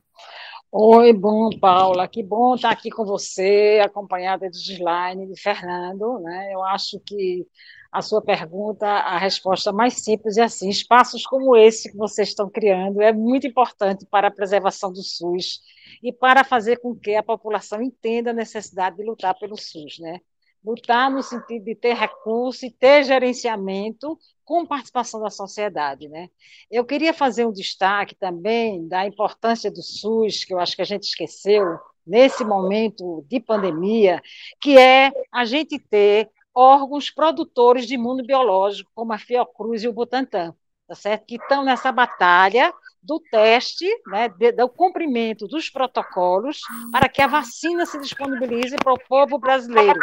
Oi, 0.71 1.13
bom, 1.13 1.49
Paula, 1.59 2.07
que 2.07 2.23
bom 2.23 2.55
estar 2.55 2.71
aqui 2.71 2.89
com 2.89 3.03
você, 3.03 3.81
acompanhada 3.83 4.49
de 4.49 4.59
Gislaine 4.59 5.25
e 5.25 5.33
de 5.33 5.39
Fernando. 5.39 6.19
Né? 6.19 6.53
Eu 6.53 6.63
acho 6.63 6.99
que 7.05 7.45
a 7.91 8.01
sua 8.01 8.21
pergunta, 8.21 8.85
a 8.87 9.17
resposta 9.17 9.71
mais 9.71 9.95
simples 10.03 10.37
é 10.37 10.43
assim: 10.43 10.69
espaços 10.69 11.25
como 11.25 11.55
esse 11.55 11.91
que 11.91 11.97
vocês 11.97 12.29
estão 12.29 12.49
criando 12.49 13.01
é 13.01 13.11
muito 13.11 13.47
importante 13.47 14.05
para 14.09 14.27
a 14.27 14.31
preservação 14.31 14.91
do 14.91 15.01
SUS 15.01 15.59
e 16.01 16.11
para 16.11 16.43
fazer 16.43 16.77
com 16.77 16.95
que 16.95 17.15
a 17.15 17.23
população 17.23 17.81
entenda 17.81 18.31
a 18.31 18.33
necessidade 18.33 18.97
de 18.97 19.03
lutar 19.03 19.37
pelo 19.37 19.57
SUS, 19.57 19.99
né? 19.99 20.19
Lutar 20.63 21.09
no 21.09 21.23
sentido 21.23 21.63
de 21.63 21.75
ter 21.75 21.95
recurso 21.95 22.65
e 22.65 22.71
ter 22.71 23.03
gerenciamento 23.03 24.17
com 24.43 24.65
participação 24.65 25.21
da 25.21 25.29
sociedade, 25.29 26.09
né? 26.09 26.29
Eu 26.69 26.83
queria 26.83 27.13
fazer 27.13 27.45
um 27.45 27.51
destaque 27.51 28.15
também 28.15 28.87
da 28.87 29.05
importância 29.05 29.71
do 29.71 29.81
SUS, 29.81 30.43
que 30.43 30.53
eu 30.53 30.59
acho 30.59 30.75
que 30.75 30.81
a 30.81 30.85
gente 30.85 31.03
esqueceu 31.03 31.79
nesse 32.05 32.43
momento 32.43 33.23
de 33.29 33.39
pandemia, 33.39 34.21
que 34.59 34.77
é 34.77 35.11
a 35.31 35.45
gente 35.45 35.77
ter 35.77 36.29
órgãos 36.53 37.09
produtores 37.11 37.85
de 37.85 37.97
mundo 37.97 38.25
biológico, 38.25 38.91
como 38.95 39.13
a 39.13 39.17
Fiocruz 39.17 39.83
e 39.83 39.87
o 39.87 39.93
Butantan, 39.93 40.55
tá 40.87 40.95
certo? 40.95 41.25
que 41.25 41.35
estão 41.35 41.63
nessa 41.63 41.91
batalha 41.91 42.73
do 43.01 43.19
teste, 43.19 43.87
né, 44.07 44.29
de, 44.29 44.51
do 44.51 44.67
cumprimento 44.69 45.47
dos 45.47 45.69
protocolos 45.69 46.59
para 46.91 47.07
que 47.07 47.21
a 47.21 47.27
vacina 47.27 47.85
se 47.85 47.99
disponibilize 47.99 48.75
para 48.75 48.93
o 48.93 48.99
povo 48.99 49.37
brasileiro, 49.37 49.99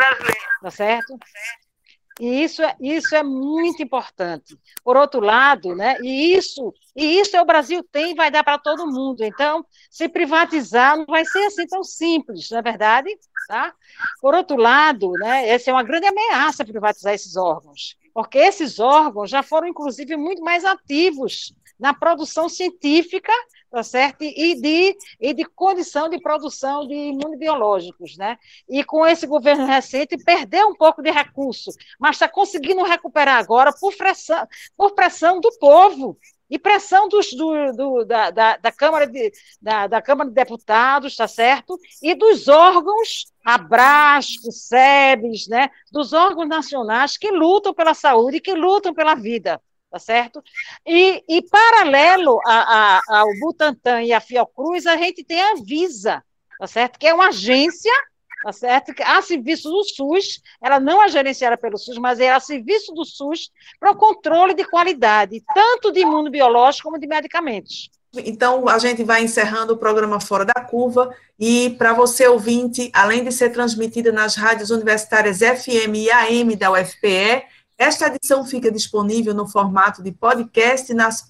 tá 0.63 0.71
certo? 0.71 1.19
E 2.19 2.43
isso 2.43 2.63
é, 2.63 2.75
isso 2.81 3.15
é 3.15 3.23
muito 3.23 3.83
importante. 3.83 4.59
Por 4.83 4.97
outro 4.97 5.21
lado, 5.21 5.75
né, 5.75 5.99
e 6.01 6.35
isso, 6.35 6.73
e 6.95 7.21
isso 7.21 7.37
é 7.37 7.43
o 7.43 7.47
Brasil 7.47 7.83
tem, 7.93 8.15
vai 8.15 8.31
dar 8.31 8.43
para 8.43 8.59
todo 8.59 8.91
mundo. 8.91 9.23
Então, 9.23 9.65
se 9.91 10.09
privatizar 10.09 10.97
não 10.97 11.05
vai 11.05 11.27
ser 11.27 11.45
assim 11.45 11.67
tão 11.67 11.85
simples, 11.85 12.51
não 12.51 12.59
é 12.59 12.63
verdade? 12.63 13.11
Tá? 13.47 13.75
Por 14.21 14.35
outro 14.35 14.57
lado, 14.57 15.13
né, 15.13 15.49
essa 15.49 15.71
é 15.71 15.75
uma 15.75 15.83
grande 15.83 16.07
ameaça 16.07 16.65
privatizar 16.65 17.13
esses 17.13 17.37
órgãos, 17.37 17.97
porque 18.15 18.39
esses 18.39 18.81
órgãos 18.81 19.29
já 19.29 19.43
foram, 19.43 19.69
inclusive, 19.69 20.17
muito 20.17 20.43
mais 20.43 20.65
ativos 20.65 21.55
na 21.79 21.93
produção 21.93 22.49
científica, 22.49 23.33
tá 23.71 23.83
certo? 23.83 24.23
E 24.23 24.61
de, 24.61 24.97
e 25.21 25.35
de 25.35 25.45
condição 25.45 26.09
de 26.09 26.21
produção 26.21 26.87
de 26.87 26.95
imunobiológicos, 26.95 28.17
né? 28.17 28.39
E 28.69 28.83
com 28.83 29.07
esse 29.07 29.27
governo 29.27 29.67
recente 29.67 30.17
perdeu 30.17 30.69
um 30.69 30.75
pouco 30.75 31.03
de 31.03 31.11
recurso, 31.11 31.71
mas 31.99 32.17
está 32.17 32.29
conseguindo 32.29 32.83
recuperar 32.83 33.39
agora 33.39 33.73
por 33.73 33.95
pressão, 33.97 34.47
por 34.77 34.95
pressão 34.95 35.41
do 35.41 35.51
povo, 35.59 36.19
e 36.49 36.59
pressão 36.59 37.09
dos, 37.09 37.33
do, 37.33 37.73
do, 37.73 38.05
da, 38.05 38.31
da, 38.31 38.57
da, 38.57 38.73
Câmara 38.73 39.07
de, 39.07 39.33
da, 39.61 39.89
da, 39.89 40.01
Câmara 40.01 40.29
de 40.29 40.35
Deputados, 40.35 41.17
tá 41.17 41.27
certo? 41.27 41.77
E 42.01 42.15
dos 42.15 42.47
órgãos, 42.47 43.33
Abrasco, 43.45 44.53
SEBS, 44.53 45.49
né? 45.49 45.71
Dos 45.91 46.13
órgãos 46.13 46.49
nacionais 46.49 47.19
que 47.19 47.33
lutam 47.33 47.75
pela 47.75 47.95
saúde, 47.95 48.41
que 48.41 48.55
lutam 48.55 48.95
pela 48.95 49.17
vida 49.17 49.61
tá 49.97 49.99
certo? 49.99 50.45
E, 50.87 51.25
e 51.27 51.43
paralelo 51.43 52.39
a, 52.45 52.99
a, 52.99 53.21
ao 53.21 53.29
Butantan 53.41 54.03
e 54.03 54.13
à 54.13 54.21
Fiocruz, 54.21 54.87
a 54.87 54.97
gente 54.97 55.25
tem 55.25 55.41
a 55.41 55.55
Visa, 55.55 56.23
tá 56.59 56.67
certo? 56.67 56.99
Que 56.99 57.07
é 57.07 57.15
uma 57.15 57.29
agência, 57.29 57.93
tá 58.43 58.53
certo? 58.53 58.93
A 59.03 59.23
serviço 59.23 59.71
do 59.71 59.83
SUS, 59.85 60.43
ela 60.63 60.79
não 60.79 61.03
é 61.03 61.09
gerenciada 61.09 61.57
pelo 61.57 61.79
SUS, 61.79 61.97
mas 61.97 62.21
é 62.21 62.31
a 62.31 62.39
serviço 62.39 62.93
do 62.93 63.07
SUS 63.07 63.51
para 63.81 63.93
o 63.93 63.97
controle 63.97 64.53
de 64.53 64.65
qualidade, 64.65 65.43
tanto 65.55 65.91
de 65.91 66.01
imunobiológico 66.01 66.89
como 66.89 67.01
de 67.01 67.07
medicamentos. 67.07 67.91
Então, 68.15 68.69
a 68.69 68.79
gente 68.79 69.03
vai 69.03 69.25
encerrando 69.25 69.75
o 69.75 69.79
programa 69.79 70.21
Fora 70.21 70.45
da 70.45 70.55
Curva. 70.55 71.15
E 71.39 71.71
para 71.79 71.93
você, 71.93 72.27
ouvinte, 72.27 72.91
além 72.93 73.25
de 73.25 73.33
ser 73.33 73.51
transmitida 73.51 74.13
nas 74.13 74.37
rádios 74.37 74.71
universitárias 74.71 75.39
FM 75.39 75.95
e 75.97 76.11
AM 76.11 76.57
da 76.57 76.71
UFPE, 76.73 77.45
esta 77.79 78.07
edição 78.07 78.45
fica 78.45 78.71
disponível 78.71 79.35
no 79.35 79.47
formato 79.47 80.03
de 80.03 80.11
podcast 80.11 80.93
nas 80.95 81.25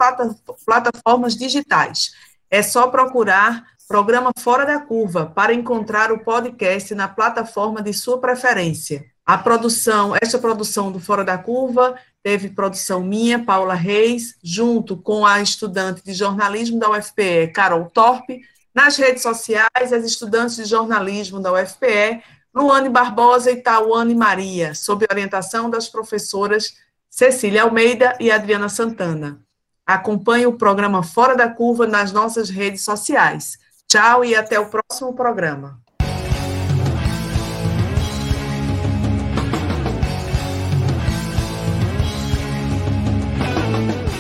plataformas 0.65 1.35
digitais. 1.35 2.13
É 2.49 2.63
só 2.63 2.89
procurar 2.89 3.65
Programa 3.89 4.33
Fora 4.39 4.65
da 4.65 4.81
Curva 4.81 5.27
para 5.27 5.55
encontrar 5.55 6.11
o 6.13 6.25
podcast 6.25 6.95
na 6.95 7.09
plataforma 7.09 7.83
de 7.83 7.93
sua 7.93 8.21
preferência. 8.21 9.05
A 9.25 9.37
produção, 9.37 10.15
esta 10.21 10.39
produção 10.39 10.93
do 10.93 11.01
Fora 11.01 11.25
da 11.25 11.37
Curva 11.37 11.97
teve 12.23 12.51
produção 12.51 13.03
minha, 13.03 13.45
Paula 13.45 13.75
Reis, 13.75 14.37
junto 14.43 14.97
com 14.97 15.27
a 15.27 15.41
estudante 15.43 16.03
de 16.05 16.13
jornalismo 16.15 16.79
da 16.79 16.91
UFPE, 16.91 17.53
Carol 17.53 17.91
Torpe. 17.91 18.41
Nas 18.75 18.97
redes 18.97 19.23
sociais, 19.23 19.93
as 19.93 20.05
estudantes 20.05 20.57
de 20.57 20.65
jornalismo 20.65 21.41
da 21.41 21.53
UFPE 21.53 22.23
Luane 22.57 22.89
Barbosa 22.89 23.51
e 23.51 23.57
Tauane 23.57 24.15
Maria, 24.15 24.75
sob 24.75 25.07
orientação 25.11 25.69
das 25.69 25.91
professoras 25.91 26.75
Cecília 27.11 27.65
Almeida 27.65 28.17
e 28.19 28.31
Adriana 28.31 28.71
Santana. 28.71 29.43
Acompanhe 29.87 30.47
o 30.47 30.55
programa 30.55 31.03
Fora 31.03 31.37
da 31.37 31.51
Curva 31.51 31.87
nas 31.87 32.13
nossas 32.13 32.49
redes 32.49 32.83
sociais. 32.83 33.59
Tchau 33.87 34.25
e 34.25 34.35
até 34.35 34.59
o 34.59 34.71
próximo 34.71 35.15
programa. 35.15 35.79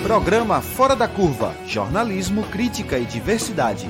Programa 0.02 0.60
Fora 0.60 0.94
da 0.94 1.08
Curva 1.08 1.54
Jornalismo, 1.66 2.44
Crítica 2.44 2.98
e 2.98 3.06
Diversidade. 3.06 3.88